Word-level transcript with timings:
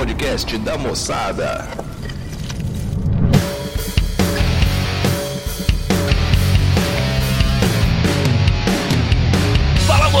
podcast 0.00 0.56
da 0.56 0.78
moçada. 0.78 1.90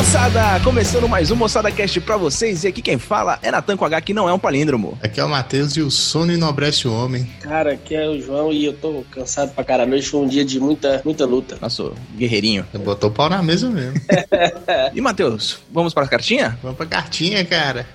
moçada! 0.00 0.58
Começando 0.64 1.08
mais 1.08 1.30
um 1.30 1.36
Moçada 1.36 1.70
Cast 1.70 2.00
pra 2.00 2.16
vocês. 2.16 2.64
E 2.64 2.68
aqui 2.68 2.80
quem 2.80 2.98
fala 2.98 3.38
é 3.42 3.50
Natan 3.50 3.76
com 3.76 3.84
H, 3.84 4.00
que 4.00 4.14
não 4.14 4.28
é 4.28 4.32
um 4.32 4.38
palíndromo. 4.38 4.98
Aqui 5.02 5.20
é 5.20 5.24
o 5.24 5.28
Matheus 5.28 5.76
e 5.76 5.82
o 5.82 5.90
sono 5.90 6.32
enobrece 6.32 6.88
o 6.88 6.92
homem. 6.92 7.28
Cara, 7.40 7.72
aqui 7.72 7.94
é 7.94 8.08
o 8.08 8.18
João 8.20 8.50
e 8.50 8.64
eu 8.64 8.72
tô 8.72 9.04
cansado 9.10 9.52
pra 9.52 9.62
caralho. 9.62 9.94
Hoje 9.94 10.08
foi 10.08 10.20
um 10.20 10.26
dia 10.26 10.44
de 10.44 10.58
muita, 10.58 11.02
muita 11.04 11.26
luta. 11.26 11.58
Nossa, 11.60 11.92
guerreirinho. 12.16 12.66
Você 12.72 12.78
botou 12.78 13.10
o 13.10 13.12
pau 13.12 13.28
na 13.28 13.42
mesa 13.42 13.68
mesmo. 13.68 14.00
e 14.94 15.00
Matheus, 15.00 15.60
vamos 15.70 15.92
pra 15.92 16.08
cartinha? 16.08 16.58
Vamos 16.62 16.78
pra 16.78 16.86
cartinha, 16.86 17.44
cara. 17.44 17.86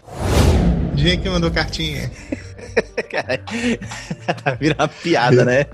Quem 0.96 1.20
que 1.20 1.30
mandou 1.30 1.52
cartinha? 1.52 2.12
cara, 3.10 3.38
tá 4.44 4.52
virando 4.52 4.82
uma 4.82 4.88
piada, 4.88 5.46
né? 5.46 5.66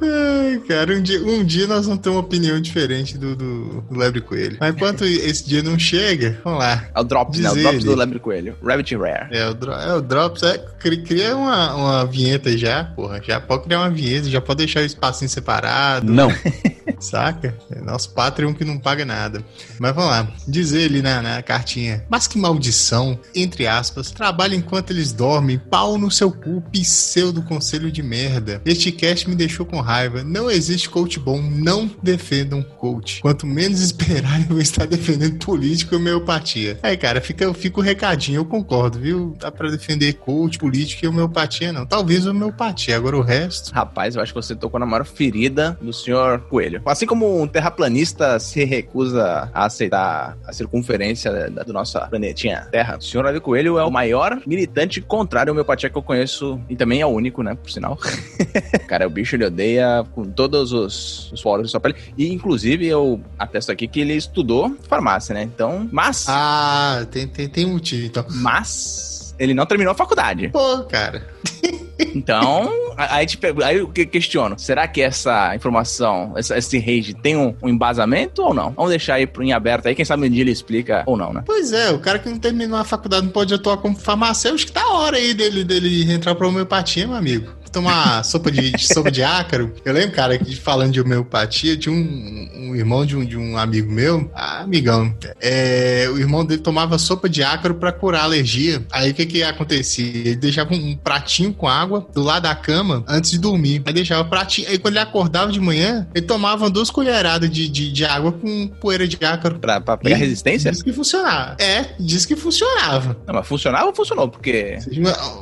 Ai, 0.00 0.60
cara, 0.66 0.94
um 0.94 1.02
dia, 1.02 1.22
um 1.22 1.44
dia 1.44 1.66
nós 1.66 1.86
vamos 1.86 2.00
ter 2.00 2.08
uma 2.08 2.20
opinião 2.20 2.60
diferente 2.60 3.18
do, 3.18 3.34
do, 3.36 3.80
do 3.82 3.98
Lebre 3.98 4.20
Coelho. 4.20 4.56
Mas 4.60 4.74
enquanto 4.74 5.04
esse 5.04 5.46
dia 5.46 5.62
não 5.62 5.78
chega, 5.78 6.38
vamos 6.44 6.60
lá. 6.60 6.86
É 6.94 7.00
o 7.00 7.04
Drops, 7.04 7.40
né? 7.40 7.50
O 7.50 7.54
Drops 7.54 7.84
do 7.84 7.94
Lebre 7.94 8.18
Coelho. 8.18 8.56
Rabbit 8.62 8.96
Rare. 8.96 9.28
É, 9.30 9.48
o, 9.48 9.72
é, 9.72 9.94
o 9.94 10.00
Drops 10.00 10.42
é. 10.42 10.58
Cria 10.78 11.36
uma, 11.36 11.74
uma 11.74 12.06
vinheta 12.06 12.56
já, 12.56 12.84
porra. 12.84 13.20
Já 13.22 13.40
pode 13.40 13.64
criar 13.64 13.80
uma 13.80 13.90
vinheta, 13.90 14.28
já 14.28 14.40
pode 14.40 14.58
deixar 14.58 14.80
o 14.80 14.84
espacinho 14.84 15.30
separado. 15.30 16.12
Não. 16.12 16.28
Saca? 16.98 17.56
É 17.70 17.80
nosso 17.80 18.10
Patreon 18.10 18.54
que 18.54 18.64
não 18.64 18.78
paga 18.78 19.04
nada. 19.04 19.44
Mas 19.78 19.94
vamos 19.94 20.10
lá. 20.10 20.28
Diz 20.46 20.72
ele 20.72 21.02
na, 21.02 21.22
na 21.22 21.42
cartinha. 21.42 22.04
Mas 22.08 22.26
que 22.26 22.38
maldição, 22.38 23.18
entre 23.34 23.66
aspas, 23.66 24.10
trabalha 24.10 24.54
enquanto 24.54 24.90
eles 24.90 25.12
dormem, 25.12 25.58
pau 25.58 25.98
no 25.98 26.10
seu 26.10 26.30
cu, 26.30 26.62
pseudo 26.72 27.42
conselho 27.42 27.90
de 27.90 28.02
merda. 28.02 28.60
Este 28.64 28.92
cast 28.92 29.28
me 29.28 29.34
deixou 29.34 29.66
com 29.66 29.80
raiva. 29.80 30.22
Não 30.24 30.50
existe 30.50 30.88
coach 30.88 31.18
bom, 31.18 31.40
não 31.40 31.90
defendam 32.02 32.62
coach. 32.62 33.20
Quanto 33.20 33.46
menos 33.46 33.80
esperarem, 33.80 34.42
eu 34.42 34.48
vou 34.48 34.60
estar 34.60 34.86
defendendo 34.86 35.44
político 35.44 35.94
e 35.94 35.96
homeopatia. 35.96 36.78
Aí, 36.82 36.96
cara, 36.96 37.20
fica, 37.20 37.52
fica 37.54 37.80
o 37.80 37.82
recadinho, 37.82 38.38
eu 38.38 38.44
concordo, 38.44 38.98
viu? 38.98 39.36
Dá 39.38 39.50
pra 39.50 39.70
defender 39.70 40.14
coach, 40.14 40.58
político 40.58 41.04
e 41.04 41.08
homeopatia, 41.08 41.72
não. 41.72 41.86
Talvez 41.86 42.26
homeopatia, 42.26 42.96
agora 42.96 43.16
o 43.16 43.22
resto. 43.22 43.72
Rapaz, 43.72 44.16
eu 44.16 44.22
acho 44.22 44.32
que 44.32 44.40
você 44.40 44.54
tocou 44.54 44.78
na 44.80 44.86
maior 44.86 45.04
ferida 45.04 45.78
do 45.80 45.92
senhor 45.92 46.40
Coelho. 46.42 46.80
Assim 46.94 47.06
como 47.06 47.42
um 47.42 47.48
terraplanista 47.48 48.38
se 48.38 48.64
recusa 48.64 49.50
a 49.52 49.64
aceitar 49.64 50.38
a 50.46 50.52
circunferência 50.52 51.50
do 51.50 51.72
nosso 51.72 51.98
planetinha 52.08 52.68
Terra, 52.70 52.98
o 52.98 53.02
senhor 53.02 53.26
Adi 53.26 53.40
Coelho 53.40 53.80
é 53.80 53.84
o 53.84 53.90
maior 53.90 54.40
militante 54.46 55.00
contrário 55.00 55.50
à 55.50 55.52
homeopatia 55.52 55.90
que 55.90 55.98
eu 55.98 56.02
conheço 56.02 56.60
e 56.68 56.76
também 56.76 57.00
é 57.00 57.06
o 57.06 57.08
único, 57.08 57.42
né, 57.42 57.56
por 57.60 57.68
sinal. 57.68 57.98
cara, 58.86 59.08
o 59.08 59.10
bicho 59.10 59.34
ele 59.34 59.44
odeia 59.44 60.06
com 60.12 60.24
todos 60.24 60.72
os, 60.72 61.32
os 61.32 61.42
poros 61.42 61.66
de 61.66 61.72
sua 61.72 61.80
pele. 61.80 61.96
E, 62.16 62.32
inclusive, 62.32 62.86
eu 62.86 63.20
atesto 63.36 63.72
aqui 63.72 63.88
que 63.88 64.00
ele 64.00 64.14
estudou 64.14 64.76
farmácia, 64.88 65.34
né? 65.34 65.42
Então, 65.42 65.88
mas... 65.90 66.26
Ah, 66.28 67.04
tem, 67.10 67.26
tem, 67.26 67.48
tem 67.48 67.66
motivo, 67.66 68.06
então. 68.06 68.24
Mas 68.30 69.23
ele 69.38 69.54
não 69.54 69.66
terminou 69.66 69.92
a 69.92 69.94
faculdade. 69.94 70.48
Pô, 70.48 70.84
cara... 70.84 71.22
Então, 72.14 72.92
aí, 72.96 73.26
te, 73.26 73.38
aí 73.64 73.76
eu 73.76 73.88
questiono: 73.88 74.58
será 74.58 74.86
que 74.88 75.00
essa 75.00 75.54
informação, 75.54 76.32
essa, 76.36 76.58
esse 76.58 76.78
rage, 76.78 77.14
tem 77.14 77.36
um, 77.36 77.54
um, 77.62 77.68
embasamento 77.68 78.42
ou 78.42 78.52
não? 78.52 78.70
Vamos 78.72 78.90
deixar 78.90 79.14
aí 79.14 79.28
em 79.40 79.52
aberto 79.52 79.86
aí, 79.86 79.94
quem 79.94 80.04
sabe 80.04 80.26
um 80.26 80.30
dia 80.30 80.42
ele 80.42 80.50
explica 80.50 81.04
ou 81.06 81.16
não, 81.16 81.32
né? 81.32 81.42
Pois 81.46 81.72
é, 81.72 81.90
o 81.90 82.00
cara 82.00 82.18
que 82.18 82.28
não 82.28 82.38
terminou 82.38 82.78
a 82.78 82.84
faculdade 82.84 83.26
não 83.26 83.32
pode 83.32 83.54
atuar 83.54 83.76
como 83.76 83.96
farmacêutico, 83.96 84.72
tá 84.72 84.82
a 84.82 84.94
hora 84.94 85.16
aí 85.16 85.34
dele, 85.34 85.62
dele 85.62 86.12
entrar 86.12 86.34
pra 86.34 86.48
homeopatia, 86.48 87.06
meu 87.06 87.16
amigo 87.16 87.63
tomar 87.74 88.24
sopa 88.24 88.50
de, 88.50 88.72
sopa 88.78 89.10
de 89.10 89.22
ácaro. 89.22 89.74
Eu 89.84 89.92
lembro, 89.92 90.14
cara, 90.14 90.38
que 90.38 90.54
falando 90.54 90.92
de 90.92 91.00
homeopatia, 91.00 91.76
tinha 91.76 91.94
um, 91.94 92.48
um 92.54 92.76
irmão 92.76 93.04
de 93.04 93.16
um, 93.16 93.24
de 93.24 93.36
um 93.36 93.58
amigo 93.58 93.90
meu, 93.90 94.30
ah, 94.32 94.60
amigão, 94.60 95.14
é, 95.40 96.08
o 96.12 96.18
irmão 96.18 96.44
dele 96.44 96.62
tomava 96.62 96.96
sopa 96.98 97.28
de 97.28 97.42
ácaro 97.42 97.74
para 97.74 97.92
curar 97.92 98.22
alergia. 98.22 98.84
Aí 98.92 99.10
o 99.10 99.14
que 99.14 99.26
que 99.26 99.42
acontecia? 99.42 100.06
Ele 100.06 100.36
deixava 100.36 100.72
um 100.72 100.96
pratinho 100.96 101.52
com 101.52 101.66
água 101.66 102.06
do 102.14 102.22
lado 102.22 102.44
da 102.44 102.54
cama 102.54 103.04
antes 103.08 103.32
de 103.32 103.38
dormir. 103.38 103.82
Aí 103.84 103.92
deixava 103.92 104.22
o 104.22 104.30
pratinho. 104.30 104.68
Aí 104.68 104.78
quando 104.78 104.94
ele 104.94 105.02
acordava 105.02 105.50
de 105.50 105.60
manhã, 105.60 106.06
ele 106.14 106.24
tomava 106.24 106.70
duas 106.70 106.90
colheradas 106.90 107.50
de, 107.50 107.68
de, 107.68 107.90
de 107.90 108.04
água 108.04 108.32
com 108.32 108.68
poeira 108.80 109.08
de 109.08 109.18
ácaro. 109.24 109.58
Pra, 109.58 109.80
pra 109.80 109.96
pegar 109.96 110.16
e 110.16 110.20
resistência? 110.20 110.70
Diz 110.70 110.82
que 110.82 110.92
funcionava. 110.92 111.56
É, 111.58 111.86
diz 111.98 112.24
que 112.24 112.36
funcionava. 112.36 113.16
Não, 113.26 113.34
mas 113.34 113.46
funcionava 113.46 113.86
ou 113.86 113.94
funcionou? 113.94 114.28
Porque. 114.28 114.78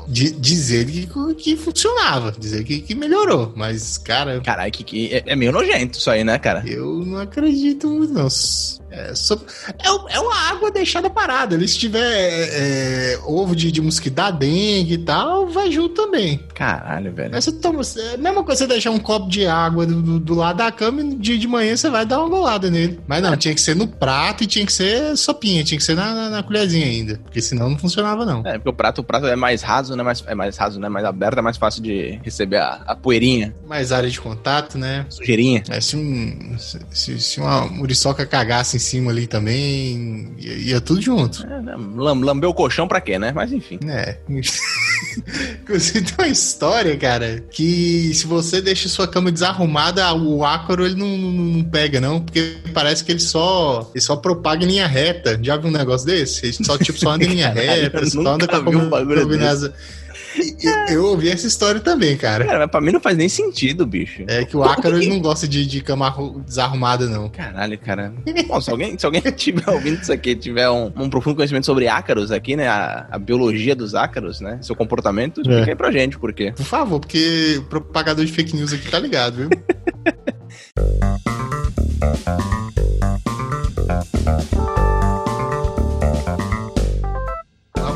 Diz 0.08 0.70
ele 0.70 1.06
que, 1.06 1.34
que 1.34 1.56
funcionava 1.56 2.21
dizer 2.30 2.64
que, 2.64 2.80
que 2.80 2.94
melhorou, 2.94 3.52
mas, 3.56 3.98
cara. 3.98 4.40
Caralho, 4.40 4.72
que, 4.72 4.84
que 4.84 5.14
é, 5.14 5.22
é, 5.26 5.36
meio 5.36 5.52
nojento 5.52 5.98
isso 5.98 6.10
aí, 6.10 6.22
né, 6.24 6.38
cara? 6.38 6.62
Eu 6.66 7.04
não 7.04 7.18
acredito 7.18 7.88
muito, 7.88 8.12
não. 8.12 8.28
É, 8.92 9.12
é, 9.12 10.14
é, 10.16 10.20
uma 10.20 10.34
água 10.50 10.70
deixada 10.70 11.08
parada. 11.08 11.58
Se 11.66 11.78
tiver 11.78 12.00
é, 12.02 13.18
ovo 13.24 13.56
de, 13.56 13.72
de 13.72 13.80
mosquito 13.80 14.14
da 14.14 14.30
dengue 14.30 14.94
e 14.94 14.98
tal, 14.98 15.48
vai 15.48 15.70
junto 15.70 15.94
também. 15.94 16.38
Caralho, 16.54 17.12
velho. 17.12 17.30
Mas 17.32 17.44
você 17.44 17.52
toma, 17.52 17.80
é 17.82 18.14
a 18.14 18.18
mesma 18.18 18.44
coisa 18.44 18.64
você 18.64 18.66
deixar 18.66 18.90
um 18.90 18.98
copo 18.98 19.28
de 19.28 19.46
água 19.46 19.86
do, 19.86 20.02
do, 20.02 20.20
do 20.20 20.34
lado 20.34 20.58
da 20.58 20.70
cama 20.70 21.00
e 21.00 21.04
no 21.04 21.18
dia 21.18 21.38
de 21.38 21.48
manhã 21.48 21.74
você 21.74 21.88
vai 21.88 22.04
dar 22.04 22.20
uma 22.20 22.28
golada 22.28 22.70
nele. 22.70 23.00
Mas 23.06 23.22
não, 23.22 23.36
tinha 23.36 23.54
que 23.54 23.60
ser 23.60 23.74
no 23.74 23.88
prato 23.88 24.44
e 24.44 24.46
tinha 24.46 24.66
que 24.66 24.72
ser 24.72 25.16
sopinha, 25.16 25.64
tinha 25.64 25.78
que 25.78 25.84
ser 25.84 25.94
na, 25.94 26.12
na, 26.12 26.30
na 26.30 26.42
colherzinha 26.42 26.86
ainda. 26.86 27.18
Porque 27.24 27.40
senão 27.40 27.70
não 27.70 27.78
funcionava, 27.78 28.26
não. 28.26 28.42
É, 28.46 28.58
porque 28.58 28.68
o 28.68 28.72
prato, 28.74 29.00
o 29.00 29.04
prato 29.04 29.26
é 29.26 29.36
mais 29.36 29.62
raso, 29.62 29.96
né? 29.96 30.02
Mais, 30.02 30.22
é 30.26 30.34
mais 30.34 30.56
raso, 30.56 30.78
né? 30.78 30.88
Mais 30.88 31.04
aberto, 31.04 31.38
é 31.38 31.42
mais 31.42 31.56
fácil 31.56 31.82
de 31.82 32.20
receber 32.22 32.58
a, 32.58 32.82
a 32.86 32.94
poeirinha. 32.94 33.54
Mais 33.66 33.90
área 33.90 34.10
de 34.10 34.20
contato, 34.20 34.76
né? 34.76 35.06
Sujeirinha. 35.08 35.62
É, 35.70 35.80
se, 35.80 35.96
um, 35.96 36.56
se, 36.58 37.20
se 37.20 37.40
uma 37.40 37.66
muriçoca 37.66 38.26
cagasse 38.26 38.76
em 38.76 38.80
cima 38.82 39.10
ali 39.10 39.26
também, 39.26 40.34
ia, 40.38 40.52
ia 40.54 40.80
tudo 40.80 41.00
junto. 41.00 41.46
É? 41.46 41.62
Lambeu 41.96 42.50
o 42.50 42.54
colchão 42.54 42.86
pra 42.86 43.00
quê, 43.00 43.18
né? 43.18 43.32
Mas 43.34 43.52
enfim. 43.52 43.78
É. 43.88 44.18
Inclusive 45.62 46.02
tem 46.02 46.14
uma 46.18 46.28
história, 46.28 46.96
cara, 46.96 47.42
que 47.50 48.12
se 48.14 48.26
você 48.26 48.60
deixa 48.60 48.88
sua 48.88 49.06
cama 49.06 49.32
desarrumada, 49.32 50.12
o 50.14 50.44
ácaro 50.44 50.84
ele 50.84 50.94
não, 50.94 51.16
não, 51.16 51.30
não, 51.30 51.64
pega, 51.64 52.00
não, 52.00 52.20
porque 52.20 52.56
parece 52.74 53.04
que 53.04 53.12
ele 53.12 53.20
só, 53.20 53.90
ele 53.94 54.02
só 54.02 54.16
propaga 54.16 54.64
em 54.64 54.68
linha 54.68 54.86
reta. 54.86 55.38
Já 55.42 55.56
viu 55.56 55.70
um 55.70 55.72
negócio 55.72 56.06
desse? 56.06 56.46
Ele 56.46 56.52
só, 56.52 56.76
tipo, 56.76 56.98
só 56.98 57.12
anda 57.12 57.24
em 57.24 57.28
linha 57.28 57.48
reta, 57.52 58.04
só 58.06 58.34
anda 58.34 58.46
com 58.46 58.56
a 58.56 58.64
cama 58.64 58.88
eu 60.88 61.04
ouvi 61.04 61.28
essa 61.28 61.46
história 61.46 61.80
também, 61.80 62.16
cara. 62.16 62.44
Cara, 62.44 62.58
mas 62.60 62.70
pra 62.70 62.80
mim 62.80 62.92
não 62.92 63.00
faz 63.00 63.16
nem 63.16 63.28
sentido, 63.28 63.86
bicho. 63.86 64.24
É 64.26 64.44
que 64.44 64.56
o 64.56 64.62
ácaro 64.62 64.96
ele 64.96 65.08
não 65.08 65.20
gosta 65.20 65.46
de, 65.46 65.66
de 65.66 65.80
cama 65.80 66.14
desarrumada, 66.44 67.08
não. 67.08 67.28
Caralho, 67.28 67.78
cara. 67.78 68.12
Bom, 68.46 68.60
se 68.60 68.70
alguém, 68.70 68.98
se 68.98 69.06
alguém 69.06 69.22
estiver 69.24 69.68
ouvindo 69.70 70.00
isso 70.00 70.12
aqui, 70.12 70.34
tiver 70.34 70.68
um, 70.70 70.92
um 70.96 71.10
profundo 71.10 71.36
conhecimento 71.36 71.66
sobre 71.66 71.88
ácaros 71.88 72.30
aqui, 72.30 72.56
né? 72.56 72.68
A, 72.68 73.06
a 73.10 73.18
biologia 73.18 73.74
dos 73.74 73.94
ácaros, 73.94 74.40
né? 74.40 74.58
Seu 74.62 74.76
comportamento, 74.76 75.40
explica 75.40 75.66
é. 75.66 75.70
aí 75.70 75.76
pra 75.76 75.90
gente, 75.90 76.18
por 76.18 76.32
quê. 76.32 76.52
Por 76.56 76.64
favor, 76.64 77.00
porque 77.00 77.56
o 77.58 77.64
propagador 77.64 78.24
de 78.24 78.32
fake 78.32 78.56
news 78.56 78.72
aqui 78.72 78.90
tá 78.90 78.98
ligado, 78.98 79.36
viu? 79.36 79.50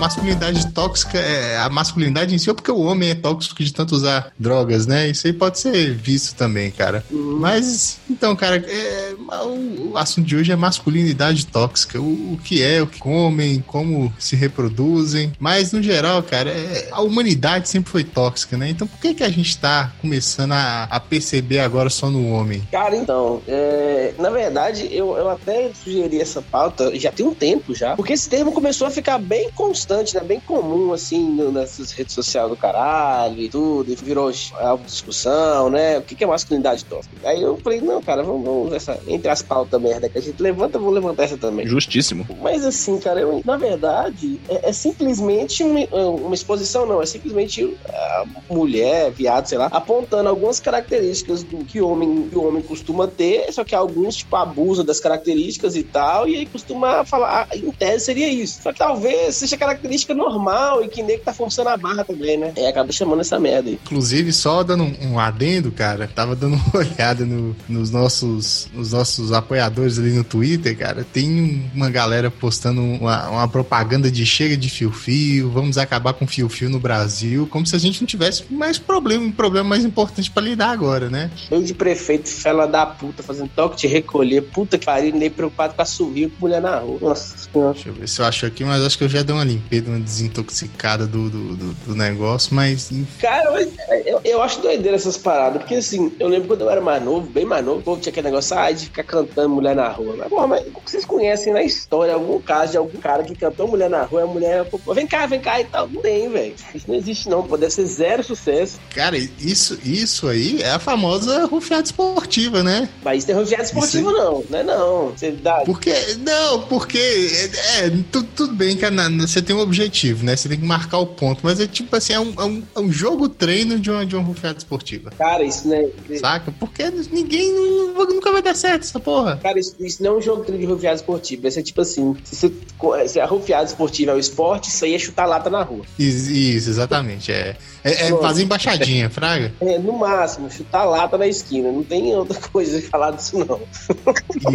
masculinidade 0.07 0.73
tóxica 0.73 1.19
é 1.19 1.59
a 1.59 1.69
masculinidade 1.69 2.35
em 2.35 2.39
si, 2.39 2.49
ou 2.49 2.55
porque 2.55 2.71
o 2.71 2.79
homem 2.79 3.11
é 3.11 3.15
tóxico 3.15 3.63
de 3.63 3.73
tanto 3.73 3.95
usar 3.95 4.33
drogas, 4.39 4.87
né? 4.87 5.09
Isso 5.09 5.27
aí 5.27 5.33
pode 5.33 5.59
ser 5.59 5.95
visto 5.95 6.37
também, 6.37 6.71
cara. 6.71 7.05
Uhum. 7.11 7.39
Mas, 7.41 7.99
então, 8.09 8.37
cara, 8.37 8.57
é, 8.57 9.15
o 9.19 9.97
assunto 9.97 10.27
de 10.27 10.37
hoje 10.37 10.53
é 10.53 10.57
masculinidade 10.57 11.47
tóxica. 11.47 12.01
O, 12.01 12.35
o, 12.35 12.39
que 12.43 12.63
é, 12.63 12.81
o 12.81 12.87
que 12.87 13.01
comem, 13.01 13.63
como 13.67 14.13
se 14.19 14.37
reproduzem. 14.37 15.33
Mas, 15.41 15.73
no 15.73 15.83
geral, 15.83 16.23
cara, 16.23 16.51
é, 16.51 16.89
a 16.93 17.01
humanidade 17.01 17.69
sempre 17.69 17.91
foi 17.91 18.05
tóxica, 18.05 18.57
né? 18.57 18.71
Então, 18.71 18.87
por 18.87 19.01
que, 19.01 19.15
que 19.15 19.25
a 19.25 19.29
gente 19.29 19.59
tá 19.59 19.93
começando 20.01 20.53
a, 20.53 20.85
a 20.85 21.01
perceber 21.01 21.59
agora 21.59 21.91
só 21.91 22.09
no 22.09 22.31
homem? 22.31 22.63
Cara, 22.71 22.97
então, 22.97 23.43
é, 23.49 24.15
na 24.19 24.31
verdade, 24.31 24.89
eu, 24.93 25.17
eu 25.17 25.29
até 25.29 25.71
sugeri 25.75 26.21
essa 26.21 26.41
pauta 26.41 26.97
já 26.97 27.11
tem 27.11 27.27
um 27.27 27.35
tempo 27.35 27.75
já, 27.75 27.97
porque 27.97 28.13
esse 28.13 28.29
termo 28.29 28.53
começou 28.53 28.87
a 28.87 28.91
ficar 28.91 29.19
bem 29.19 29.51
constante 29.51 29.96
constante, 29.97 30.15
né? 30.15 30.21
Bem 30.23 30.41
comum, 30.41 30.93
assim, 30.93 31.29
nessas 31.53 31.93
redes 31.93 32.15
sociais 32.15 32.49
do 32.49 32.57
caralho 32.57 33.41
e 33.41 33.49
tudo, 33.49 33.91
e 33.91 33.95
virou 33.95 34.31
algo 34.55 34.85
de 34.85 34.91
discussão, 34.91 35.71
né? 35.71 35.99
O 35.99 36.03
que 36.03 36.23
é 36.23 36.27
masculinidade 36.27 36.85
tóxica? 36.85 37.17
Aí 37.25 37.43
eu 37.43 37.57
falei, 37.59 37.81
não, 37.81 38.03
cara, 38.03 38.23
vamos, 38.23 38.45
vamos 38.45 38.73
essa, 38.73 38.99
entre 39.07 39.31
as 39.31 39.43
pautas 39.43 39.81
merda 39.81 40.09
que 40.09 40.19
a 40.19 40.21
gente 40.21 40.43
levanta, 40.43 40.79
vou 40.79 40.91
levantar 40.91 41.25
essa 41.25 41.37
também. 41.37 41.67
Justíssimo. 41.67 42.27
Mas 42.41 42.65
assim, 42.65 42.99
cara, 42.99 43.21
eu, 43.21 43.41
na 43.45 43.57
verdade, 43.57 44.41
é, 44.49 44.71
é 44.71 44.73
simplesmente 44.73 45.63
uma, 45.63 45.81
uma, 46.11 46.35
exposição, 46.35 46.87
não. 46.87 47.01
É 47.01 47.07
simplesmente 47.07 47.77
a 47.89 48.25
mulher, 48.51 49.11
viado, 49.11 49.47
sei 49.47 49.59
lá, 49.59 49.67
apontando 49.67 50.29
algumas 50.29 50.61
características 50.61 51.43
do 51.43 51.65
que 51.65 51.81
o 51.81 51.89
homem, 51.89 52.29
que 52.29 52.37
o 52.37 52.47
homem 52.47 52.63
costuma 52.63 53.07
ter, 53.07 53.53
só 53.53 53.65
que 53.65 53.75
alguns, 53.75 54.17
tipo, 54.17 54.35
abusam 54.37 54.85
das 54.85 55.01
características 55.01 55.77
e 55.77 55.83
tal, 55.83 56.29
e 56.29 56.37
aí 56.37 56.47
costuma 56.47 57.05
falar, 57.05 57.49
ah, 57.51 57.57
em 57.57 57.71
tese 57.71 58.07
seria 58.07 58.29
isso. 58.29 58.63
Só 58.63 58.73
que 58.73 58.79
talvez 58.79 59.37
seja 59.37 59.57
característica 59.57 59.76
normal 60.15 60.83
e 60.83 60.89
que 60.89 61.03
nem 61.03 61.19
que 61.19 61.25
tá 61.25 61.33
forçando 61.33 61.69
a 61.69 61.77
barra 61.77 62.05
também, 62.05 62.37
né? 62.37 62.53
É, 62.57 62.69
acaba 62.69 62.93
chamando 62.93 63.21
essa 63.21 63.39
merda 63.39 63.69
aí. 63.69 63.79
Inclusive, 63.85 64.33
só 64.33 64.63
dando 64.63 64.85
um, 64.85 65.13
um 65.13 65.19
adendo, 65.19 65.71
cara, 65.71 66.09
tava 66.13 66.35
dando 66.35 66.55
uma 66.55 66.71
olhada 66.81 67.25
no, 67.25 67.57
nos, 67.69 67.91
nossos, 67.91 68.69
nos 68.73 68.93
nossos 68.93 69.33
apoiadores 69.33 69.99
ali 69.99 70.11
no 70.11 70.25
Twitter, 70.25 70.77
cara. 70.77 71.05
Tem 71.13 71.71
uma 71.75 71.91
galera 71.91 72.31
postando 72.31 72.83
uma, 72.83 73.29
uma 73.31 73.49
propaganda 73.49 74.11
de 74.11 74.25
chega 74.25 74.57
de 74.57 74.69
fio-fio, 74.69 75.51
vamos 75.51 75.79
acabar 75.79 76.13
com 76.13 76.27
fio-fio 76.27 76.69
no 76.69 76.79
Brasil, 76.79 77.47
como 77.51 77.67
se 77.67 77.75
a 77.75 77.79
gente 77.79 78.01
não 78.01 78.07
tivesse 78.07 78.45
mais 78.51 78.79
problema, 78.79 79.25
um 79.25 79.33
problema 79.33 79.69
mais 79.69 79.85
importante 79.85 80.31
para 80.31 80.43
lidar 80.43 80.71
agora, 80.71 81.09
né? 81.09 81.31
Eu 81.51 81.63
de 81.63 81.75
prefeito, 81.75 82.29
fela 82.29 82.67
da 82.67 82.87
puta, 82.87 83.23
fazendo 83.23 83.51
toque 83.55 83.77
de 83.77 83.87
recolher, 83.87 84.43
puta 84.43 84.79
que 84.79 84.87
pariu, 84.87 85.15
nem 85.15 85.31
preocupado 85.31 85.75
com 85.75 85.83
assovio 85.83 86.31
com 86.31 86.37
mulher 86.41 86.61
na 86.61 86.79
rua. 86.79 86.99
Nossa 87.01 87.37
senhora. 87.39 87.75
Deixa 87.75 87.89
eu 87.89 87.95
ver 87.95 88.09
se 88.09 88.21
eu 88.21 88.27
acho 88.27 88.47
aqui, 88.47 88.65
mas 88.65 88.83
acho 88.83 88.99
que 88.99 89.05
eu 89.05 89.09
já 89.09 89.23
dei 89.23 89.35
uma 89.35 89.45
limpeza, 89.67 89.91
uma 89.91 90.01
desintoxicada 90.01 91.07
do, 91.07 91.29
do, 91.29 91.57
do, 91.57 91.73
do 91.75 91.97
negócio, 91.97 92.55
mas. 92.55 92.91
Cara, 93.21 93.61
eu, 94.05 94.21
eu 94.25 94.43
acho 94.43 94.61
doideira 94.61 94.97
essas 94.97 95.17
paradas, 95.17 95.63
porque 95.63 95.75
assim, 95.75 96.13
eu 96.19 96.29
lembro 96.29 96.49
quando 96.49 96.63
eu 96.63 96.71
era 96.71 96.81
mais 96.81 97.03
novo, 97.03 97.29
bem 97.29 97.45
mais 97.45 97.65
novo, 97.65 97.81
o 97.81 97.83
povo 97.83 98.01
tinha 98.01 98.11
aquele 98.11 98.29
negócio 98.29 98.57
ah, 98.57 98.71
de 98.71 98.87
ficar 98.87 99.03
cantando 99.03 99.49
mulher 99.49 99.75
na 99.75 99.89
rua. 99.89 100.15
Mas, 100.17 100.29
porra, 100.29 100.47
mas 100.47 100.67
vocês 100.85 101.05
conhecem 101.05 101.53
na 101.53 101.63
história 101.63 102.15
algum 102.15 102.41
caso 102.41 102.73
de 102.73 102.79
algum 102.79 102.99
cara 102.99 103.23
que 103.25 103.35
cantou 103.35 103.69
mulher 103.69 103.91
na 103.91 104.03
rua 104.05 104.23
a 104.23 104.27
mulher, 104.27 104.65
pô, 104.65 104.79
vem 104.95 105.07
cá, 105.07 105.27
vem 105.27 105.41
cá 105.41 105.61
e 105.61 105.65
tal? 105.65 105.89
Não 105.89 106.01
tem, 106.01 106.29
velho. 106.29 106.55
Isso 106.75 106.87
não 106.89 106.95
existe, 106.95 107.29
não. 107.29 107.43
Pode 107.43 107.71
ser 107.71 107.87
zero 107.87 108.23
sucesso. 108.23 108.79
Cara, 108.95 109.17
isso, 109.17 109.79
isso 109.85 110.29
aí 110.29 110.63
é 110.63 110.71
a 110.71 110.79
famosa 110.79 111.45
rufiada 111.47 111.85
esportiva, 111.85 112.63
né? 112.63 112.89
Mas 113.03 113.23
isso 113.23 113.33
é 113.33 113.35
rufiada 113.35 113.65
esportiva, 113.65 114.11
não. 114.13 114.45
Não 114.49 114.59
é 114.59 114.63
não. 114.63 115.11
Você 115.11 115.33
dá... 115.33 115.63
Porque, 115.65 115.93
não, 116.21 116.63
porque 116.63 116.99
é, 116.99 117.87
é 117.87 117.91
tudo, 118.11 118.29
tudo 118.35 118.55
bem 118.55 118.77
que 118.77 118.87
você 119.21 119.43
tem 119.43 119.56
um 119.57 119.61
objetivo, 119.61 120.25
né? 120.25 120.37
Você 120.37 120.49
tem 120.49 120.59
que 120.59 120.65
marcar 120.65 120.99
o 120.99 121.07
ponto, 121.07 121.41
mas 121.43 121.61
é 121.61 121.67
tipo 121.67 121.95
assim, 121.95 122.13
é 122.13 122.21
um, 122.21 122.35
é 122.39 122.45
um, 122.45 122.63
é 122.77 122.81
um 122.81 122.93
jogo 122.93 123.29
treino 123.29 123.79
de 123.79 123.91
uma, 123.91 124.05
de 124.05 124.15
uma 124.15 124.25
rufiada 124.25 124.59
esportiva. 124.59 125.11
Cara, 125.11 125.43
isso 125.43 125.69
né? 125.69 125.89
Saca? 126.21 126.53
Porque 126.53 126.91
ninguém 127.11 127.53
nunca 127.53 128.33
vai 128.33 128.43
dar 128.43 128.55
certo 128.55 128.83
essa 128.83 129.01
porra. 129.01 129.39
Cara, 129.43 129.59
isso, 129.59 129.75
isso 129.81 130.03
não 130.03 130.15
é 130.15 130.19
um 130.19 130.23
jogo 130.23 130.45
treino 130.45 130.65
de 130.65 130.71
rufiada 130.71 130.97
esportiva. 130.97 131.43
Vai 131.43 131.51
ser 131.51 131.63
tipo 131.63 131.81
assim, 131.81 132.17
se, 132.25 132.37
você, 132.37 133.09
se 133.09 133.21
a 133.21 133.27
rufiada 133.27 133.65
esportiva 133.65 134.13
é 134.13 134.15
o 134.15 134.19
esporte, 134.19 134.69
isso 134.69 134.85
aí 134.85 134.95
é 134.95 134.99
chutar 134.99 135.27
lata 135.27 135.51
na 135.51 135.63
rua. 135.63 135.85
Isso, 135.99 136.31
isso 136.31 136.71
exatamente. 136.71 137.33
É, 137.33 137.57
é, 137.83 138.09
é 138.09 138.17
fazer 138.19 138.43
embaixadinha, 138.43 139.09
fraga. 139.11 139.53
É, 139.61 139.79
no 139.79 139.93
máximo, 139.93 140.51
chutar 140.51 140.85
lata 140.85 141.17
na 141.17 141.27
esquina. 141.27 141.71
Não 141.71 141.83
tem 141.83 142.15
outra 142.15 142.39
coisa 142.49 142.81
de 142.81 142.87
falar 142.87 143.13
disso, 143.13 143.39
não. 143.39 143.61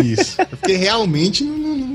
Isso. 0.03 0.37
Porque 0.49 0.73
realmente 0.73 1.43
não 1.43 1.90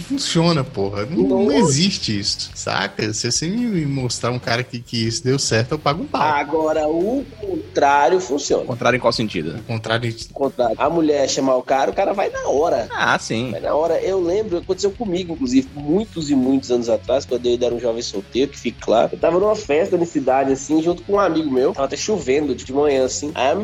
funciona, 0.00 0.64
porra. 0.64 1.06
Não, 1.06 1.44
não, 1.44 1.52
existe 1.52 2.18
isso, 2.18 2.50
saca? 2.54 3.12
Se 3.12 3.30
você 3.30 3.48
me 3.48 3.86
mostrar 3.86 4.30
um 4.30 4.38
cara 4.38 4.62
que, 4.62 4.80
que 4.80 5.06
isso 5.06 5.24
deu 5.24 5.38
certo, 5.38 5.72
eu 5.72 5.78
pago 5.78 6.02
um 6.02 6.06
pau. 6.06 6.22
Agora, 6.22 6.88
o 6.88 7.24
contrário 7.40 8.20
funciona. 8.20 8.64
O 8.64 8.66
contrário 8.66 8.96
em 8.96 9.00
qual 9.00 9.12
sentido? 9.12 9.58
O 9.58 9.62
contrário. 9.62 10.10
O 10.30 10.34
contrário. 10.34 10.76
A 10.78 10.90
mulher 10.90 11.28
chamar 11.28 11.56
o 11.56 11.62
cara, 11.62 11.90
o 11.90 11.94
cara 11.94 12.12
vai 12.12 12.30
na 12.30 12.48
hora. 12.48 12.88
Ah, 12.90 13.18
sim. 13.18 13.50
Vai 13.50 13.60
na 13.60 13.74
hora. 13.74 14.00
Eu 14.00 14.20
lembro, 14.20 14.58
aconteceu 14.58 14.90
comigo, 14.90 15.34
inclusive, 15.34 15.68
muitos 15.74 16.30
e 16.30 16.34
muitos 16.34 16.70
anos 16.70 16.88
atrás, 16.88 17.24
quando 17.24 17.46
eu 17.46 17.58
era 17.60 17.74
um 17.74 17.80
jovem 17.80 18.02
solteiro, 18.02 18.50
que 18.50 18.58
fique 18.58 18.80
claro. 18.80 19.10
Eu 19.12 19.18
tava 19.18 19.38
numa 19.38 19.56
festa 19.56 19.96
na 19.96 20.06
cidade, 20.06 20.52
assim, 20.52 20.82
junto 20.82 21.02
com 21.02 21.14
um 21.14 21.20
amigo 21.20 21.50
meu. 21.50 21.72
Tava 21.72 21.86
até 21.86 21.96
chovendo 21.96 22.54
de 22.54 22.72
manhã, 22.72 23.04
assim. 23.04 23.30
Aí 23.34 23.50
a 23.50 23.54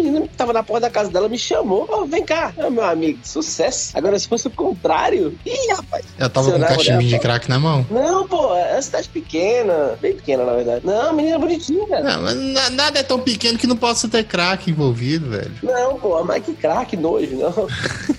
menina 0.00 0.26
que 0.26 0.36
tava 0.36 0.52
na 0.52 0.62
porta 0.62 0.86
da 0.86 0.90
casa 0.90 1.10
dela 1.10 1.28
me 1.28 1.38
chamou. 1.38 1.88
Oh, 1.90 2.04
vem 2.04 2.24
cá, 2.24 2.52
meu 2.70 2.84
amigo, 2.84 3.18
sucesso. 3.24 3.96
Agora, 3.96 4.18
se 4.18 4.28
fosse 4.28 4.46
o 4.46 4.50
contrário, 4.50 5.38
ih, 5.44 5.72
rapaz. 5.80 6.04
Eu 6.18 6.30
tava 6.30 6.52
com 6.52 6.58
um 6.58 6.60
cachimbinho 6.60 7.10
de 7.10 7.18
crack 7.18 7.48
na 7.48 7.58
mão? 7.58 7.86
Não, 7.90 8.26
pô, 8.26 8.54
é 8.54 8.72
uma 8.72 8.82
cidade 8.82 9.08
pequena. 9.08 9.98
Bem 10.00 10.14
pequena, 10.14 10.44
na 10.44 10.52
verdade. 10.52 10.86
Não, 10.86 11.12
menina 11.12 11.38
bonitinha, 11.38 11.86
cara. 11.86 12.02
Não, 12.02 12.22
mas 12.22 12.70
nada 12.72 12.98
é 12.98 13.02
tão 13.02 13.20
pequeno 13.20 13.58
que 13.58 13.66
não 13.66 13.76
possa 13.76 14.08
ter 14.08 14.24
crack 14.24 14.70
envolvido, 14.70 15.30
velho. 15.30 15.52
Não, 15.62 15.98
pô, 15.98 16.22
mas 16.24 16.44
que 16.44 16.54
crack, 16.54 16.96
nojo, 16.96 17.36
não. 17.36 17.66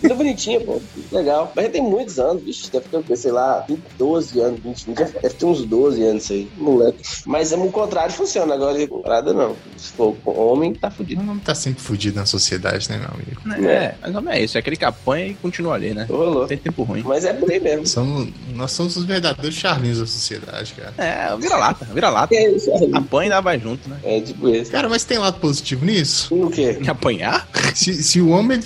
menina 0.01 0.15
bonitinha, 0.15 0.59
pô. 0.61 0.81
Legal. 1.11 1.51
Mas 1.55 1.65
já 1.65 1.71
tem 1.71 1.81
muitos 1.81 2.19
anos, 2.19 2.43
bicho. 2.43 2.71
Deve 2.71 3.03
ter, 3.03 3.15
sei 3.15 3.31
lá, 3.31 3.65
12 3.97 4.39
anos, 4.39 4.59
20, 4.59 4.85
20 4.85 4.97
deve 4.97 5.29
ter 5.29 5.45
uns 5.45 5.65
12 5.65 6.03
anos 6.03 6.23
isso 6.23 6.33
aí. 6.33 6.51
Moleque. 6.57 7.01
Mas 7.25 7.51
é 7.51 7.57
o 7.57 7.71
contrário 7.71 8.13
funciona. 8.13 8.55
Agora, 8.55 8.77
nada 9.05 9.33
não. 9.33 9.55
Se 9.77 9.91
for 9.91 10.15
homem, 10.25 10.73
tá 10.73 10.89
fudido. 10.89 11.21
O 11.21 11.29
homem 11.29 11.39
tá 11.39 11.55
sempre 11.55 11.81
fudido 11.81 12.19
na 12.19 12.25
sociedade, 12.25 12.89
né, 12.89 12.97
meu 12.97 13.09
amigo? 13.09 13.67
É, 13.69 13.73
é. 13.73 13.95
mas 14.01 14.13
não 14.13 14.31
é 14.31 14.41
isso. 14.41 14.57
É 14.57 14.59
aquele 14.59 14.75
que 14.75 14.85
apanha 14.85 15.27
e 15.27 15.33
continua 15.35 15.75
ali, 15.75 15.93
né? 15.93 16.05
Rolou. 16.09 16.47
Tem 16.47 16.57
tempo 16.57 16.83
ruim. 16.83 17.03
Mas 17.03 17.25
é 17.25 17.33
por 17.41 17.51
aí 17.51 17.59
mesmo. 17.59 17.85
Somos, 17.87 18.29
nós 18.53 18.71
somos 18.71 18.95
os 18.95 19.03
verdadeiros 19.03 19.55
charlinhos 19.55 19.99
da 19.99 20.05
sociedade, 20.05 20.73
cara. 20.73 20.93
É, 20.97 21.35
vira-lata, 21.37 21.85
vira-lata. 21.85 22.33
É 22.33 22.51
isso, 22.51 22.69
é 22.71 22.97
Apanha 22.97 23.27
e 23.27 23.29
dá 23.29 23.41
vai 23.41 23.59
junto, 23.59 23.89
né? 23.89 23.97
É, 24.03 24.21
tipo 24.21 24.47
isso. 24.47 24.71
Cara, 24.71 24.87
mas 24.87 25.03
tem 25.03 25.17
lado 25.17 25.39
positivo 25.39 25.85
nisso? 25.85 26.33
O 26.33 26.49
quê? 26.49 26.79
Apanhar? 26.87 27.47
Se, 27.75 28.01
se 28.03 28.21
o 28.21 28.29
homem... 28.29 28.61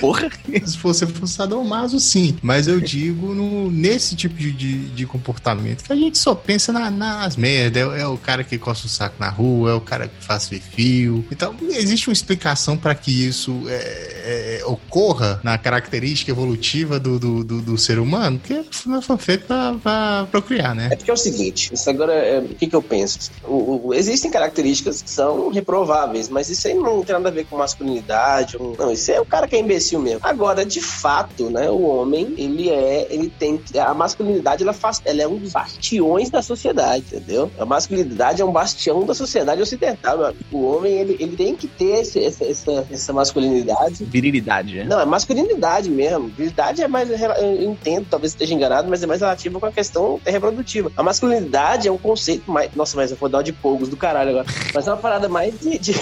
Porra. 0.00 0.30
Se 0.64 0.78
fosse 0.78 1.06
forçado 1.06 1.54
ao 1.54 1.64
maso, 1.64 1.98
sim. 1.98 2.36
Mas 2.42 2.66
eu 2.66 2.80
digo 2.80 3.34
no, 3.34 3.70
nesse 3.70 4.14
tipo 4.14 4.34
de, 4.34 4.52
de, 4.52 4.88
de, 4.90 5.06
comportamento 5.06 5.84
que 5.84 5.92
a 5.92 5.96
gente 5.96 6.18
só 6.18 6.34
pensa 6.34 6.72
na, 6.72 6.90
nas 6.90 7.36
merdas. 7.36 7.82
É, 7.82 8.00
é, 8.02 8.06
o 8.06 8.16
cara 8.16 8.44
que 8.44 8.58
coça 8.58 8.86
o 8.86 8.88
saco 8.88 9.16
na 9.18 9.28
rua, 9.28 9.70
é 9.70 9.74
o 9.74 9.80
cara 9.80 10.08
que 10.08 10.24
faz 10.24 10.48
fio. 10.48 11.24
Então, 11.30 11.54
existe 11.70 12.08
uma 12.08 12.12
explicação 12.12 12.76
para 12.76 12.94
que 12.94 13.10
isso 13.10 13.62
é, 13.66 14.60
é, 14.60 14.64
ocorra 14.66 15.40
na 15.42 15.56
característica 15.58 16.30
evolutiva 16.30 16.98
do, 16.98 17.18
do, 17.18 17.44
do, 17.44 17.62
do 17.62 17.78
ser 17.78 17.98
humano, 17.98 18.38
que 18.38 18.64
foi 19.02 19.18
feito 19.18 19.46
para 19.46 20.26
procriar, 20.30 20.74
né? 20.74 20.88
É 20.90 20.96
porque 20.96 21.10
é 21.10 21.14
o 21.14 21.16
seguinte, 21.16 21.72
isso 21.72 21.88
agora 21.88 22.12
é, 22.12 22.38
o 22.38 22.48
que, 22.54 22.66
que 22.66 22.76
eu 22.76 22.82
penso? 22.82 23.30
O, 23.44 23.88
o, 23.88 23.94
existem 23.94 24.30
características 24.30 25.02
que 25.02 25.10
são 25.10 25.50
reprováveis, 25.50 26.28
mas 26.28 26.48
isso 26.48 26.66
aí 26.68 26.74
não 26.74 27.02
tem 27.02 27.14
nada 27.14 27.28
a 27.28 27.32
ver 27.32 27.46
com 27.46 27.56
masculinidade. 27.56 28.56
Não, 28.78 28.92
isso 28.92 29.10
é 29.10 29.20
o 29.20 29.24
cara 29.24 29.46
que 29.46 29.56
é 29.56 29.60
imbecil 29.60 29.81
mesmo. 29.98 30.20
Agora, 30.22 30.64
de 30.64 30.80
fato, 30.80 31.50
né, 31.50 31.70
o 31.70 31.82
homem, 31.82 32.34
ele 32.36 32.70
é, 32.70 33.06
ele 33.10 33.28
tem, 33.28 33.60
a 33.78 33.94
masculinidade, 33.94 34.62
ela 34.62 34.72
faz, 34.72 35.00
ela 35.04 35.22
é 35.22 35.28
um 35.28 35.36
dos 35.36 35.52
bastiões 35.52 36.30
da 36.30 36.42
sociedade, 36.42 37.04
entendeu? 37.12 37.50
A 37.58 37.64
masculinidade 37.64 38.42
é 38.42 38.44
um 38.44 38.52
bastião 38.52 39.04
da 39.04 39.14
sociedade 39.14 39.60
ocidental, 39.60 40.18
meu 40.18 40.26
amigo. 40.26 40.44
O 40.52 40.64
homem, 40.64 40.92
ele, 40.92 41.16
ele 41.18 41.36
tem 41.36 41.56
que 41.56 41.66
ter 41.66 42.00
esse, 42.00 42.22
essa, 42.22 42.44
essa, 42.44 42.86
essa 42.90 43.12
masculinidade. 43.12 44.04
Virilidade, 44.04 44.76
né? 44.76 44.84
Não, 44.84 45.00
é 45.00 45.04
masculinidade 45.04 45.90
mesmo. 45.90 46.28
Virilidade 46.28 46.82
é 46.82 46.88
mais, 46.88 47.08
eu 47.10 47.62
entendo, 47.62 48.06
talvez 48.08 48.32
esteja 48.32 48.54
enganado, 48.54 48.88
mas 48.88 49.02
é 49.02 49.06
mais 49.06 49.20
relativo 49.20 49.58
com 49.58 49.66
a 49.66 49.72
questão 49.72 50.20
reprodutiva. 50.24 50.90
A 50.96 51.02
masculinidade 51.02 51.88
é 51.88 51.92
um 51.92 51.98
conceito 51.98 52.50
mais, 52.50 52.74
nossa, 52.74 52.96
mas 52.96 53.10
eu 53.10 53.16
vou 53.16 53.28
dar 53.28 53.42
de 53.42 53.52
pogos 53.52 53.88
do 53.88 53.96
caralho 53.96 54.30
agora. 54.30 54.46
Mas 54.74 54.86
é 54.86 54.90
uma 54.90 54.96
parada 54.96 55.28
mais 55.28 55.58
de, 55.60 55.78
de 55.78 55.92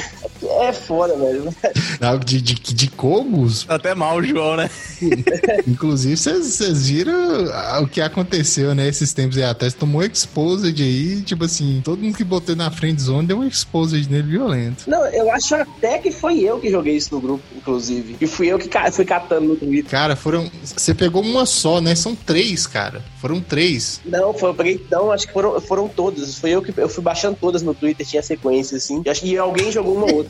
é 0.43 0.73
foda, 0.73 1.17
velho. 1.17 1.55
De, 2.25 2.41
de, 2.41 2.55
de 2.55 2.91
cogos? 2.91 3.67
Até 3.69 3.95
mal 3.95 4.17
o 4.17 4.23
João, 4.23 4.57
né? 4.57 4.71
Inclusive, 5.67 6.17
vocês 6.17 6.89
viram 6.89 7.45
o 7.83 7.87
que 7.87 8.01
aconteceu, 8.01 8.75
né? 8.75 8.89
Esses 8.89 9.13
tempos 9.13 9.37
aí 9.37 9.45
atrás, 9.45 9.75
tomou 9.75 10.03
exposed 10.03 10.83
aí, 10.83 11.21
tipo 11.23 11.45
assim, 11.45 11.81
todo 11.85 12.03
mundo 12.03 12.17
que 12.17 12.25
botou 12.25 12.57
na 12.57 12.71
friend 12.71 13.01
zone 13.01 13.27
deu 13.27 13.39
um 13.39 13.47
exposed 13.47 14.11
nele 14.11 14.29
violento. 14.29 14.89
Não, 14.89 15.05
eu 15.09 15.31
acho 15.31 15.55
até 15.55 15.99
que 15.99 16.11
foi 16.11 16.41
eu 16.41 16.59
que 16.59 16.71
joguei 16.71 16.97
isso 16.97 17.15
no 17.15 17.21
grupo, 17.21 17.45
inclusive. 17.55 18.17
E 18.21 18.27
fui 18.27 18.49
eu 18.49 18.59
que 18.59 18.69
fui 18.93 19.05
catando 19.05 19.49
no 19.49 19.57
Twitter. 19.57 19.91
Cara, 19.91 20.17
foram. 20.17 20.51
Você 20.63 20.95
pegou 20.95 21.23
uma 21.23 21.47
só, 21.47 21.81
né? 21.81 21.95
São 21.95 22.15
três, 22.15 22.67
cara. 22.67 23.03
Foram 23.21 23.41
três. 23.41 24.01
Não, 24.05 24.33
foi, 24.33 24.51
eu 24.51 24.55
peguei. 24.55 24.87
Não, 24.91 25.11
acho 25.11 25.27
que 25.27 25.33
foram, 25.33 25.61
foram 25.61 25.89
todas. 25.89 26.39
Foi 26.39 26.51
eu 26.51 26.63
que 26.63 26.73
eu 26.77 26.89
fui 26.89 27.03
baixando 27.03 27.37
todas 27.41 27.63
no 27.63 27.75
Twitter, 27.75 28.07
tinha 28.07 28.23
sequência, 28.23 28.77
assim. 28.77 29.03
E 29.05 29.11
acho 29.11 29.21
que 29.23 29.37
alguém 29.37 29.71
jogou 29.71 29.97
uma 29.97 30.13
outra. 30.13 30.30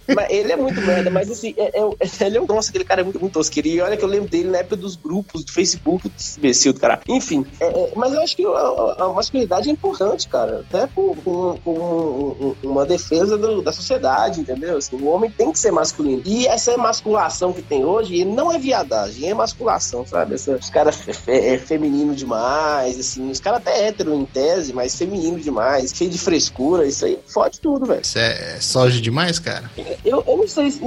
Mas 0.07 0.29
ele 0.29 0.51
é 0.51 0.55
muito 0.55 0.81
merda, 0.81 1.09
mas 1.09 1.29
assim, 1.29 1.53
é, 1.57 1.79
é, 1.79 1.81
ele 2.25 2.37
é 2.37 2.41
um. 2.41 2.45
Nossa, 2.45 2.69
aquele 2.69 2.83
cara 2.83 3.01
é 3.01 3.03
muito, 3.03 3.19
muito 3.19 3.33
tosqueiro. 3.33 3.67
E 3.67 3.81
olha 3.81 3.97
que 3.97 4.03
eu 4.03 4.09
lembro 4.09 4.29
dele 4.29 4.49
na 4.49 4.59
época 4.59 4.75
dos 4.75 4.95
grupos 4.95 5.43
do 5.43 5.51
Facebook, 5.51 6.11
imbecil 6.37 6.73
do 6.73 6.79
cara. 6.79 6.99
Enfim, 7.07 7.45
é, 7.59 7.65
é, 7.65 7.91
mas 7.95 8.13
eu 8.13 8.21
acho 8.21 8.35
que 8.35 8.45
a, 8.45 8.95
a, 9.05 9.13
masculinidade 9.13 9.69
é 9.69 9.71
importante, 9.71 10.27
cara. 10.27 10.65
Até 10.69 10.87
com, 10.87 11.15
com, 11.15 11.57
com 11.63 12.55
uma 12.63 12.85
defesa 12.85 13.37
do, 13.37 13.61
da 13.61 13.71
sociedade, 13.71 14.41
entendeu? 14.41 14.77
Assim, 14.77 14.95
o 14.95 15.07
homem 15.07 15.29
tem 15.29 15.51
que 15.51 15.59
ser 15.59 15.71
masculino. 15.71 16.21
E 16.25 16.47
essa 16.47 16.75
masculação 16.77 17.53
que 17.53 17.61
tem 17.61 17.85
hoje, 17.85 18.25
não 18.25 18.51
é 18.51 18.57
viadagem, 18.57 19.29
é 19.29 19.33
masculação, 19.33 20.05
sabe? 20.05 20.35
Essa, 20.35 20.55
os 20.55 20.69
caras 20.69 20.99
é, 21.27 21.57
feminino 21.57 22.15
demais, 22.15 22.99
assim, 22.99 23.29
os 23.29 23.39
caras 23.39 23.59
até 23.59 23.87
hétero 23.87 24.13
em 24.13 24.25
tese, 24.25 24.73
mas 24.73 24.95
feminino 24.95 25.39
demais, 25.39 25.91
cheio 25.93 26.09
de 26.09 26.17
frescura, 26.17 26.85
isso 26.85 27.05
aí 27.05 27.19
fode 27.27 27.59
tudo, 27.59 27.85
velho. 27.85 28.01
Isso 28.01 28.17
é 28.17 28.59
soja 28.59 28.99
demais, 29.01 29.39
cara? 29.39 29.69
Eu, 30.03 30.23
eu 30.27 30.37
não 30.37 30.47
sei 30.47 30.71
se. 30.71 30.81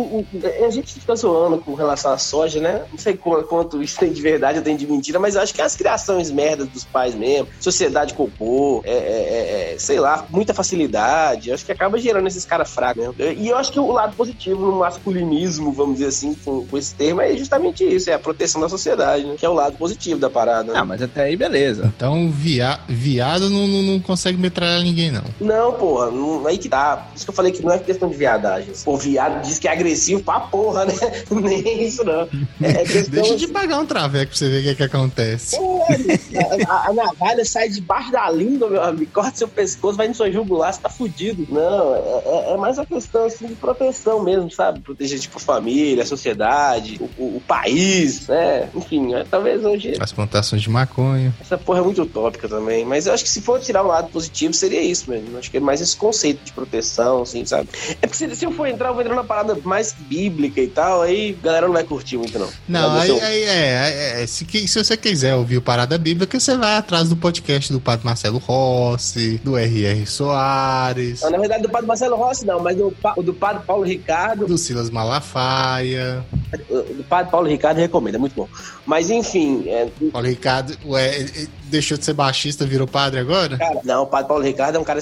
A 0.65 0.71
gente 0.71 0.95
fica 0.95 1.15
zoando 1.15 1.59
com 1.59 1.75
relação 1.75 2.13
à 2.13 2.19
soja, 2.19 2.61
né? 2.61 2.85
Não 2.91 2.99
sei 2.99 3.17
quanto 3.17 3.83
isso 3.83 3.99
tem 3.99 4.13
de 4.13 4.21
verdade 4.21 4.59
ou 4.59 4.65
tem 4.65 4.77
de 4.77 4.87
mentira, 4.87 5.19
mas 5.19 5.37
acho 5.37 5.55
que 5.55 5.61
é 5.61 5.65
as 5.65 5.77
criações 5.77 6.31
merdas 6.31 6.69
dos 6.69 6.85
pais 6.85 7.15
mesmo, 7.15 7.49
sociedade 7.61 8.15
cocô, 8.15 8.83
é, 8.85 8.93
é, 8.93 8.97
é, 8.97 9.75
é, 9.75 9.79
sei 9.79 9.99
lá, 9.99 10.27
muita 10.31 10.55
facilidade. 10.55 11.53
Acho 11.53 11.65
que 11.65 11.73
acaba 11.73 11.99
gerando 11.99 12.27
esses 12.27 12.45
caras 12.45 12.71
fracos 12.71 13.03
mesmo. 13.03 13.15
E 13.39 13.49
eu 13.49 13.57
acho 13.57 13.73
que 13.73 13.81
o 13.81 13.91
lado 13.93 14.17
positivo 14.17 14.65
no 14.65 14.79
masculinismo, 14.79 15.73
vamos 15.73 15.95
dizer 15.95 16.09
assim, 16.09 16.35
com, 16.45 16.67
com 16.67 16.79
esse 16.79 16.95
termo, 16.95 17.21
é 17.21 17.37
justamente 17.37 17.85
isso: 17.85 18.11
é 18.11 18.15
a 18.15 18.19
proteção 18.19 18.61
da 18.61 18.69
sociedade, 18.69 19.25
né? 19.25 19.37
Que 19.39 19.47
é 19.47 19.49
o 19.49 19.55
lado 19.55 19.77
positivo 19.77 20.19
da 20.21 20.31
parada. 20.31 20.73
Né? 20.73 20.79
Ah, 20.79 20.85
mas 20.85 21.03
até 21.03 21.25
aí 21.25 21.37
beleza. 21.37 21.93
Então, 21.97 22.31
via, 22.31 22.81
viado 22.89 23.51
não, 23.51 23.67
não, 23.67 23.83
não 23.83 24.01
consegue 24.01 24.39
metralhar 24.39 24.83
ninguém, 24.83 25.11
não. 25.11 25.25
Não, 25.41 25.73
porra, 25.73 26.11
não, 26.11 26.47
aí 26.47 26.59
que 26.59 26.69
tá. 26.69 26.97
Por 26.97 27.17
isso 27.17 27.25
que 27.25 27.31
eu 27.31 27.35
falei 27.35 27.53
que 27.53 27.63
não 27.63 27.73
é 27.73 27.79
questão 27.79 28.09
de 28.09 28.17
viadagem. 28.17 28.75
O 28.95 28.97
viado 28.97 29.43
diz 29.43 29.59
que 29.59 29.67
é 29.67 29.73
agressivo 29.73 30.23
pra 30.23 30.39
porra, 30.39 30.85
né? 30.85 30.95
Nem 31.29 31.83
isso, 31.83 32.05
não. 32.05 32.29
É, 32.63 32.71
é 32.71 32.85
questão... 32.85 33.11
Deixa 33.11 33.35
de 33.35 33.49
pagar 33.49 33.81
um 33.81 33.87
traveco 33.87 34.31
pra 34.31 34.39
você 34.39 34.49
ver 34.49 34.61
o 34.61 34.63
que, 34.63 34.69
é 34.69 34.75
que 34.77 34.83
acontece. 34.85 35.57
É, 35.57 36.65
a, 36.65 36.91
a, 36.91 36.93
navalha 36.93 37.45
sai 37.45 37.69
debaixo 37.69 38.13
da 38.13 38.31
língua, 38.31 38.71
meu 38.71 38.81
amigo, 38.81 39.11
corta 39.13 39.37
seu 39.37 39.49
pescoço, 39.49 39.97
vai 39.97 40.07
no 40.07 40.15
seu 40.15 40.33
jugular, 40.33 40.73
você 40.73 40.81
tá 40.81 40.89
fudido. 40.89 41.45
Não, 41.51 41.93
é, 41.97 41.99
é, 41.99 42.53
é 42.53 42.57
mais 42.57 42.79
uma 42.79 42.87
questão 42.87 43.25
assim, 43.25 43.49
de 43.49 43.57
proteção 43.57 44.23
mesmo, 44.23 44.49
sabe? 44.49 44.79
Proteger, 44.79 45.19
tipo, 45.19 45.39
a 45.39 45.41
família, 45.41 46.05
a 46.05 46.07
sociedade, 46.07 47.01
o, 47.01 47.23
o, 47.23 47.37
o 47.39 47.41
país, 47.41 48.29
né? 48.29 48.69
Enfim, 48.77 49.13
é, 49.13 49.25
talvez 49.25 49.65
hoje. 49.65 49.95
As 49.99 50.13
plantações 50.13 50.63
de 50.63 50.71
maconha. 50.71 51.35
Essa 51.41 51.59
porra 51.59 51.81
é 51.81 51.83
muito 51.83 52.01
utópica 52.03 52.49
também. 52.49 52.85
Mas 52.85 53.09
eu 53.09 53.13
acho 53.13 53.25
que 53.25 53.31
se 53.31 53.41
for 53.41 53.59
tirar 53.59 53.83
o 53.83 53.89
lado 53.89 54.09
positivo, 54.11 54.55
seria 54.55 54.81
isso 54.81 55.11
mesmo. 55.11 55.33
Eu 55.33 55.39
acho 55.41 55.51
que 55.51 55.57
é 55.57 55.61
mais 55.61 55.81
esse 55.81 55.97
conceito 55.97 56.45
de 56.45 56.53
proteção, 56.53 57.23
assim, 57.23 57.45
sabe? 57.45 57.69
É 58.01 58.07
porque 58.07 58.17
se, 58.17 58.37
se 58.37 58.45
eu 58.45 58.53
for 58.53 58.67
entrar, 58.67 58.84
eu 58.89 58.95
vou 58.95 59.03
entrar 59.03 59.15
na 59.15 59.25
parada 59.25 59.57
mais 59.65 59.93
bíblica 59.93 60.61
e 60.61 60.69
tal, 60.69 61.03
aí 61.03 61.37
a 61.41 61.45
galera 61.45 61.67
não 61.67 61.75
vai 61.75 61.85
curtir 61.85 62.17
muito, 62.17 62.39
não. 62.39 62.49
Não, 62.69 63.01
aí, 63.01 63.21
aí 63.21 63.43
é, 63.43 63.49
é, 63.49 64.23
é, 64.23 64.27
se, 64.27 64.47
se 64.69 64.85
você 64.85 64.97
quiser 64.97 65.35
ouvir 65.35 65.57
o 65.57 65.63
Parada 65.63 65.97
Bíblica, 65.99 66.39
você 66.39 66.57
vai 66.57 66.77
atrás 66.77 67.09
do 67.09 67.17
podcast 67.17 67.73
do 67.73 67.81
Padre 67.81 68.05
Marcelo 68.05 68.39
Rossi, 68.39 69.41
do 69.45 69.57
R.R. 69.57 70.07
Soares. 70.07 71.23
Não, 71.23 71.31
na 71.31 71.39
verdade, 71.39 71.63
do 71.63 71.69
Padre 71.69 71.87
Marcelo 71.87 72.17
Rossi 72.17 72.47
não, 72.47 72.61
mas 72.61 72.77
do, 72.77 72.95
do 73.23 73.35
Padre 73.35 73.65
Paulo 73.67 73.85
Ricardo. 73.85 74.47
Do 74.47 74.59
Silas 74.59 74.91
Malafaia. 74.91 76.25
Do 76.69 77.05
Padre 77.05 77.31
Paulo 77.31 77.49
Ricardo 77.49 77.79
recomendo, 77.79 78.17
é 78.17 78.19
muito 78.19 78.35
bom. 78.35 78.49
Mas 78.87 79.11
enfim. 79.11 79.65
É... 79.69 79.89
Paulo 80.13 80.27
Ricardo, 80.27 80.77
ué, 80.87 81.27
deixou 81.65 81.97
de 81.97 82.05
ser 82.05 82.13
baixista, 82.13 82.65
virou 82.65 82.87
padre 82.87 83.21
agora? 83.21 83.57
Cara, 83.57 83.81
não, 83.85 84.03
o 84.03 84.07
padre 84.07 84.29
Paulo 84.29 84.45
Ricardo 84.45 84.77
é 84.77 84.79
um 84.79 84.85
cara. 84.85 85.01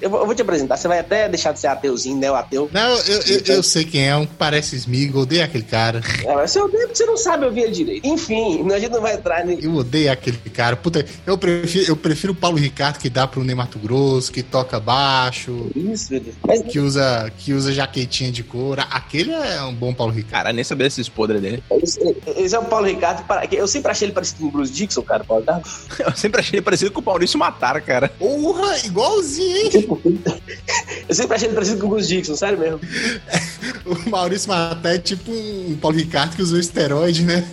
Eu 0.00 0.10
vou, 0.10 0.26
eu 0.26 0.34
te 0.34 0.42
apresentar, 0.42 0.76
você 0.76 0.88
vai 0.88 0.98
até 0.98 1.28
deixar 1.28 1.52
de 1.52 1.60
ser 1.60 1.68
ateuzinho, 1.68 2.18
né? 2.18 2.30
O 2.30 2.34
ateu. 2.34 2.68
Não, 2.72 2.98
eu, 3.00 3.20
eu, 3.22 3.40
eu 3.46 3.62
sei 3.62 3.84
quem 3.84 4.08
é, 4.08 4.16
um 4.16 4.26
que 4.26 4.34
parece 4.34 4.76
Smigol, 4.76 5.22
odeio 5.22 5.44
aquele 5.44 5.64
cara. 5.64 6.00
É, 6.24 6.34
mas 6.34 6.50
você 6.50 6.60
odeia 6.60 6.86
porque 6.86 6.96
você 6.96 7.06
não 7.06 7.16
sabe 7.16 7.44
ouvir 7.44 7.70
direito. 7.70 8.06
Enfim, 8.06 8.70
a 8.72 8.78
gente 8.78 8.92
não 8.92 9.00
vai 9.00 9.14
entrar 9.14 9.44
nisso. 9.44 9.64
Eu 9.64 9.74
odeio 9.74 10.10
aquele 10.10 10.36
cara. 10.50 10.76
Puta, 10.76 11.04
eu 11.26 11.36
prefiro, 11.36 11.84
eu 11.88 11.96
prefiro 11.96 12.32
o 12.32 12.36
Paulo 12.36 12.56
Ricardo 12.56 12.98
que 12.98 13.10
dá 13.10 13.26
pro 13.26 13.44
Ney 13.44 13.54
Mato 13.54 13.78
Grosso, 13.78 14.32
que 14.32 14.42
toca 14.42 14.78
baixo. 14.78 15.70
Isso, 15.74 16.14
Mas... 16.46 16.62
Que 16.62 16.78
usa, 16.78 17.32
que 17.38 17.52
usa 17.52 17.72
jaquetinha 17.72 18.30
de 18.30 18.42
couro. 18.42 18.82
Aquele 18.90 19.32
é 19.32 19.62
um 19.62 19.74
bom 19.74 19.92
Paulo 19.92 20.12
Ricardo. 20.12 20.44
Cara, 20.44 20.52
nem 20.52 20.64
sabia 20.64 20.86
desses 20.86 21.08
podres 21.08 21.40
dele. 21.40 21.62
Esse, 21.82 22.16
esse, 22.36 22.54
é 22.54 22.58
o 22.58 22.64
Paulo 22.64 22.86
Ricardo. 22.86 23.24
Eu 23.52 23.66
sempre 23.66 23.90
achei 23.90 24.06
ele 24.06 24.14
parecido 24.14 24.40
com 24.40 24.46
o 24.46 24.50
Bruce 24.50 24.72
Dixon, 24.72 25.02
cara, 25.02 25.24
Paulo 25.24 25.42
Ricardo. 25.42 25.64
eu 26.14 26.18
sempre 26.18 26.40
achei 26.40 26.58
ele 26.58 26.64
parecido 26.64 26.92
com 26.92 27.00
o 27.00 27.04
Maurício 27.04 27.38
Matar, 27.38 27.80
cara. 27.82 28.08
Porra, 28.08 28.78
igualzinho, 28.84 29.56
hein? 29.56 29.88
eu 31.08 31.14
sempre 31.14 31.34
achei 31.34 31.48
ele 31.48 31.54
parecido 31.54 31.80
com 31.80 31.86
o 31.88 31.90
Bruce 31.90 32.08
Dixon, 32.08 32.36
sério 32.36 32.58
mesmo. 32.58 32.80
o 33.84 34.08
Maurício 34.08 34.48
Matar 34.48 34.94
é 34.94 34.98
tipo 34.98 35.32
um 35.32 35.76
Paulo 35.80 35.96
Ricardo 35.96 36.36
que 36.36 36.42
usou 36.42 36.58
esteroide, 36.58 37.24
né? 37.24 37.44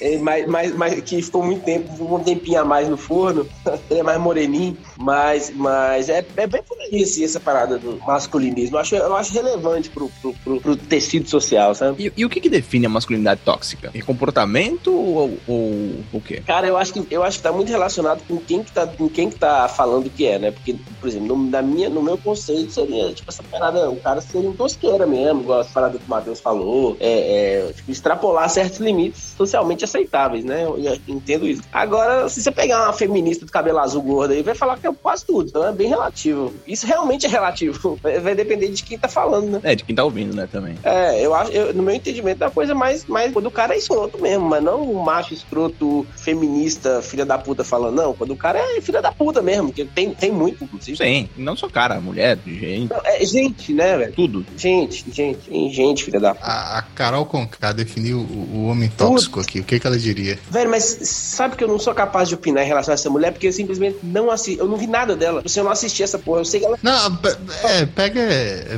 É, 0.00 0.18
mas, 0.18 0.46
mas, 0.46 0.74
mas 0.74 1.00
que 1.02 1.22
ficou 1.22 1.44
muito 1.44 1.64
tempo, 1.64 1.92
um 2.02 2.18
tempinho 2.18 2.60
a 2.60 2.64
mais 2.64 2.88
no 2.88 2.96
forno, 2.96 3.46
ele 3.90 4.00
é 4.00 4.02
mais 4.02 4.18
moreninho, 4.18 4.76
mas, 5.02 5.52
mas 5.54 6.08
é, 6.08 6.24
é 6.36 6.46
bem 6.46 6.62
por 6.62 6.78
aí 6.78 7.02
assim, 7.02 7.24
essa 7.24 7.40
parada 7.40 7.76
do 7.76 7.98
masculinismo. 8.06 8.76
Eu 8.76 8.80
acho, 8.80 8.94
eu 8.94 9.16
acho 9.16 9.32
relevante 9.32 9.90
pro, 9.90 10.08
pro, 10.20 10.32
pro, 10.34 10.60
pro 10.60 10.76
tecido 10.76 11.28
social, 11.28 11.74
sabe? 11.74 12.06
E, 12.06 12.20
e, 12.20 12.24
o 12.24 12.30
que, 12.30 12.40
que 12.40 12.48
define 12.48 12.86
a 12.86 12.88
masculinidade 12.88 13.40
tóxica? 13.44 13.90
É 13.92 14.00
comportamento 14.00 14.92
ou, 14.92 15.38
ou 15.46 16.04
o 16.12 16.20
quê? 16.20 16.42
Cara, 16.46 16.68
eu 16.68 16.76
acho 16.76 16.92
que 16.92 17.06
eu 17.10 17.24
acho 17.24 17.38
que 17.38 17.42
tá 17.42 17.50
muito 17.50 17.68
relacionado 17.68 18.22
com 18.28 18.36
quem 18.38 18.62
que 18.62 18.70
tá, 18.70 18.86
com 18.86 19.08
quem 19.08 19.28
que 19.28 19.36
tá 19.36 19.66
falando 19.68 20.08
que 20.08 20.26
é, 20.26 20.38
né? 20.38 20.50
Porque, 20.52 20.76
por 21.00 21.08
exemplo, 21.08 21.36
no, 21.36 21.50
na 21.50 21.62
minha, 21.62 21.88
no 21.88 22.00
meu 22.00 22.16
conceito 22.16 22.72
seria, 22.72 23.12
tipo, 23.12 23.28
essa 23.28 23.42
parada, 23.42 23.90
o 23.90 23.96
cara 23.96 24.20
seria 24.20 24.48
um 24.48 24.54
tosqueira 24.54 25.04
mesmo, 25.04 25.40
igual 25.40 25.60
a 25.60 25.64
parada 25.64 25.98
que 25.98 26.04
o 26.06 26.10
Matheus 26.10 26.38
falou, 26.38 26.96
é, 27.00 27.66
é 27.68 27.72
tipo, 27.72 27.90
extrapolar 27.90 28.48
certos 28.48 28.78
limites 28.78 29.34
socialmente 29.36 29.84
aceitáveis, 29.84 30.44
né? 30.44 30.64
Eu, 30.64 30.78
eu 30.78 30.96
entendo 31.08 31.46
isso. 31.46 31.62
Agora, 31.72 32.28
se 32.28 32.40
você 32.40 32.52
pegar 32.52 32.84
uma 32.84 32.92
feminista 32.92 33.44
de 33.44 33.50
cabelo 33.50 33.80
azul 33.80 34.02
gorda 34.02 34.34
aí, 34.34 34.42
vai 34.42 34.54
falar 34.54 34.78
que 34.78 34.86
é 34.86 34.91
quase 34.94 35.24
tudo. 35.24 35.48
Então 35.48 35.66
é 35.66 35.72
bem 35.72 35.88
relativo. 35.88 36.52
Isso 36.66 36.86
realmente 36.86 37.26
é 37.26 37.28
relativo. 37.28 37.98
Vai 38.22 38.34
depender 38.34 38.68
de 38.68 38.82
quem 38.82 38.98
tá 38.98 39.08
falando, 39.08 39.50
né? 39.50 39.60
É, 39.62 39.74
de 39.74 39.84
quem 39.84 39.94
tá 39.94 40.04
ouvindo, 40.04 40.34
né, 40.34 40.48
também. 40.50 40.76
É, 40.82 41.24
eu 41.24 41.34
acho, 41.34 41.52
eu, 41.52 41.74
no 41.74 41.82
meu 41.82 41.94
entendimento, 41.94 42.42
é 42.42 42.46
uma 42.46 42.52
coisa 42.52 42.74
mais, 42.74 43.04
mais 43.06 43.32
quando 43.32 43.46
o 43.46 43.50
cara 43.50 43.74
é 43.74 43.78
escroto 43.78 44.20
mesmo, 44.20 44.48
mas 44.48 44.62
não 44.62 44.82
um 44.82 45.02
macho 45.02 45.34
escroto, 45.34 46.06
feminista, 46.16 47.02
filha 47.02 47.24
da 47.24 47.38
puta 47.38 47.64
falando, 47.64 47.96
não. 47.96 48.14
Quando 48.14 48.32
o 48.32 48.36
cara 48.36 48.58
é 48.58 48.80
filha 48.80 49.02
da 49.02 49.12
puta 49.12 49.42
mesmo, 49.42 49.72
que 49.72 49.84
tem, 49.84 50.14
tem 50.14 50.30
muito, 50.30 50.64
inclusive. 50.64 50.96
Sim, 50.96 51.28
não 51.36 51.56
só 51.56 51.68
cara, 51.68 52.00
mulher, 52.00 52.38
gente. 52.46 52.90
Não, 52.90 53.00
é 53.04 53.24
gente, 53.24 53.72
né, 53.72 53.96
velho? 53.96 54.12
Tudo. 54.12 54.44
Gente, 54.56 55.04
gente, 55.10 55.70
gente, 55.70 56.04
filha 56.04 56.20
da 56.20 56.34
puta. 56.34 56.46
A, 56.46 56.78
a 56.78 56.82
Carol 56.82 57.26
Conká 57.26 57.72
definiu 57.72 58.18
o, 58.18 58.56
o 58.56 58.66
homem 58.66 58.88
tóxico 58.88 59.40
Tudo. 59.40 59.48
aqui. 59.48 59.60
O 59.60 59.64
que, 59.64 59.80
que 59.80 59.86
ela 59.86 59.98
diria? 59.98 60.38
Velho, 60.50 60.70
mas 60.70 60.84
sabe 60.84 61.56
que 61.56 61.64
eu 61.64 61.68
não 61.68 61.78
sou 61.78 61.94
capaz 61.94 62.28
de 62.28 62.34
opinar 62.34 62.64
em 62.64 62.66
relação 62.66 62.92
a 62.92 62.94
essa 62.94 63.10
mulher 63.10 63.32
porque 63.32 63.46
eu 63.46 63.52
simplesmente 63.52 63.98
não 64.02 64.30
assisti. 64.30 64.60
Não 64.72 64.78
vi 64.78 64.86
nada 64.86 65.14
dela. 65.14 65.42
Se 65.44 65.60
eu 65.60 65.64
não 65.64 65.70
assisti 65.70 66.02
essa 66.02 66.18
porra, 66.18 66.40
eu 66.40 66.44
sei 66.46 66.60
que 66.60 66.64
ela. 66.64 66.78
Não, 66.82 67.18
é, 67.64 67.84
pega, 67.84 68.20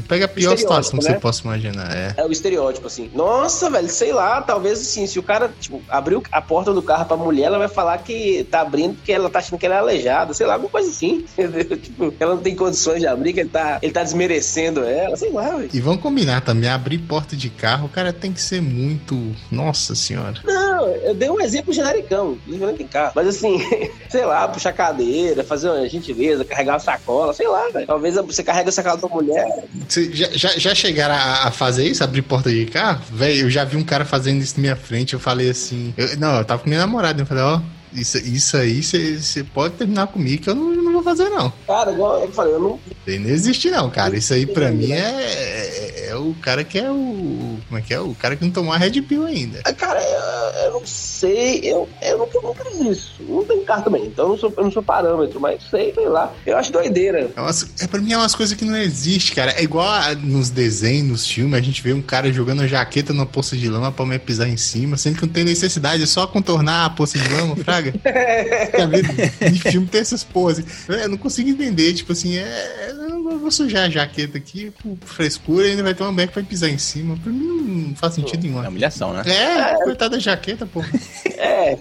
pega 0.09 0.25
a 0.25 0.29
pior 0.29 0.59
situação 0.59 0.99
que 0.99 1.05
né? 1.05 1.13
você 1.13 1.21
possa 1.21 1.43
imaginar. 1.45 1.97
É. 1.97 2.15
é 2.17 2.27
o 2.27 2.33
estereótipo, 2.33 2.89
assim. 2.89 3.09
Nossa, 3.15 3.71
velho, 3.71 3.89
sei 3.89 4.13
lá, 4.13 4.43
talvez 4.43 4.81
assim, 4.81 5.07
se 5.07 5.21
o 5.21 5.23
cara, 5.23 5.53
tipo, 5.61 5.81
abriu 5.89 6.21
a 6.33 6.43
porta 6.43 6.73
do 6.73 6.83
carro 6.83 7.05
pra 7.07 7.17
mulher, 7.17 7.45
ela 7.45 7.59
vai 7.59 7.69
falar 7.69 7.99
que 7.99 8.45
tá 8.51 8.63
abrindo 8.63 8.97
porque 8.97 9.13
ela 9.13 9.31
tá 9.31 9.39
achando 9.39 9.57
que 9.57 9.67
ela 9.67 9.77
é 9.77 9.79
aleijada, 9.79 10.35
sei 10.35 10.47
lá, 10.47 10.55
alguma 10.55 10.71
coisa 10.71 10.91
assim. 10.91 11.25
tipo, 11.81 12.13
ela 12.19 12.35
não 12.35 12.43
tem 12.43 12.57
condições 12.57 12.99
de 12.99 13.07
abrir, 13.07 13.33
que 13.33 13.41
ele 13.41 13.51
tá, 13.51 13.79
ele 13.81 13.93
tá 13.93 14.03
desmerecendo 14.03 14.83
ela, 14.83 15.17
sei 15.17 15.31
lá, 15.31 15.57
velho. 15.57 15.71
E 15.73 15.81
vamos 15.81 16.03
combinar 16.03 16.41
também, 16.41 16.69
abrir 16.69 16.99
porta 16.99 17.37
de 17.37 17.51
carro, 17.51 17.87
o 17.87 17.89
cara 17.89 18.13
tem 18.13 18.33
que 18.33 18.41
ser 18.41 18.61
muito. 18.61 19.15
Nossa 19.49 19.95
senhora. 19.95 20.41
Não, 20.43 20.89
eu 20.89 21.15
dei 21.15 21.31
um 21.31 21.41
exemplo 21.41 21.73
genericão, 21.73 22.37
não 22.49 22.75
tem 22.75 22.89
carro. 22.89 23.13
Mas 23.15 23.29
assim, 23.29 23.59
sei 24.11 24.25
lá, 24.25 24.49
puxar 24.49 24.73
cadeira, 24.73 25.45
fazer 25.45 25.69
uma 25.69 25.84
gentileza, 25.89 26.45
carregar 26.45 26.75
uma 26.75 26.79
sacola, 26.81 27.33
sei 27.33 27.49
lá, 27.49 27.69
velho. 27.69 27.87
Talvez 27.87 28.15
você 28.15 28.43
carrega 28.43 28.69
a 28.69 28.73
sacola 28.73 28.97
da 28.97 29.09
mulher. 29.09 29.65
Você 29.89 30.13
já, 30.13 30.29
já, 30.33 30.49
já 30.51 30.75
chegaram 30.75 31.15
a, 31.15 31.49
a, 31.49 31.51
fazer 31.51 31.87
isso? 31.87 32.03
Abrir 32.03 32.23
porta 32.23 32.51
de 32.51 32.67
carro? 32.67 33.03
Velho, 33.11 33.43
eu 33.47 33.51
já 33.51 33.65
vi 33.65 33.77
um 33.77 33.85
cara 33.85 34.05
fazendo 34.05 34.43
isso 34.43 34.55
na 34.57 34.63
minha 34.63 34.77
frente. 34.77 35.15
Eu 35.15 35.21
falei 35.21 35.51
assim. 35.51 35.95
Eu, 35.97 36.17
não, 36.19 36.39
eu 36.39 36.45
tava 36.45 36.63
com 36.63 36.69
minha 36.69 36.81
namorada. 36.81 37.23
Eu 37.23 37.27
falei, 37.27 37.43
ó. 37.43 37.61
Isso, 37.93 38.19
isso 38.19 38.57
aí 38.57 38.83
você 38.83 39.45
pode 39.45 39.75
terminar 39.75 40.09
comigo 40.09 40.43
que 40.43 40.51
eu 40.51 40.55
não, 40.55 40.75
não, 40.75 40.93
vou 40.93 41.03
fazer, 41.03 41.29
não. 41.29 41.53
Cara, 41.65 41.93
igual 41.93 42.21
eu 42.21 42.33
falei, 42.33 42.53
eu 42.53 42.59
não. 42.59 42.81
Não 43.07 43.31
existe, 43.31 43.71
não, 43.71 43.91
cara. 43.91 44.17
Isso 44.17 44.33
aí 44.33 44.47
pra 44.47 44.71
mim 44.71 44.93
é, 44.93 44.99
é, 44.99 46.09
é, 46.09 46.17
o 46.17 46.35
cara 46.41 46.65
que 46.65 46.79
é 46.79 46.91
o. 46.91 47.59
Como 47.69 47.79
é 47.79 47.83
que 47.83 47.93
é? 47.93 48.01
O 48.01 48.15
cara 48.15 48.37
que 48.37 48.45
não 48.45 48.51
tomou 48.51 48.73
a 48.73 48.79
Red 48.79 49.03
Pill 49.03 49.25
ainda. 49.25 49.63
Cara, 49.75 50.01
eu, 50.03 50.65
eu 50.65 50.73
não 50.73 50.87
sei. 50.87 51.61
Eu, 51.63 51.89
eu, 52.03 52.19
nunca, 52.19 52.41
nunca 52.41 52.65
fiz 52.65 52.81
isso. 52.81 53.13
Não 53.21 53.45
tenho 53.45 53.65
carro 53.65 53.85
também. 53.85 54.07
Então 54.07 54.27
eu 54.27 54.31
não 54.31 54.39
sou, 54.39 54.53
eu 54.57 54.65
não 54.65 54.71
sou 54.71 54.83
parâmetro, 54.83 55.41
mas 55.41 55.63
sei, 55.71 55.93
sei 55.93 56.09
lá. 56.09 56.33
Eu 56.47 56.57
acho 56.57 56.73
doideira. 56.73 57.31
É, 57.37 57.41
umas, 57.41 57.69
é 57.81 57.87
pra 57.87 58.01
mim 58.01 58.13
é 58.13 58.17
umas 58.17 58.35
coisas 58.35 58.57
que 58.57 58.65
não 58.65 58.77
existe, 58.77 59.35
cara. 59.35 59.53
É 59.53 59.63
igual 59.63 59.89
a, 59.89 60.15
nos 60.15 60.51
desenhos, 60.51 61.09
nos 61.09 61.27
filmes, 61.27 61.59
a 61.59 61.63
gente 61.63 61.83
vê 61.83 61.93
um 61.93 62.03
cara 62.03 62.33
jogando 62.33 62.63
a 62.63 62.67
jaqueta 62.67 63.13
numa 63.13 63.27
poça 63.27 63.57
de 63.57 63.69
lama 63.69 63.93
pra 63.93 64.07
me 64.07 64.19
pisar 64.19 64.49
em 64.49 64.57
cima, 64.57 64.97
sendo 64.97 65.17
que 65.17 65.27
não 65.27 65.33
tem 65.33 65.45
necessidade, 65.45 66.03
é 66.03 66.07
só 66.07 66.27
contornar 66.27 66.87
a 66.87 66.91
poça 66.91 67.19
de 67.19 67.29
lama, 67.29 67.57
fraga. 67.57 67.93
de 69.51 69.59
filme 69.61 69.87
tem 69.87 70.01
essas 70.01 70.25
poses. 70.25 70.65
Eu 70.89 71.09
não 71.09 71.17
consigo 71.17 71.51
entender, 71.51 71.93
tipo 71.95 72.13
assim, 72.13 72.37
é, 72.37 72.94
eu 72.95 73.39
vou 73.39 73.51
sujar 73.51 73.85
a 73.85 73.91
jaqueta 73.91 74.39
aqui 74.39 74.71
por 74.71 74.97
frescura 75.07 75.67
e 75.67 75.71
ainda 75.71 75.83
vai 75.83 75.95
ter 75.95 76.03
uma 76.03 76.27
que 76.27 76.35
vai 76.35 76.45
pisar 76.45 76.69
em 76.69 76.79
cima. 76.79 77.17
Pra 77.23 77.33
mim 77.33 77.89
não 77.89 77.97
faz 77.97 78.15
sentido 78.15 78.43
nenhum. 78.43 78.63
É 78.63 78.69
humilhação, 78.69 79.13
né? 79.13 79.23
É, 79.27 79.75
é. 79.75 79.85
coitada 79.85 80.17
da 80.17 80.19
jaqueta, 80.19 80.67
pô. 80.67 80.83
É, 81.37 81.77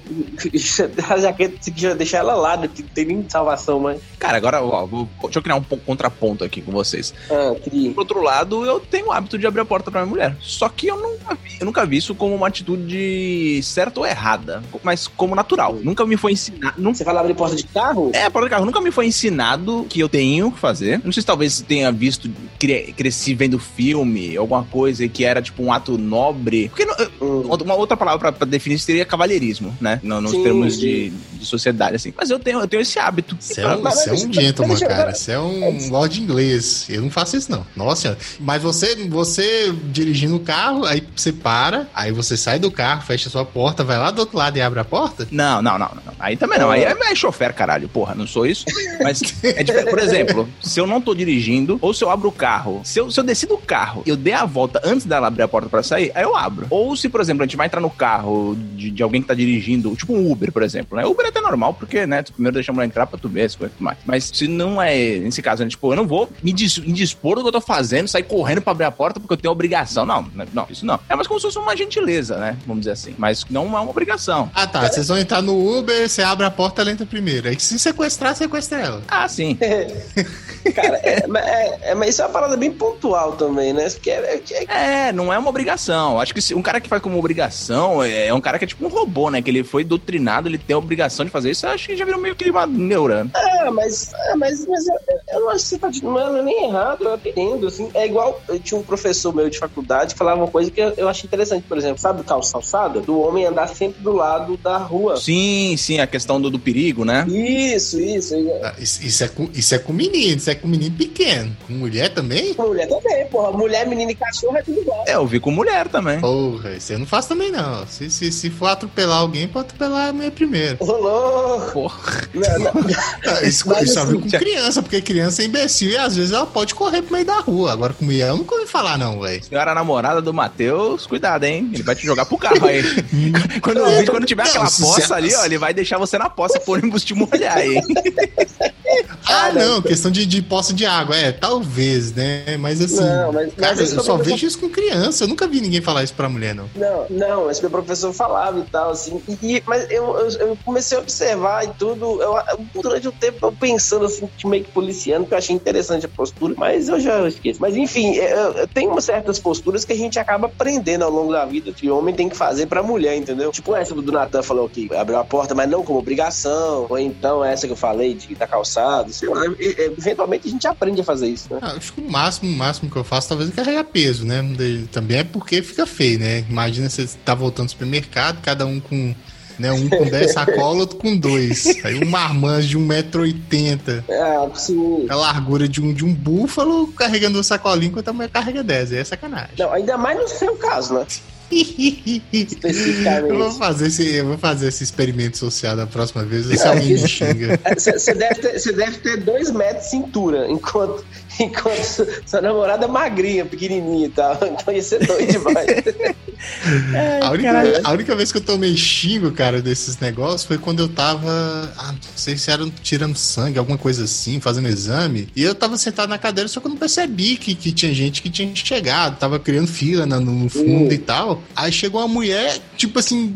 a 1.09 1.17
jaqueta, 1.17 1.55
se 1.61 1.71
quiser 1.71 1.95
deixar 1.95 2.17
ela 2.17 2.35
lá, 2.35 2.57
não 2.57 2.67
tem 2.67 3.05
nem 3.05 3.25
salvação, 3.29 3.79
mas. 3.79 4.01
Cara, 4.19 4.35
agora, 4.35 4.61
ó, 4.61 4.85
vou, 4.85 5.07
deixa 5.21 5.39
eu 5.39 5.43
criar 5.43 5.55
um 5.55 5.63
contraponto 5.63 6.43
aqui 6.43 6.61
com 6.61 6.71
vocês. 6.71 7.13
Ah. 7.31 7.55
Por 7.93 7.99
outro 7.99 8.21
lado, 8.21 8.65
eu 8.65 8.79
tenho 8.81 9.07
o 9.07 9.11
hábito 9.11 9.37
de 9.37 9.47
abrir 9.47 9.61
a 9.61 9.65
porta 9.65 9.89
pra 9.89 10.01
minha 10.01 10.09
mulher. 10.09 10.35
Só 10.41 10.67
que 10.67 10.87
eu 10.87 10.99
nunca 10.99 11.35
vi, 11.35 11.57
eu 11.59 11.65
nunca 11.65 11.85
vi 11.85 11.97
isso 11.97 12.13
como 12.13 12.35
uma 12.35 12.47
atitude 12.47 13.61
certa 13.63 14.01
ou 14.01 14.05
errada, 14.05 14.61
mas 14.83 15.07
como 15.07 15.33
natural. 15.33 15.75
Nunca 15.81 16.05
me 16.05 16.17
foi 16.17 16.33
ensinado. 16.33 16.81
Nunca... 16.81 16.97
Você 16.97 17.05
fala 17.05 17.21
abrir 17.21 17.33
porta 17.33 17.55
de 17.55 17.63
carro? 17.63 18.11
É, 18.13 18.29
porta 18.29 18.47
de 18.47 18.51
carro. 18.51 18.65
Nunca 18.65 18.81
me 18.81 18.91
foi 18.91 19.07
ensinado 19.07 19.85
que 19.89 19.99
eu 19.99 20.09
tenho 20.09 20.51
que 20.51 20.59
fazer. 20.59 21.01
Não 21.03 21.11
sei 21.11 21.21
se 21.21 21.27
talvez 21.27 21.61
tenha 21.61 21.91
visto, 21.91 22.29
cre 22.59 22.93
cresci 22.95 23.33
vendo 23.33 23.59
filme, 23.59 24.37
alguma 24.37 24.63
coisa 24.63 25.07
que 25.07 25.25
era 25.25 25.41
tipo 25.41 25.63
um 25.63 25.71
ato 25.71 25.97
nobre. 25.97 26.69
Porque 26.69 26.85
hum. 27.21 27.41
uma 27.63 27.75
outra 27.75 27.97
palavra 27.97 28.19
pra, 28.19 28.31
pra, 28.31 28.47
definir 28.47 28.79
seria 28.79 29.05
cavalheirismo, 29.05 29.75
né? 29.79 29.99
No, 30.03 30.21
nos 30.21 30.31
sim, 30.31 30.43
termos 30.43 30.75
sim. 30.75 30.79
De, 30.79 31.09
de 31.09 31.45
sociedade, 31.45 31.95
assim. 31.95 32.13
Mas 32.15 32.29
eu 32.29 32.39
tenho, 32.39 32.59
eu 32.59 32.67
tenho 32.67 32.81
esse 32.81 32.99
hábito. 32.99 33.37
Você 33.39 33.61
é, 33.61 33.67
um, 33.67 33.81
você 33.81 34.09
é 34.09 34.13
um 34.13 34.33
gentleman, 34.33 34.79
cara. 34.79 35.13
Você 35.13 35.31
é 35.31 35.39
um 35.39 35.89
lord 35.89 36.21
inglês. 36.21 36.87
Eu 36.89 37.01
não 37.01 37.09
faço 37.09 37.37
isso, 37.37 37.51
não. 37.51 37.65
Nossa, 37.75 38.17
mas 38.39 38.61
você, 38.61 38.95
você 39.07 39.73
dirigindo 39.91 40.35
o 40.35 40.39
carro, 40.39 40.85
aí 40.85 41.03
você 41.15 41.31
para, 41.31 41.87
aí 41.93 42.11
você 42.11 42.37
sai 42.37 42.59
do 42.59 42.71
carro, 42.71 43.01
fecha 43.01 43.29
sua 43.29 43.45
porta, 43.45 43.83
vai 43.83 43.97
lá 43.97 44.11
do 44.11 44.19
outro 44.19 44.37
lado 44.37 44.57
e 44.57 44.61
abre 44.61 44.79
a 44.79 44.85
porta? 44.85 45.27
Não, 45.31 45.61
não, 45.61 45.77
não. 45.77 45.89
não. 46.05 46.13
Aí 46.19 46.37
também 46.37 46.59
não. 46.59 46.69
Aí 46.69 46.83
é, 46.83 46.91
é 46.91 47.15
chofer, 47.15 47.53
caralho. 47.53 47.89
Porra, 47.89 48.15
não 48.15 48.27
sou 48.27 48.45
isso. 48.45 48.65
Mas, 49.01 49.21
é 49.43 49.63
tipo, 49.63 49.89
por 49.89 49.99
exemplo, 49.99 50.49
se 50.61 50.79
eu 50.79 50.87
não 50.87 50.92
tô 51.01 51.13
dirigindo, 51.13 51.77
ou 51.81 51.93
se 51.93 52.03
eu 52.03 52.09
abro 52.09 52.29
o 52.29 52.31
carro, 52.31 52.81
se 52.83 52.99
eu, 52.99 53.11
se 53.11 53.19
eu 53.19 53.23
desci 53.23 53.45
do 53.45 53.57
carro 53.57 54.03
e 54.05 54.09
eu 54.09 54.17
dei 54.17 54.33
a 54.33 54.45
volta 54.45 54.81
antes 54.83 55.05
dela 55.05 55.27
abrir 55.27 55.43
a 55.43 55.47
porta 55.47 55.69
para 55.69 55.83
sair, 55.83 56.11
aí 56.15 56.23
eu 56.23 56.35
abro. 56.35 56.67
Ou 56.69 56.95
se, 56.95 57.09
por 57.09 57.21
exemplo, 57.21 57.43
a 57.43 57.45
gente 57.45 57.57
vai 57.57 57.67
entrar 57.67 57.81
no 57.81 57.89
carro 57.89 58.55
de, 58.75 58.91
de 58.91 59.03
alguém 59.03 59.21
que 59.21 59.27
tá 59.27 59.33
dirigindo, 59.33 59.95
tipo 59.95 60.13
um 60.13 60.31
Uber, 60.31 60.51
por 60.51 60.63
exemplo, 60.63 60.97
né? 60.97 61.05
Uber 61.05 61.25
é 61.25 61.29
até 61.29 61.41
normal, 61.41 61.73
porque, 61.73 62.05
né, 62.05 62.23
tu 62.23 62.33
primeiro 62.33 62.55
deixa 62.55 62.71
a 62.71 62.73
mulher 62.73 62.87
entrar 62.87 63.05
pra 63.05 63.19
tu 63.19 63.29
ver 63.29 63.43
as 63.43 63.55
coisas 63.55 63.75
mais. 63.79 63.97
Mas 64.05 64.31
se 64.33 64.47
não 64.47 64.81
é, 64.81 65.19
nesse 65.19 65.41
caso, 65.41 65.63
né, 65.63 65.69
tipo, 65.69 65.91
eu 65.91 65.95
não 65.95 66.07
vou 66.07 66.29
me 66.41 66.51
indispor 66.51 67.35
do 67.35 67.41
que 67.41 67.47
eu 67.47 67.51
tô 67.51 67.61
fazendo, 67.61 68.07
sair 68.07 68.23
correndo 68.23 68.61
pra 68.61 68.71
abrir 68.71 68.85
a 68.85 68.91
porta 68.91 69.19
porque 69.19 69.33
eu 69.33 69.37
tenho 69.37 69.51
obrigação. 69.51 70.05
Não, 70.05 70.25
não, 70.53 70.67
isso 70.69 70.85
não. 70.85 70.99
É 71.09 71.15
mais 71.15 71.27
como 71.27 71.39
se 71.39 71.45
fosse 71.45 71.57
uma 71.57 71.75
gentileza, 71.75 72.37
né? 72.37 72.57
Vamos 72.65 72.81
dizer 72.81 72.91
assim. 72.91 73.15
Mas 73.17 73.45
não 73.49 73.65
é 73.65 73.81
uma 73.81 73.89
obrigação. 73.89 74.49
Ah, 74.53 74.67
tá. 74.67 74.87
Vocês 74.87 75.07
vão 75.07 75.17
entrar 75.17 75.41
no 75.41 75.77
Uber, 75.77 76.07
você 76.07 76.21
abre 76.21 76.45
a 76.45 76.51
porta, 76.51 76.81
ela 76.81 76.91
entra 76.91 77.05
primeiro. 77.05 77.47
Aí 77.47 77.59
se 77.59 77.77
sequestrar, 77.79 78.35
sequestra 78.35 78.79
ela. 78.79 79.01
Ah, 79.07 79.27
sim. 79.27 79.57
Cara, 80.83 80.99
é, 81.03 81.23
é, 81.39 81.79
é, 81.91 81.95
mas 81.95 82.09
isso 82.09 82.21
é 82.21 82.25
uma 82.25 82.31
parada 82.31 82.57
bem 82.57 82.71
pontual 82.71 83.33
também, 83.33 83.73
né? 83.73 83.89
Que 83.89 84.09
é, 84.09 84.41
é, 84.51 85.07
é, 85.07 85.11
não 85.11 85.31
é 85.31 85.37
uma 85.37 85.49
obrigação. 85.49 86.19
Acho 86.19 86.33
que 86.33 86.41
se, 86.41 86.53
um 86.53 86.61
cara 86.61 86.81
que 86.81 86.89
faz 86.89 87.01
como 87.01 87.17
obrigação 87.17 88.03
é, 88.03 88.27
é, 88.27 88.33
um 88.33 88.41
cara 88.41 88.59
que 88.59 88.65
é 88.65 88.67
tipo 88.67 88.85
um 88.85 88.89
robô, 88.89 89.29
né? 89.29 89.41
Que 89.41 89.49
ele 89.49 89.63
foi 89.63 89.83
doutrinado, 89.83 90.47
ele 90.47 90.57
tem 90.57 90.73
a 90.73 90.77
obrigação 90.77 91.25
de 91.25 91.31
fazer 91.31 91.51
isso. 91.51 91.65
Acho 91.65 91.87
que 91.87 91.95
já 91.95 92.05
virou 92.05 92.19
meio 92.19 92.35
que 92.35 92.49
uma 92.49 92.67
neura. 92.67 93.27
É, 93.35 93.69
mas, 93.69 94.11
é, 94.13 94.35
mas, 94.35 94.65
mas 94.67 94.87
eu, 94.87 94.95
eu 95.33 95.39
não 95.41 95.49
acho 95.49 95.63
que 95.63 95.69
você 95.69 95.77
tá 95.77 95.89
não 96.03 96.37
é 96.37 96.41
nem 96.41 96.65
errado, 96.65 97.05
eu 97.05 97.15
entendo. 97.15 97.67
Assim, 97.67 97.89
é 97.93 98.05
igual, 98.05 98.41
eu 98.47 98.59
tinha 98.59 98.79
um 98.79 98.83
professor 98.83 99.33
meu 99.33 99.49
de 99.49 99.57
faculdade 99.57 100.13
que 100.13 100.17
falava 100.17 100.41
uma 100.41 100.51
coisa 100.51 100.69
que 100.69 100.81
eu, 100.81 100.93
eu 100.97 101.09
achei 101.09 101.27
interessante, 101.27 101.65
por 101.67 101.77
exemplo, 101.77 101.99
sabe 101.99 102.21
o 102.21 102.23
calçado? 102.23 103.01
Do 103.01 103.19
homem 103.19 103.45
andar 103.45 103.67
sempre 103.67 104.01
do 104.01 104.11
lado 104.11 104.57
da 104.57 104.77
rua. 104.77 105.17
Sim, 105.17 105.75
sim, 105.77 105.99
a 105.99 106.07
questão 106.07 106.39
do, 106.41 106.49
do 106.49 106.59
perigo, 106.59 107.05
né? 107.05 107.25
Isso, 107.27 107.99
isso. 107.99 108.35
Ah, 108.61 108.73
isso, 108.79 109.05
isso, 109.05 109.23
é 109.23 109.27
com, 109.27 109.49
isso 109.53 109.75
é 109.75 109.79
com 109.79 109.93
menino, 109.93 110.37
isso 110.37 110.49
é 110.49 110.55
com 110.55 110.67
menino 110.73 110.95
pequeno. 110.95 111.55
Com 111.67 111.73
mulher 111.73 112.09
também? 112.09 112.53
Com 112.53 112.67
mulher 112.67 112.87
também, 112.87 113.27
porra. 113.27 113.51
Mulher, 113.51 113.87
menino 113.87 114.11
e 114.11 114.15
cachorro 114.15 114.57
é 114.57 114.63
tudo 114.63 114.81
igual. 114.81 115.03
É, 115.07 115.13
eu 115.15 115.27
vi 115.27 115.39
com 115.39 115.51
mulher 115.51 115.87
também. 115.87 116.19
Porra, 116.19 116.71
isso 116.71 116.93
eu 116.93 116.99
não 116.99 117.05
faço 117.05 117.29
também, 117.29 117.51
não. 117.51 117.85
Se, 117.87 118.09
se, 118.09 118.31
se 118.31 118.49
for 118.49 118.67
atropelar 118.67 119.19
alguém, 119.19 119.47
pode 119.47 119.67
atropelar 119.67 120.09
a 120.09 120.13
mulher 120.13 120.31
primeiro. 120.31 120.77
Rolou! 120.83 121.61
Porra. 121.71 122.27
Não, 122.33 122.59
não. 122.59 122.73
Ah, 123.25 123.41
isso, 123.43 123.67
Mas, 123.67 123.89
isso 123.89 123.99
assim, 123.99 124.19
com 124.19 124.29
criança, 124.29 124.81
porque 124.81 125.01
criança 125.01 125.41
é 125.41 125.45
imbecil 125.45 125.89
e 125.89 125.97
às 125.97 126.15
vezes 126.15 126.31
ela 126.31 126.45
pode 126.45 126.75
correr 126.75 127.01
pro 127.01 127.13
meio 127.13 127.25
da 127.25 127.39
rua. 127.39 127.71
Agora 127.71 127.93
com 127.93 128.03
mulher 128.05 128.29
eu 128.29 128.37
nunca 128.37 128.55
ouvi 128.55 128.67
falar, 128.67 128.97
não, 128.97 129.21
velho. 129.21 129.43
Senhora 129.43 129.73
namorada 129.73 130.21
do 130.21 130.33
Matheus, 130.33 131.07
cuidado, 131.07 131.45
hein? 131.45 131.69
Ele 131.73 131.83
vai 131.83 131.95
te 131.95 132.05
jogar 132.05 132.25
pro 132.25 132.37
carro 132.37 132.65
aí. 132.65 132.83
quando, 133.61 133.81
quando 134.09 134.25
tiver 134.25 134.43
não, 134.43 134.49
aquela 134.49 134.65
poça 134.65 135.15
ali, 135.15 135.33
ó, 135.35 135.45
ele 135.45 135.57
vai 135.57 135.73
deixar 135.73 135.97
você 135.97 136.17
na 136.17 136.29
poça 136.29 136.59
por 136.59 136.77
ônibus 136.79 137.03
te 137.03 137.13
molhar 137.13 137.57
aí. 137.57 137.79
ah, 139.25 139.51
não, 139.51 139.81
questão 139.81 140.11
de, 140.11 140.25
de 140.25 140.41
poça 140.41 140.73
de 140.73 140.85
água. 140.85 141.15
É, 141.15 141.31
talvez, 141.31 142.13
né? 142.13 142.57
Mas 142.57 142.81
assim, 142.81 143.03
não, 143.03 143.31
mas, 143.31 143.53
cara, 143.53 143.75
mas 143.75 143.93
eu 143.93 144.03
só 144.03 144.17
vejo 144.17 144.45
isso 144.45 144.59
com 144.59 144.69
criança. 144.69 145.23
Eu 145.23 145.27
nunca 145.27 145.47
vi 145.47 145.61
ninguém 145.61 145.81
falar 145.81 146.03
isso 146.03 146.13
pra 146.13 146.29
mulher, 146.29 146.53
não. 146.53 146.69
Não, 146.75 147.05
não, 147.09 147.45
mas 147.45 147.61
meu 147.61 147.69
professor 147.69 148.13
falava 148.13 148.59
e 148.59 148.63
tal, 148.63 148.91
assim. 148.91 149.21
E, 149.41 149.61
mas 149.65 149.89
eu, 149.89 150.17
eu, 150.17 150.29
eu, 150.47 150.57
comecei 150.65 150.97
a 150.97 151.01
observar 151.01 151.65
e 151.65 151.69
tudo. 151.69 152.21
Eu, 152.21 152.35
durante 152.81 153.07
o 153.07 153.11
tempo, 153.11 153.45
eu 153.45 153.51
pensando 153.51 154.05
assim, 154.05 154.27
meio 154.45 154.63
que 154.63 154.71
policiano, 154.71 155.25
que 155.25 155.33
eu 155.33 155.37
achei 155.37 155.55
interessante 155.55 156.05
a 156.05 156.09
postura, 156.09 156.53
mas 156.57 156.89
eu 156.89 156.99
já 156.99 157.27
esqueço. 157.27 157.61
Mas 157.61 157.75
enfim, 157.75 158.17
é, 158.17 158.67
tem 158.73 158.87
umas 158.87 159.05
certas 159.05 159.39
posturas 159.39 159.85
que 159.85 159.93
a 159.93 159.97
gente 159.97 160.19
acaba 160.19 160.47
aprendendo 160.47 161.03
ao 161.03 161.11
longo 161.11 161.31
da 161.31 161.45
vida 161.45 161.71
que 161.71 161.89
o 161.89 161.97
homem 161.97 162.13
tem 162.13 162.29
que 162.29 162.35
fazer 162.35 162.65
pra 162.65 162.83
mulher, 162.83 163.15
entendeu? 163.15 163.51
Tipo 163.51 163.75
essa 163.75 163.93
do 163.93 164.11
Natan 164.11 164.43
falou 164.43 164.67
que 164.67 164.93
abriu 164.93 165.17
a 165.17 165.23
porta, 165.23 165.55
mas 165.55 165.69
não 165.69 165.83
como 165.83 165.99
obrigação. 165.99 166.87
Ou 166.89 166.99
então 166.99 167.43
essa 167.43 167.67
que 167.67 167.73
eu 167.73 167.77
falei 167.77 168.13
de 168.13 168.33
estar 168.33 168.47
calçado, 168.47 169.12
sei 169.13 169.29
lá. 169.29 169.41
Eventualmente 169.59 170.47
a 170.47 170.51
gente 170.51 170.67
aprende 170.67 171.01
a 171.01 171.03
fazer 171.03 171.27
isso, 171.27 171.53
né? 171.53 171.59
Ah, 171.61 171.73
acho 171.77 171.93
que 171.93 172.01
o 172.01 172.09
máximo, 172.09 172.51
o 172.51 172.55
máximo 172.55 172.89
que 172.89 172.97
eu 172.97 173.03
faço 173.03 173.29
talvez 173.29 173.49
é 173.49 173.53
carregar 173.53 173.83
peso, 173.85 174.25
né? 174.25 174.43
Também 174.91 175.19
é 175.19 175.23
porque 175.23 175.61
fica 175.61 175.85
feio, 175.85 176.19
né? 176.19 176.45
Imagina 176.49 176.89
você 176.89 177.07
tá 177.23 177.33
voltando 177.33 177.65
ao 177.65 177.69
supermercado, 177.69 178.41
cada 178.41 178.65
um 178.65 178.79
com 178.79 179.13
né? 179.57 179.71
Um 179.71 179.89
com 179.89 180.05
10 180.05 180.31
sacolas, 180.33 180.81
outro 180.81 180.97
com 180.97 181.15
dois. 181.15 181.65
Aí 181.83 182.03
um 182.03 182.09
marmanjo 182.09 182.69
de 182.69 182.77
1,80m. 182.77 184.03
É, 184.07 184.55
sim. 184.55 185.05
A 185.09 185.15
largura 185.15 185.67
de 185.67 185.81
um, 185.81 185.93
de 185.93 186.05
um 186.05 186.13
búfalo 186.13 186.87
carregando 186.87 187.39
o 187.39 187.43
sacolinho 187.43 187.89
enquanto 187.89 188.07
a 188.09 188.13
mulher 188.13 188.29
carrega 188.29 188.63
10. 188.63 188.93
Aí 188.93 188.97
é 188.99 189.03
sacanagem. 189.03 189.51
Não, 189.57 189.71
ainda 189.71 189.97
mais 189.97 190.19
no 190.19 190.27
seu 190.27 190.55
caso, 190.55 190.95
né? 190.95 191.05
Eu 191.51 193.37
vou 193.37 193.51
fazer 193.51 193.87
esse, 193.87 194.15
eu 194.15 194.25
vou 194.25 194.37
fazer 194.37 194.67
esse 194.67 194.83
experimento 194.83 195.37
social 195.37 195.75
da 195.75 195.85
próxima 195.85 196.23
vez, 196.23 196.45
ver 196.45 196.57
se 196.57 196.67
alguém 196.67 196.93
me 196.93 197.07
xinga. 197.07 197.59
Você 197.77 198.13
deve, 198.13 198.35
ter, 198.35 198.73
deve 198.73 198.97
ter 198.99 199.17
dois 199.17 199.51
metros 199.51 199.83
de 199.85 199.89
cintura, 199.91 200.47
enquanto, 200.49 201.05
enquanto 201.39 202.07
sua 202.25 202.41
namorada 202.41 202.85
é 202.85 202.87
magrinha, 202.87 203.45
pequenininha 203.45 204.07
e 204.07 204.09
tal. 204.09 204.39
Então 204.63 204.73
ia 204.73 204.81
ser 204.81 205.05
doido 205.05 205.31
demais. 205.31 205.67
a, 207.21 207.31
única, 207.31 207.81
a 207.83 207.91
única 207.91 208.15
vez 208.15 208.31
que 208.31 208.37
eu 208.37 208.41
tomei 208.41 208.75
xingo, 208.77 209.31
cara, 209.31 209.61
desses 209.61 209.97
negócios 209.99 210.43
foi 210.43 210.57
quando 210.57 210.81
eu 210.81 210.87
tava. 210.87 211.73
Ah, 211.77 211.91
não 211.91 211.97
sei 212.15 212.37
se 212.37 212.51
era 212.51 212.65
tirando 212.81 213.15
sangue, 213.15 213.57
alguma 213.57 213.77
coisa 213.77 214.03
assim, 214.03 214.39
fazendo 214.39 214.67
exame. 214.67 215.27
E 215.35 215.43
eu 215.43 215.55
tava 215.55 215.77
sentado 215.77 216.09
na 216.09 216.17
cadeira, 216.17 216.47
só 216.47 216.59
que 216.59 216.67
eu 216.67 216.69
não 216.69 216.77
percebi 216.77 217.35
que, 217.35 217.55
que 217.55 217.71
tinha 217.71 217.93
gente 217.93 218.21
que 218.21 218.29
tinha 218.29 218.53
chegado, 218.55 219.17
tava 219.17 219.39
criando 219.39 219.67
fila 219.67 220.05
no, 220.05 220.21
no 220.21 220.49
fundo 220.49 220.89
uh. 220.89 220.93
e 220.93 220.97
tal. 220.97 221.41
Aí 221.55 221.71
chegou 221.71 222.01
uma 222.01 222.07
mulher, 222.07 222.59
tipo 222.77 222.99
assim, 222.99 223.33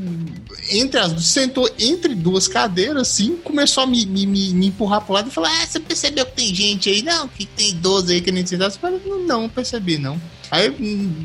entre 0.70 1.00
as 1.00 1.26
sentou 1.26 1.70
entre 1.80 2.14
duas 2.16 2.48
cadeiras, 2.48 3.10
assim, 3.10 3.38
começou 3.38 3.84
a 3.84 3.88
me, 3.88 4.06
me, 4.06 4.26
me 4.26 4.68
empurrar 4.68 5.02
pro 5.02 5.14
lado 5.14 5.30
e 5.30 5.32
falou: 5.32 5.50
Ah, 5.50 5.66
você 5.66 5.80
percebeu 5.80 6.26
que 6.26 6.34
tem 6.34 6.54
gente 6.54 6.90
aí? 6.90 7.02
Não, 7.02 7.28
que 7.28 7.46
tem 7.46 7.74
12 7.76 8.14
aí 8.14 8.22
que 8.22 8.32
nem 8.32 8.46
sentar. 8.46 8.70
Eu 8.70 8.80
falei, 8.80 9.02
não, 9.06 9.24
não 9.24 9.50
percebi, 9.50 9.98
não. 9.98 10.20
Aí, 10.50 10.74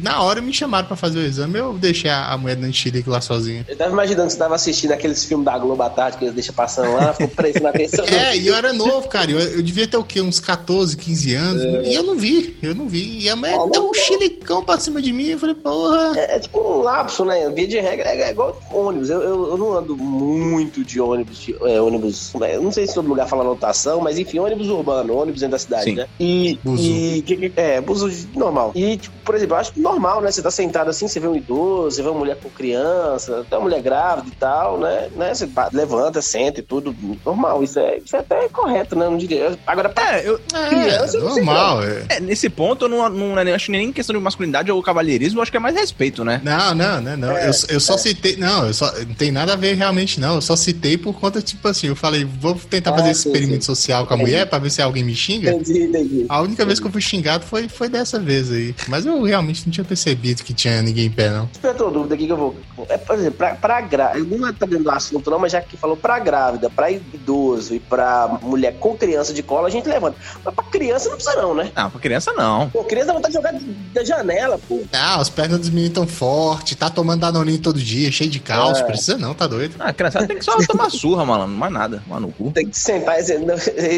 na 0.02 0.22
hora, 0.22 0.40
me 0.40 0.52
chamaram 0.52 0.86
pra 0.86 0.96
fazer 0.96 1.18
o 1.18 1.22
exame, 1.22 1.58
eu 1.58 1.74
deixei 1.74 2.10
a, 2.10 2.36
mulher 2.36 2.56
do 2.56 2.72
Chile 2.72 3.04
lá 3.06 3.20
sozinha. 3.20 3.64
Eu 3.68 3.76
tava 3.76 3.92
imaginando 3.92 4.26
que 4.26 4.32
você 4.32 4.38
tava 4.38 4.54
assistindo 4.54 4.92
aqueles 4.92 5.24
filmes 5.24 5.44
da 5.44 5.58
Globo 5.58 5.82
à 5.82 5.90
tarde 5.90 6.18
que 6.18 6.24
eles 6.24 6.34
deixam 6.34 6.54
passando 6.54 6.92
lá, 6.94 7.12
ficou 7.12 7.28
prestando 7.28 7.68
atenção. 7.68 8.04
é, 8.06 8.36
e 8.36 8.46
eu 8.46 8.54
era 8.54 8.72
novo, 8.72 9.08
cara. 9.08 9.30
Eu, 9.30 9.38
eu, 9.38 9.62
devia 9.62 9.86
ter 9.86 9.96
o 9.96 10.04
quê? 10.04 10.20
Uns 10.20 10.40
14, 10.40 10.96
15 10.96 11.34
anos. 11.34 11.62
É. 11.62 11.82
E 11.90 11.94
eu 11.94 12.02
não 12.02 12.16
vi, 12.16 12.56
eu 12.62 12.74
não 12.74 12.88
vi. 12.88 13.20
E 13.20 13.28
a 13.28 13.36
mulher 13.36 13.56
oh, 13.58 13.66
deu 13.68 13.90
um 13.90 13.94
chilicão 13.94 14.64
pra 14.64 14.78
cima 14.78 15.00
de 15.00 15.12
mim. 15.12 15.28
Eu 15.28 15.38
falei, 15.38 15.54
porra. 15.54 16.18
É, 16.18 16.36
é 16.36 16.38
tipo 16.40 16.58
um 16.60 16.82
lapso, 16.82 17.24
né? 17.24 17.48
Via 17.50 17.66
de 17.66 17.80
regra 17.80 18.08
é, 18.08 18.22
é 18.22 18.30
igual 18.30 18.60
ônibus. 18.70 19.10
Eu, 19.10 19.20
eu, 19.22 19.50
eu, 19.50 19.56
não 19.56 19.72
ando 19.72 19.96
muito 19.96 20.84
de 20.84 21.00
ônibus, 21.00 21.38
de, 21.38 21.56
é, 21.62 21.80
ônibus. 21.80 22.32
Eu 22.34 22.62
não 22.62 22.72
sei 22.72 22.86
se 22.86 22.94
todo 22.94 23.08
lugar 23.08 23.28
fala 23.28 23.42
lotação, 23.42 24.00
mas 24.00 24.18
enfim, 24.18 24.38
ônibus 24.38 24.68
urbano, 24.68 25.16
ônibus 25.16 25.40
dentro 25.40 25.52
da 25.52 25.58
cidade, 25.58 25.84
Sim. 25.84 25.94
né? 25.94 26.06
E. 26.18 26.58
Buzo. 26.62 26.82
E, 26.82 27.22
que, 27.22 27.52
é, 27.56 27.80
buzo 27.80 28.10
normal. 28.34 28.72
E, 28.74 28.96
tipo, 28.96 29.11
por 29.24 29.34
exemplo, 29.34 29.54
eu 29.54 29.60
acho 29.60 29.72
normal, 29.76 30.20
né? 30.20 30.30
Você 30.30 30.42
tá 30.42 30.50
sentado 30.50 30.90
assim, 30.90 31.06
você 31.06 31.20
vê 31.20 31.28
um 31.28 31.36
idoso, 31.36 31.96
você 31.96 32.02
vê 32.02 32.08
uma 32.08 32.18
mulher 32.18 32.36
com 32.36 32.50
criança, 32.50 33.40
até 33.40 33.56
uma 33.56 33.64
mulher 33.64 33.80
grávida 33.82 34.28
e 34.28 34.36
tal, 34.36 34.78
né? 34.78 35.08
né? 35.16 35.34
Você 35.34 35.48
levanta, 35.72 36.20
senta 36.20 36.60
e 36.60 36.62
tudo, 36.62 36.94
normal. 37.24 37.62
Isso 37.62 37.78
é, 37.78 37.98
isso 37.98 38.16
é 38.16 38.18
até 38.18 38.48
correto, 38.48 38.96
né? 38.96 39.04
Não 39.04 39.16
diria. 39.16 39.56
Agora, 39.66 39.88
pra 39.88 40.18
é, 40.18 40.28
eu, 40.28 40.40
criança, 40.68 41.16
é, 41.16 41.20
normal. 41.20 41.82
É. 41.82 42.06
é. 42.10 42.20
nesse 42.20 42.48
ponto, 42.48 42.86
eu 42.86 42.88
não, 42.88 43.08
não, 43.08 43.44
não 43.44 43.54
acho 43.54 43.70
nem 43.70 43.92
questão 43.92 44.16
de 44.16 44.22
masculinidade 44.22 44.70
ou 44.70 44.82
cavalheirismo, 44.82 45.38
eu 45.38 45.42
acho 45.42 45.50
que 45.50 45.56
é 45.56 45.60
mais 45.60 45.76
respeito, 45.76 46.24
né? 46.24 46.40
Não, 46.42 46.74
não, 46.74 47.00
não, 47.00 47.16
não. 47.16 47.36
É, 47.36 47.48
eu, 47.48 47.52
eu 47.68 47.80
só 47.80 47.94
é. 47.94 47.98
citei. 47.98 48.36
Não, 48.36 48.66
eu 48.66 48.74
só, 48.74 48.92
não 49.06 49.14
tem 49.14 49.30
nada 49.30 49.52
a 49.52 49.56
ver 49.56 49.74
realmente, 49.74 50.18
não. 50.18 50.36
Eu 50.36 50.42
só 50.42 50.56
citei 50.56 50.98
por 50.98 51.18
conta, 51.18 51.40
tipo 51.40 51.66
assim, 51.68 51.88
eu 51.88 51.96
falei, 51.96 52.24
vou 52.24 52.54
tentar 52.54 52.90
ah, 52.90 52.98
fazer 52.98 53.10
esse 53.10 53.28
experimento 53.28 53.64
social 53.64 54.06
com 54.06 54.14
a 54.14 54.16
mulher 54.16 54.48
pra 54.48 54.58
ver 54.58 54.70
se 54.70 54.82
alguém 54.82 55.04
me 55.04 55.14
xinga. 55.14 55.52
Entendi, 55.52 55.82
entendi. 55.84 56.26
A 56.28 56.40
única 56.40 56.64
vez 56.64 56.80
que 56.80 56.86
eu 56.86 56.90
fui 56.90 57.00
xingado 57.00 57.44
foi, 57.44 57.68
foi 57.68 57.88
dessa 57.88 58.18
vez 58.18 58.50
aí. 58.50 58.74
Mas 58.88 59.01
Mas 59.04 59.06
eu 59.06 59.22
realmente 59.22 59.66
não 59.66 59.72
tinha 59.72 59.84
percebido 59.84 60.42
que 60.42 60.54
tinha 60.54 60.80
ninguém 60.80 61.06
em 61.06 61.10
pé, 61.10 61.30
não. 61.30 61.46
Despertou 61.46 61.90
dúvida 61.90 62.14
aqui 62.14 62.26
que 62.26 62.32
eu 62.32 62.36
vou. 62.36 62.56
É, 62.88 62.96
por 62.96 63.16
exemplo, 63.16 63.38
pra, 63.38 63.54
pra 63.54 63.80
grávida. 63.80 64.36
Não 64.36 64.52
tá 64.52 64.66
dentro 64.66 64.84
do 64.84 64.90
assunto, 64.90 65.30
não, 65.30 65.38
mas 65.38 65.52
já 65.52 65.60
que 65.60 65.76
falou 65.76 65.96
pra 65.96 66.18
grávida, 66.18 66.70
pra 66.70 66.90
idoso 66.90 67.74
e 67.74 67.80
pra 67.80 68.38
mulher 68.42 68.74
com 68.78 68.96
criança 68.96 69.32
de 69.32 69.42
cola, 69.42 69.68
a 69.68 69.70
gente 69.70 69.88
levanta. 69.88 70.16
Mas 70.44 70.54
pra 70.54 70.64
criança 70.64 71.08
não 71.08 71.16
precisa, 71.16 71.40
não, 71.40 71.54
né? 71.54 71.72
Não, 71.74 71.90
pra 71.90 72.00
criança 72.00 72.32
não. 72.32 72.70
Pô, 72.70 72.84
criança 72.84 73.08
dá 73.08 73.14
vontade 73.14 73.34
de 73.34 73.38
jogar 73.38 73.54
da 73.92 74.04
janela, 74.04 74.58
pô. 74.68 74.82
Ah, 74.92 75.20
as 75.20 75.28
pernas 75.28 75.58
dos 75.58 75.70
meninos 75.70 75.94
tão 75.94 76.06
fortes, 76.06 76.76
tá 76.76 76.88
tomando 76.88 77.20
danoninho 77.20 77.58
todo 77.58 77.80
dia, 77.80 78.10
cheio 78.12 78.30
de 78.30 78.40
cálcio. 78.40 78.84
É. 78.84 78.86
Precisa 78.86 79.18
não, 79.18 79.34
tá 79.34 79.46
doido? 79.46 79.74
Ah, 79.78 79.88
a 79.88 79.92
criançada 79.92 80.26
tem 80.26 80.38
que 80.38 80.44
só 80.44 80.56
tomar 80.66 80.90
surra, 80.90 81.24
malandro. 81.24 81.52
Não 81.52 81.58
mais 81.58 81.72
nada. 81.72 82.02
Mano, 82.06 82.28
no 82.28 82.32
cu. 82.32 82.52
Tem 82.52 82.68
que 82.68 82.78
sentar 82.78 83.18
e 83.18 83.24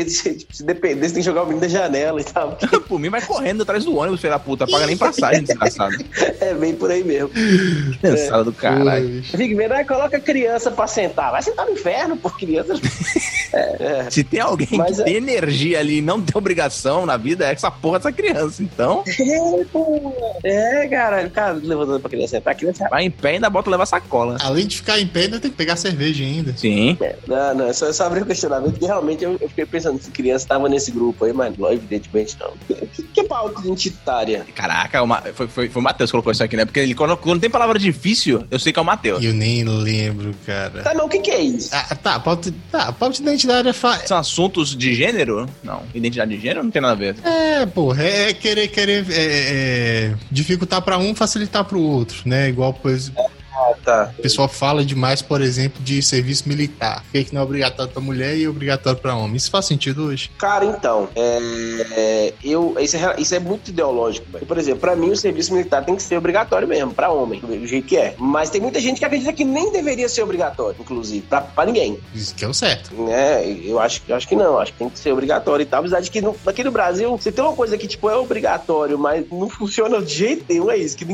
se, 0.08 0.46
se 0.50 0.62
depender, 0.62 1.08
você 1.08 1.14
tem 1.14 1.22
que 1.22 1.28
jogar 1.28 1.42
o 1.42 1.46
menino 1.46 1.60
da 1.60 1.68
janela 1.68 2.20
e 2.20 2.24
tal. 2.24 2.56
Por 2.88 2.98
mim, 2.98 3.10
vai 3.10 3.20
correndo 3.22 3.62
atrás 3.62 3.84
do 3.84 3.96
ônibus, 3.96 4.20
filho 4.20 4.32
da 4.32 4.38
puta. 4.38 4.66
Paga 4.66 4.84
nem 4.94 4.98
passagem, 5.12 5.42
desgraçado. 5.44 5.96
É 6.40 6.54
bem 6.54 6.74
por 6.74 6.90
aí 6.90 7.02
mesmo. 7.04 7.30
Pensada 8.00 8.44
do 8.44 8.52
caralho. 8.52 9.22
Fica 9.24 9.56
vendo, 9.56 9.72
aí 9.72 9.84
coloca 9.84 10.16
a 10.16 10.20
criança 10.20 10.70
pra 10.70 10.86
sentar. 10.86 11.30
Vai 11.30 11.42
sentar 11.42 11.66
no 11.66 11.72
inferno, 11.72 12.16
por 12.16 12.36
criança. 12.38 12.74
É, 13.56 14.00
é. 14.06 14.10
Se 14.10 14.24
tem 14.24 14.40
alguém 14.40 14.66
Mas 14.72 14.96
que 14.96 15.02
é- 15.02 15.04
tem 15.04 15.14
energia 15.14 15.78
ali 15.78 15.98
e 15.98 16.02
não 16.02 16.20
tem 16.20 16.36
obrigação 16.36 17.06
na 17.06 17.16
vida, 17.16 17.46
é 17.46 17.52
essa 17.52 17.70
porra 17.70 18.00
dessa 18.00 18.10
criança. 18.10 18.60
Então, 18.64 19.04
É, 19.06 19.64
pô. 19.72 20.12
É, 20.42 20.88
cara. 20.88 21.24
O 21.24 21.30
cara 21.30 21.52
levantando 21.52 22.00
pra 22.00 22.10
criança 22.10 22.30
sentar. 22.36 22.52
A 22.52 22.56
criança. 22.56 22.88
vai 22.90 23.04
em 23.04 23.10
pé 23.12 23.30
e 23.30 23.34
ainda 23.34 23.48
bota 23.48 23.70
levar 23.70 23.86
sacola. 23.86 24.38
Além 24.40 24.66
de 24.66 24.78
ficar 24.78 24.98
em 24.98 25.06
pé, 25.06 25.20
ainda 25.20 25.38
tem 25.38 25.52
que 25.52 25.56
pegar 25.56 25.76
cerveja 25.76 26.24
ainda. 26.24 26.52
Sim. 26.56 26.96
É, 27.00 27.14
Não, 27.28 27.54
não, 27.54 27.72
só, 27.72 27.92
só 27.92 28.06
abri 28.06 28.22
o 28.22 28.26
questionamento, 28.26 28.72
porque 28.72 28.86
realmente 28.86 29.22
eu, 29.22 29.38
eu 29.40 29.48
fiquei 29.48 29.66
pensando 29.66 30.02
se 30.02 30.10
criança 30.10 30.48
tava 30.48 30.68
nesse 30.68 30.90
grupo 30.90 31.24
aí, 31.24 31.32
mas 31.32 31.54
evidentemente 31.70 32.36
não. 32.40 32.54
Que, 32.66 33.02
que 33.04 33.20
é 33.20 33.24
pauta 33.24 33.60
identitária? 33.60 34.44
Caraca, 34.84 35.02
o 35.02 35.06
Ma- 35.06 35.22
foi, 35.34 35.46
foi, 35.48 35.68
foi 35.68 35.80
o 35.80 35.82
Matheus 35.82 36.10
que 36.10 36.12
colocou 36.12 36.32
isso 36.32 36.42
aqui, 36.42 36.56
né? 36.56 36.64
Porque 36.64 36.80
ele, 36.80 36.94
quando, 36.94 37.16
quando 37.16 37.40
tem 37.40 37.48
palavra 37.50 37.78
difícil, 37.78 38.44
eu 38.50 38.58
sei 38.58 38.72
que 38.72 38.78
é 38.78 38.82
o 38.82 38.84
Matheus. 38.84 39.24
Eu 39.24 39.32
nem 39.32 39.64
lembro, 39.64 40.34
cara. 40.46 40.82
Tá, 40.82 40.92
mas 40.94 41.04
o 41.04 41.08
que 41.08 41.18
que 41.20 41.30
é 41.30 41.40
isso? 41.40 41.70
Ah, 41.72 41.94
tá, 41.94 42.20
pauta, 42.20 42.52
tá, 42.70 42.92
pauta 42.92 43.16
de 43.16 43.22
identidade 43.22 43.68
é 43.68 43.72
fa... 43.72 43.98
São 44.06 44.18
assuntos 44.18 44.76
de 44.76 44.94
gênero? 44.94 45.48
Não. 45.62 45.82
Identidade 45.94 46.34
de 46.36 46.40
gênero 46.40 46.62
não 46.62 46.70
tem 46.70 46.82
nada 46.82 46.92
a 46.94 46.96
ver. 46.96 47.16
É, 47.24 47.66
porra, 47.66 48.02
é 48.04 48.32
querer, 48.34 48.68
querer 48.68 49.06
é, 49.10 49.14
é, 49.16 50.14
dificultar 50.30 50.82
pra 50.82 50.98
um, 50.98 51.14
facilitar 51.14 51.64
pro 51.64 51.80
outro, 51.80 52.22
né? 52.26 52.48
Igual, 52.48 52.74
pois, 52.74 53.10
Ah, 53.56 53.72
tá. 53.84 54.14
o 54.18 54.22
pessoal 54.22 54.48
fala 54.48 54.84
demais, 54.84 55.22
por 55.22 55.40
exemplo, 55.40 55.82
de 55.82 56.02
serviço 56.02 56.48
militar. 56.48 57.02
Por 57.02 57.12
que 57.12 57.24
que 57.24 57.34
não 57.34 57.42
é 57.42 57.44
obrigatório 57.44 57.92
pra 57.92 58.02
mulher 58.02 58.36
e 58.36 58.44
é 58.44 58.48
obrigatório 58.48 58.98
pra 58.98 59.14
homem? 59.16 59.36
Isso 59.36 59.50
faz 59.50 59.66
sentido 59.66 60.04
hoje? 60.06 60.30
Cara, 60.38 60.64
então, 60.64 61.08
é, 61.14 62.32
eu, 62.42 62.74
isso, 62.80 62.96
é, 62.96 63.14
isso 63.18 63.34
é 63.34 63.38
muito 63.38 63.68
ideológico. 63.68 64.26
velho. 64.32 64.46
Por 64.46 64.58
exemplo, 64.58 64.80
pra 64.80 64.96
mim 64.96 65.10
o 65.10 65.16
serviço 65.16 65.52
militar 65.52 65.84
tem 65.84 65.94
que 65.96 66.02
ser 66.02 66.16
obrigatório 66.16 66.66
mesmo, 66.66 66.92
pra 66.92 67.10
homem, 67.10 67.40
do 67.40 67.66
jeito 67.66 67.86
que 67.86 67.96
é. 67.96 68.14
Mas 68.18 68.50
tem 68.50 68.60
muita 68.60 68.80
gente 68.80 68.98
que 68.98 69.04
acredita 69.04 69.32
que 69.32 69.44
nem 69.44 69.72
deveria 69.72 70.08
ser 70.08 70.22
obrigatório, 70.22 70.76
inclusive, 70.80 71.24
pra, 71.26 71.40
pra 71.40 71.64
ninguém. 71.66 71.98
Isso 72.14 72.34
que 72.34 72.44
é 72.44 72.48
o 72.48 72.54
certo. 72.54 72.94
né? 72.94 73.44
Eu 73.64 73.78
acho, 73.78 74.02
eu 74.08 74.16
acho 74.16 74.26
que 74.28 74.36
não, 74.36 74.58
acho 74.58 74.72
que 74.72 74.78
tem 74.78 74.88
que 74.88 74.98
ser 74.98 75.12
obrigatório 75.12 75.62
e 75.62 75.66
tal. 75.66 75.80
Apesar 75.80 76.00
de 76.00 76.10
que 76.10 76.20
no, 76.20 76.34
aqui 76.46 76.64
no 76.64 76.70
Brasil, 76.70 77.16
você 77.16 77.30
tem 77.30 77.44
uma 77.44 77.54
coisa 77.54 77.76
que, 77.78 77.86
tipo, 77.86 78.08
é 78.08 78.16
obrigatório, 78.16 78.98
mas 78.98 79.24
não 79.30 79.48
funciona 79.50 80.00
de 80.02 80.14
jeito 80.14 80.44
nenhum, 80.48 80.70
é 80.70 80.76
isso. 80.76 80.96
Que 80.96 81.04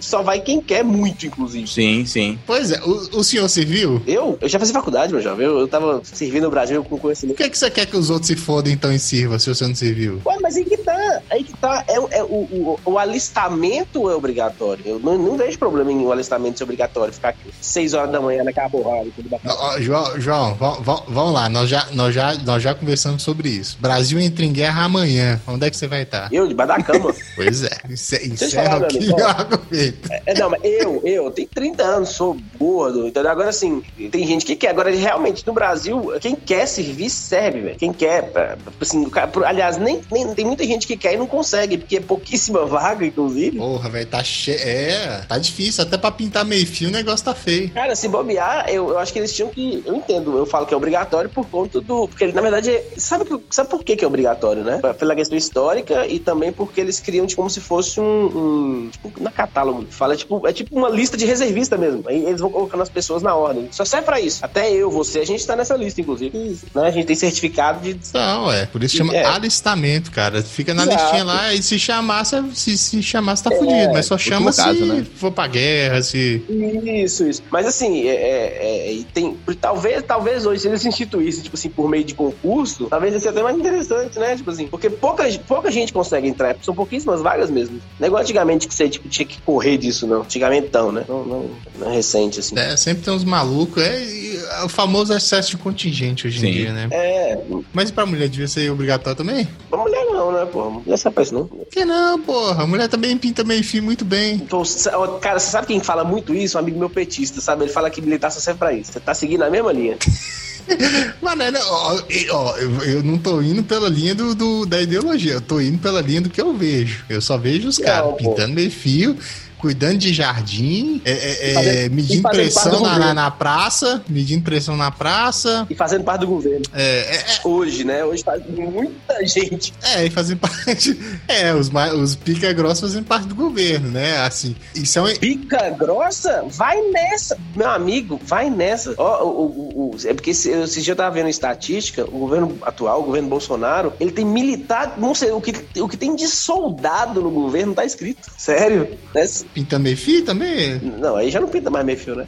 só 0.00 0.22
vai 0.22 0.40
quem 0.40 0.60
quer 0.60 0.84
muito, 0.84 1.26
inclusive. 1.26 1.66
Sim, 1.66 1.97
sim. 2.06 2.38
Pois 2.46 2.70
é, 2.70 2.80
o, 2.80 3.18
o 3.18 3.24
senhor 3.24 3.48
serviu? 3.48 4.02
Eu? 4.06 4.38
Eu 4.40 4.48
já 4.48 4.58
fazia 4.58 4.74
faculdade, 4.74 5.12
meu 5.12 5.22
jovem. 5.22 5.46
Eu, 5.46 5.58
eu 5.58 5.68
tava 5.68 6.00
servindo 6.04 6.44
no 6.44 6.50
Brasil 6.50 6.82
com 6.82 6.90
Por 6.90 7.00
conhecimento. 7.00 7.36
que, 7.36 7.48
que 7.48 7.58
você 7.58 7.70
quer 7.70 7.86
que 7.86 7.96
os 7.96 8.10
outros 8.10 8.26
se 8.28 8.36
fodem 8.36 8.72
então 8.74 8.92
e 8.92 8.98
sirva 8.98 9.38
se 9.38 9.48
você 9.48 9.66
não 9.66 9.74
serviu? 9.74 10.20
Ué, 10.24 10.36
mas 10.40 10.56
aí 10.56 10.64
que 10.64 10.76
tá. 10.76 11.22
Aí 11.30 11.44
que 11.44 11.52
tá. 11.56 11.84
É, 11.88 11.98
o- 12.00 12.08
é 12.10 12.22
o, 12.22 12.26
o, 12.26 12.80
o 12.84 12.98
alistamento 12.98 14.08
é 14.10 14.14
obrigatório. 14.14 14.82
Eu 14.86 14.98
não, 14.98 15.16
não 15.18 15.36
vejo 15.36 15.58
problema 15.58 15.92
em 15.92 16.04
o 16.04 16.12
alistamento 16.12 16.58
ser 16.58 16.64
obrigatório. 16.64 17.12
Ficar 17.12 17.30
aqui 17.30 17.50
6 17.60 17.94
horas 17.94 18.10
da 18.12 18.20
manhã 18.20 18.42
naquela 18.44 18.68
bacana. 18.68 19.54
Ó, 19.58 19.80
João, 19.80 20.20
João 20.20 20.54
va- 20.54 20.78
va- 20.80 21.02
vamos 21.08 21.32
lá, 21.34 21.48
nós 21.48 21.68
já, 21.68 21.86
nós, 21.92 22.14
já, 22.14 22.34
nós 22.44 22.62
já 22.62 22.74
conversamos 22.74 23.22
sobre 23.22 23.48
isso. 23.48 23.76
Brasil 23.80 24.18
entra 24.18 24.44
em 24.44 24.52
guerra 24.52 24.84
amanhã. 24.84 25.40
Onde 25.46 25.66
é 25.66 25.70
que 25.70 25.76
você 25.76 25.86
vai 25.86 26.02
estar? 26.02 26.32
Eu, 26.32 26.46
debaixo 26.48 26.76
da 26.76 26.82
cama. 26.82 27.14
Pois 27.36 27.62
é, 27.62 27.70
eu 27.84 27.92
encerra 28.32 28.70
falar, 28.70 28.86
aqui 28.86 29.00
meu 29.00 29.10
o 29.16 29.24
amigo. 29.24 29.28
argumento. 29.28 30.08
É, 30.26 30.34
não, 30.38 30.50
mas 30.50 30.60
eu, 30.64 31.02
eu 31.04 31.30
tenho 31.30 31.48
30 31.54 31.77
anos, 31.80 32.10
sou 32.10 32.36
gordo, 32.58 33.06
entendeu? 33.06 33.30
Agora, 33.30 33.48
assim, 33.50 33.82
tem 34.10 34.26
gente 34.26 34.44
que 34.44 34.56
quer. 34.56 34.68
Agora, 34.70 34.90
realmente, 34.90 35.46
no 35.46 35.52
Brasil, 35.52 36.12
quem 36.20 36.34
quer 36.34 36.66
servir, 36.66 37.10
serve, 37.10 37.60
velho. 37.60 37.76
Quem 37.76 37.92
quer, 37.92 38.30
pra- 38.32 38.56
assim, 38.80 39.08
cara- 39.08 39.30
aliás, 39.46 39.76
nem, 39.78 40.00
nem 40.10 40.34
tem 40.34 40.44
muita 40.44 40.64
gente 40.64 40.86
que 40.86 40.96
quer 40.96 41.14
e 41.14 41.16
não 41.16 41.26
consegue, 41.26 41.78
porque 41.78 41.96
é 41.96 42.00
pouquíssima 42.00 42.64
vaga, 42.66 43.04
inclusive. 43.06 43.58
Porra, 43.58 43.88
velho, 43.88 44.06
tá 44.06 44.22
cheio. 44.24 44.58
É, 44.60 45.22
tá 45.28 45.38
difícil. 45.38 45.82
Até 45.82 45.96
pra 45.96 46.10
pintar 46.10 46.44
meio 46.44 46.66
fio 46.66 46.88
o 46.88 46.92
negócio 46.92 47.24
tá 47.24 47.34
feio. 47.34 47.70
Cara, 47.70 47.94
se 47.94 48.08
bobear, 48.08 48.68
eu, 48.68 48.88
eu 48.90 48.98
acho 48.98 49.12
que 49.12 49.18
eles 49.18 49.34
tinham 49.34 49.48
que. 49.50 49.82
Eu 49.86 49.94
entendo, 49.94 50.36
eu 50.36 50.46
falo 50.46 50.66
que 50.66 50.74
é 50.74 50.76
obrigatório 50.76 51.30
por 51.30 51.46
conta 51.46 51.80
do. 51.80 52.08
Porque, 52.08 52.26
na 52.32 52.40
verdade, 52.40 52.70
é- 52.70 52.84
sabe, 52.96 53.24
sabe 53.50 53.70
por 53.70 53.82
que, 53.84 53.96
que 53.96 54.04
é 54.04 54.08
obrigatório, 54.08 54.62
né? 54.64 54.80
Pela 54.98 55.14
questão 55.14 55.36
histórica 55.36 56.06
e 56.06 56.18
também 56.18 56.52
porque 56.52 56.80
eles 56.80 56.98
criam 57.00 57.26
tipo, 57.26 57.38
como 57.42 57.50
se 57.50 57.60
fosse 57.60 58.00
um. 58.00 58.04
um 58.26 58.88
tipo, 58.90 59.12
na 59.22 59.30
catálogo. 59.30 59.86
Fala, 59.90 60.16
tipo, 60.16 60.46
é 60.46 60.52
tipo 60.52 60.76
uma 60.76 60.88
lista 60.88 61.16
de 61.16 61.24
reservista 61.68 61.76
mesmo. 61.76 62.02
Aí 62.06 62.24
eles 62.24 62.40
vão 62.40 62.50
colocando 62.50 62.82
as 62.82 62.88
pessoas 62.88 63.22
na 63.22 63.34
ordem. 63.34 63.68
Só 63.70 63.84
serve 63.84 64.06
pra 64.06 64.20
isso. 64.20 64.44
Até 64.44 64.72
eu, 64.72 64.90
você, 64.90 65.20
a 65.20 65.26
gente 65.26 65.46
tá 65.46 65.54
nessa 65.54 65.76
lista, 65.76 66.00
inclusive. 66.00 66.58
Né? 66.74 66.86
A 66.86 66.90
gente 66.90 67.06
tem 67.06 67.16
certificado 67.16 67.80
de. 67.80 67.98
Não, 68.14 68.50
é. 68.50 68.66
Por 68.66 68.82
isso 68.82 68.96
chama 68.96 69.14
É. 69.14 69.24
alistamento, 69.24 70.10
cara. 70.10 70.42
Fica 70.42 70.72
na 70.72 70.84
Exato. 70.84 71.02
listinha 71.02 71.24
lá 71.24 71.54
e 71.54 71.62
se 71.62 71.78
chamar, 71.78 72.24
se, 72.24 72.78
se 72.78 73.02
chamar, 73.02 73.36
você 73.36 73.44
tá 73.44 73.50
fudido. 73.50 73.92
Mas 73.92 74.06
só 74.06 74.16
chama 74.16 74.52
se 74.52 74.62
caso, 74.62 74.84
né? 74.86 75.06
for 75.16 75.30
pra 75.30 75.46
guerra, 75.46 76.02
se. 76.02 76.42
Isso, 76.48 77.26
isso. 77.26 77.42
Mas 77.50 77.66
assim, 77.66 78.08
é, 78.08 78.14
é, 78.14 78.88
é, 78.88 78.92
e 78.92 79.04
tem, 79.04 79.36
talvez, 79.60 80.02
talvez 80.02 80.46
hoje, 80.46 80.62
se 80.62 80.68
eles 80.68 80.84
instituíssem, 80.84 81.42
tipo 81.42 81.56
assim, 81.56 81.68
por 81.68 81.88
meio 81.88 82.04
de 82.04 82.14
concurso, 82.14 82.86
talvez 82.86 83.14
ia 83.14 83.20
ser 83.20 83.28
até 83.28 83.42
mais 83.42 83.56
interessante, 83.56 84.18
né? 84.18 84.36
Tipo 84.36 84.50
assim, 84.50 84.66
porque 84.68 84.88
pouca, 84.88 85.24
pouca 85.46 85.70
gente 85.70 85.92
consegue 85.92 86.28
entrar, 86.28 86.56
são 86.62 86.74
pouquíssimas 86.74 87.20
vagas 87.20 87.50
mesmo. 87.50 87.80
Negócio 87.98 88.24
antigamente 88.24 88.66
que 88.66 88.74
você 88.74 88.88
tipo, 88.88 89.08
tinha 89.08 89.26
que 89.26 89.40
correr 89.42 89.76
disso, 89.76 90.06
não. 90.06 90.22
Antigamente 90.22 90.68
não, 90.72 90.92
né? 90.92 91.04
Não, 91.08 91.24
não, 91.24 91.50
é 91.57 91.57
recente, 91.92 92.40
assim. 92.40 92.58
É, 92.58 92.76
sempre 92.76 93.04
tem 93.04 93.12
uns 93.14 93.24
malucos. 93.24 93.82
É, 93.82 94.62
o 94.64 94.68
famoso 94.68 95.12
excesso 95.12 95.50
de 95.50 95.56
contingente 95.58 96.26
hoje 96.26 96.40
Sim. 96.40 96.48
em 96.48 96.52
dia, 96.52 96.72
né? 96.72 96.88
É, 96.90 97.38
Mas 97.72 97.90
e 97.90 97.92
pra 97.92 98.04
mulher 98.06 98.28
devia 98.28 98.48
ser 98.48 98.70
obrigatório 98.70 99.16
também? 99.16 99.46
pra 99.70 99.78
mulher 99.78 100.04
não, 100.06 100.32
né, 100.32 100.44
pô? 100.46 100.70
Mulher 100.70 100.96
sabe 100.96 101.22
isso, 101.22 101.34
não. 101.34 101.46
Que 101.70 101.84
não, 101.84 102.20
porra? 102.20 102.62
A 102.64 102.66
mulher 102.66 102.88
também 102.88 103.16
pinta 103.16 103.44
meio 103.44 103.62
fio 103.62 103.82
muito 103.82 104.04
bem. 104.04 104.34
Então, 104.36 104.62
ó, 104.94 105.06
cara, 105.18 105.38
você 105.38 105.50
sabe 105.50 105.66
quem 105.66 105.80
fala 105.80 106.02
muito 106.04 106.34
isso? 106.34 106.56
Um 106.56 106.60
amigo 106.60 106.78
meu 106.78 106.90
petista, 106.90 107.40
sabe? 107.40 107.64
Ele 107.64 107.72
fala 107.72 107.90
que 107.90 108.00
militar 108.00 108.30
só 108.30 108.40
serve 108.40 108.58
pra 108.58 108.72
isso. 108.72 108.92
Você 108.92 109.00
tá 109.00 109.14
seguindo 109.14 109.42
a 109.42 109.50
mesma 109.50 109.72
linha. 109.72 109.96
Mano, 111.22 111.42
é, 111.42 111.50
ó, 111.64 112.00
e- 112.10 112.28
ó, 112.30 112.56
eu, 112.56 112.70
eu 112.84 113.02
não 113.02 113.16
tô 113.18 113.40
indo 113.40 113.62
pela 113.62 113.88
linha 113.88 114.14
do, 114.14 114.34
do- 114.34 114.66
da 114.66 114.80
ideologia, 114.80 115.32
eu 115.34 115.40
tô 115.40 115.60
indo 115.60 115.78
pela 115.78 116.00
linha 116.00 116.20
do 116.20 116.28
que 116.30 116.40
eu 116.40 116.52
vejo. 116.54 117.04
Eu 117.08 117.20
só 117.22 117.38
vejo 117.38 117.68
os 117.68 117.78
caras 117.78 118.14
pintando 118.16 118.52
meio 118.54 118.70
fio, 118.70 119.16
cuidando 119.58 119.98
de 119.98 120.12
jardim, 120.12 121.00
é, 121.04 121.10
é, 121.12 121.50
é, 121.50 121.54
Fazendo- 121.54 121.94
medindo 121.94 122.28
pressão 122.28 122.80
na, 122.82 122.98
na, 122.98 123.14
na 123.14 123.30
praça, 123.30 124.02
medindo 124.08 124.42
pressão 124.44 124.76
na 124.76 124.90
praça. 124.90 125.66
E 125.68 125.74
fazendo 125.74 126.04
parte 126.04 126.20
do 126.20 126.26
governo. 126.28 126.64
É, 126.72 127.16
é, 127.16 127.24
Hoje, 127.44 127.84
né? 127.84 128.04
Hoje 128.04 128.22
faz 128.22 128.42
muita 128.46 129.26
gente. 129.26 129.72
é, 129.82 130.04
e 130.06 130.10
fazendo 130.10 130.38
parte. 130.46 130.98
É, 131.26 131.52
os, 131.54 131.70
mais- 131.70 131.92
os 131.92 132.14
pica 132.14 132.52
grossos 132.52 132.80
fazendo 132.80 133.04
parte 133.04 133.26
do 133.28 133.34
governo, 133.34 133.90
né? 133.90 134.18
Assim, 134.18 134.54
isso 134.74 134.98
é 134.98 135.02
um. 135.02 135.16
Pica 135.16 135.70
grossa, 135.70 136.44
vai 136.48 136.80
nessa. 136.90 137.36
Meu 137.56 137.68
amigo, 137.70 138.20
vai 138.22 138.48
nessa. 138.50 138.94
Ó, 138.96 139.24
o, 139.24 139.28
o- 139.46 139.90
o- 139.94 139.96
é 140.08 140.14
porque 140.14 140.32
se, 140.32 140.50
esse 140.50 140.82
dia 140.82 140.92
eu 140.92 140.96
tava 140.96 141.14
vendo 141.14 141.28
estatística, 141.28 142.04
o 142.04 142.18
governo 142.18 142.56
atual, 142.62 143.00
o 143.00 143.04
governo 143.04 143.28
Bolsonaro, 143.28 143.92
ele 143.98 144.12
tem 144.12 144.24
militar, 144.24 144.94
não 144.98 145.14
sei, 145.14 145.32
o 145.32 145.40
que, 145.40 145.52
o 145.80 145.88
que 145.88 145.96
tem 145.96 146.14
de 146.14 146.26
soldado 146.28 147.20
no 147.20 147.30
governo 147.30 147.74
tá 147.74 147.84
escrito. 147.84 148.30
Sério? 148.36 148.96
Né? 149.14 149.26
Pintando 149.54 149.82
meio 149.84 149.96
fio 149.96 150.24
também? 150.24 150.78
Não, 150.80 151.16
aí 151.16 151.30
já 151.30 151.40
não 151.40 151.48
pinta 151.48 151.68
mais 151.70 151.84
meio 151.84 151.98
fio, 151.98 152.14
né? 152.14 152.26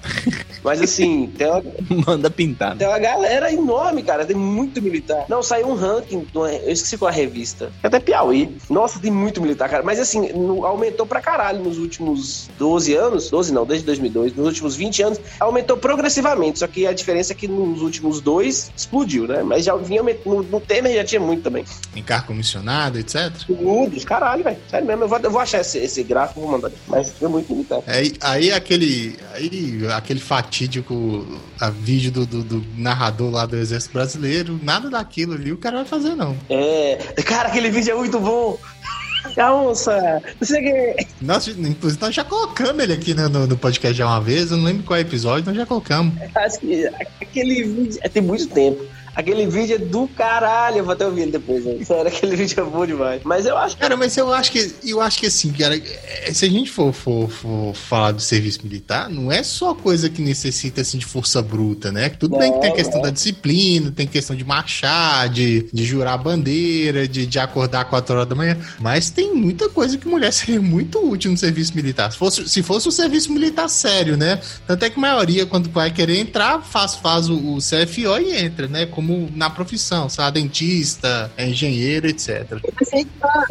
Mas 0.65 0.81
assim, 0.83 1.27
tem 1.37 1.47
uma, 1.47 1.63
Manda 2.07 2.29
pintar. 2.31 2.77
tem 2.77 2.87
uma 2.89 2.99
galera 2.99 3.53
enorme, 3.53 4.03
cara. 4.03 4.25
Tem 4.27 4.35
muito 4.37 4.83
militar. 4.83 5.25
Não, 5.29 5.43
saiu 5.43 5.69
um 5.69 5.75
ranking, 5.75 6.27
uma- 6.35 6.51
eu 6.53 6.73
esqueci 6.73 6.99
qual 6.99 7.11
é 7.11 7.13
a 7.13 7.17
revista. 7.17 7.71
É 7.83 7.87
Até 7.87 8.01
Piauí. 8.01 8.57
Nossa, 8.69 8.99
tem 8.99 9.11
muito 9.11 9.41
militar, 9.41 9.69
cara. 9.69 9.83
Mas 9.83 9.99
assim, 10.01 10.33
no- 10.33 10.65
aumentou 10.67 11.07
pra 11.07 11.21
caralho 11.21 11.63
nos 11.63 11.79
últimos 11.79 12.49
12 12.59 12.95
anos. 12.95 13.31
12 13.31 13.53
não, 13.53 13.65
desde 13.65 13.87
2002. 13.87 14.35
Nos 14.35 14.47
últimos 14.47 14.75
20 14.77 15.03
anos, 15.03 15.21
aumentou 15.39 15.77
progressivamente. 15.77 16.59
Só 16.59 16.67
que 16.67 16.87
a 16.87 16.93
diferença 16.93 17.33
é 17.33 17.37
que 17.37 17.47
nos 17.49 17.81
últimos 17.83 18.21
dois 18.21 18.71
explodiu, 18.77 19.27
né? 19.27 19.43
Mas 19.43 19.65
já 19.65 19.77
vinha 19.77 20.01
aumentando. 20.01 20.21
No, 20.37 20.43
no 20.43 20.61
Temer 20.61 20.95
já 20.95 21.05
tinha 21.05 21.21
muito 21.21 21.43
também. 21.43 21.65
Em 21.95 22.03
carro 22.03 22.27
comissionado, 22.27 22.99
etc. 22.99 23.31
Tudo, 23.47 24.05
caralho, 24.05 24.45
velho. 24.45 24.57
Sério 24.69 24.87
mesmo. 24.87 25.05
Eu 25.05 25.09
vou, 25.09 25.19
eu 25.19 25.31
vou 25.31 25.41
achar 25.41 25.61
esse, 25.61 25.79
esse 25.79 26.03
gráfico, 26.03 26.41
vou 26.41 26.51
mandar. 26.51 26.71
Mas 26.87 27.10
foi 27.19 27.29
muito 27.29 27.53
militar. 27.53 27.81
Aí, 27.87 28.13
aí 28.21 28.53
aquele. 28.53 29.17
Aí 29.35 29.83
aquele 29.95 30.21
fatídico 30.21 31.27
a 31.61 31.71
vídeo 31.71 32.11
do, 32.11 32.27
do- 32.27 32.43
do 32.45 32.65
narrador 32.77 33.31
lá 33.31 33.47
do 33.47 33.57
Exército 33.57 33.93
Brasileiro, 33.95 34.59
nada 34.63 34.89
daquilo 34.91 35.35
ali 35.35 35.53
o 35.53 35.57
cara 35.59 35.77
vai 35.79 35.85
fazer, 35.87 36.15
não. 36.15 36.37
É. 36.49 36.97
Cara, 37.25 37.49
aquele 37.49 37.71
vídeo 37.71 37.93
é 37.93 37.95
muito 37.95 38.19
bom. 38.21 38.59
Calça, 39.37 40.23
não 40.41 40.47
sei 40.47 40.61
o 40.61 40.97
que. 40.97 41.07
Nós, 41.21 41.47
inclusive, 41.49 42.01
nós 42.01 42.15
já 42.15 42.25
colocamos 42.25 42.83
ele 42.83 42.95
aqui 42.95 43.13
no, 43.15 43.29
no, 43.29 43.47
no 43.47 43.57
podcast 43.57 43.97
já 43.97 44.07
uma 44.07 44.21
vez, 44.21 44.51
eu 44.51 44.57
não 44.57 44.65
lembro 44.65 44.83
qual 44.83 44.99
episódio, 44.99 45.45
nós 45.47 45.57
já 45.57 45.67
colocamos. 45.67 46.15
Acho 46.35 46.59
que 46.61 46.87
aquele 47.21 47.65
vídeo. 47.65 48.01
Tem 48.13 48.23
muito 48.23 48.47
tempo. 48.49 48.83
Aquele 49.15 49.47
vídeo 49.47 49.77
é 49.77 49.79
do 49.79 50.09
caralho. 50.09 50.79
Eu 50.79 50.85
vou 50.85 50.93
até 50.93 51.07
ouvir 51.07 51.23
ele 51.23 51.33
depois, 51.33 51.65
né? 51.65 51.85
Sério, 51.85 52.07
aquele 52.09 52.37
vídeo 52.37 52.61
é 52.61 52.65
bom 52.65 52.87
demais. 52.87 53.23
Mas 53.25 53.47
eu 53.47 53.57
acho 53.57 53.77
que. 53.77 53.83
Cara, 53.83 53.97
mas 53.97 54.17
eu 54.17 54.33
acho 54.33 54.53
que 54.53 54.75
eu 54.85 55.01
acho 55.01 55.19
que 55.19 55.27
assim, 55.27 55.53
cara, 55.53 55.77
é, 55.77 56.33
se 56.33 56.45
a 56.45 56.49
gente 56.49 56.71
for, 56.71 56.93
for, 56.93 57.29
for 57.29 57.75
falar 57.75 58.13
do 58.13 58.21
serviço 58.21 58.61
militar, 58.63 59.09
não 59.09 59.31
é 59.31 59.43
só 59.43 59.75
coisa 59.75 60.09
que 60.09 60.23
necessita 60.23 60.81
assim 60.81 60.99
de 60.99 61.07
força 61.07 61.43
bruta, 61.43 61.91
né? 61.91 62.09
Tudo 62.09 62.39
bem 62.39 62.53
que 62.53 62.61
tem 62.61 62.71
a 62.71 62.75
questão 62.75 63.01
da 63.01 63.11
disciplina, 63.11 63.91
tem 63.91 64.07
questão 64.07 64.37
de 64.37 64.45
marchar, 64.45 65.29
de, 65.29 65.69
de 65.73 65.85
jurar 65.85 66.15
a 66.15 66.19
bandeira, 66.19 67.07
de, 67.07 67.27
de 67.27 67.39
acordar 67.39 67.85
4 67.87 68.15
horas 68.15 68.29
da 68.29 68.35
manhã. 68.35 68.57
Mas 68.79 69.11
tem 69.11 69.35
muita 69.35 69.69
coisa 69.69 69.97
que 69.99 70.07
mulher 70.07 70.33
seria 70.33 70.61
muito 70.61 70.99
útil 70.99 71.31
no 71.31 71.37
serviço 71.37 71.75
militar. 71.75 72.13
Se 72.13 72.19
fosse, 72.19 72.49
se 72.49 72.63
fosse 72.63 72.89
um 72.89 72.93
serviço 72.93 73.33
militar 73.33 73.69
sério, 73.69 74.17
né? 74.17 74.41
Tanto 74.67 74.85
é 74.85 74.91
que 74.91 74.99
a 74.99 75.01
maioria, 75.01 75.47
quando 75.47 75.71
vai 75.71 75.91
querer 75.91 76.19
entrar, 76.19 76.61
faz, 76.63 76.95
faz 76.95 77.29
o, 77.29 77.55
o 77.55 77.59
CFO 77.59 78.19
e 78.21 78.37
entra, 78.37 78.69
né? 78.69 78.87
Como 79.01 79.31
na 79.35 79.49
profissão, 79.49 80.09
sabe? 80.11 80.43
Dentista, 80.43 81.33
é 81.37 81.49
engenheiro, 81.49 82.07
etc. 82.07 82.47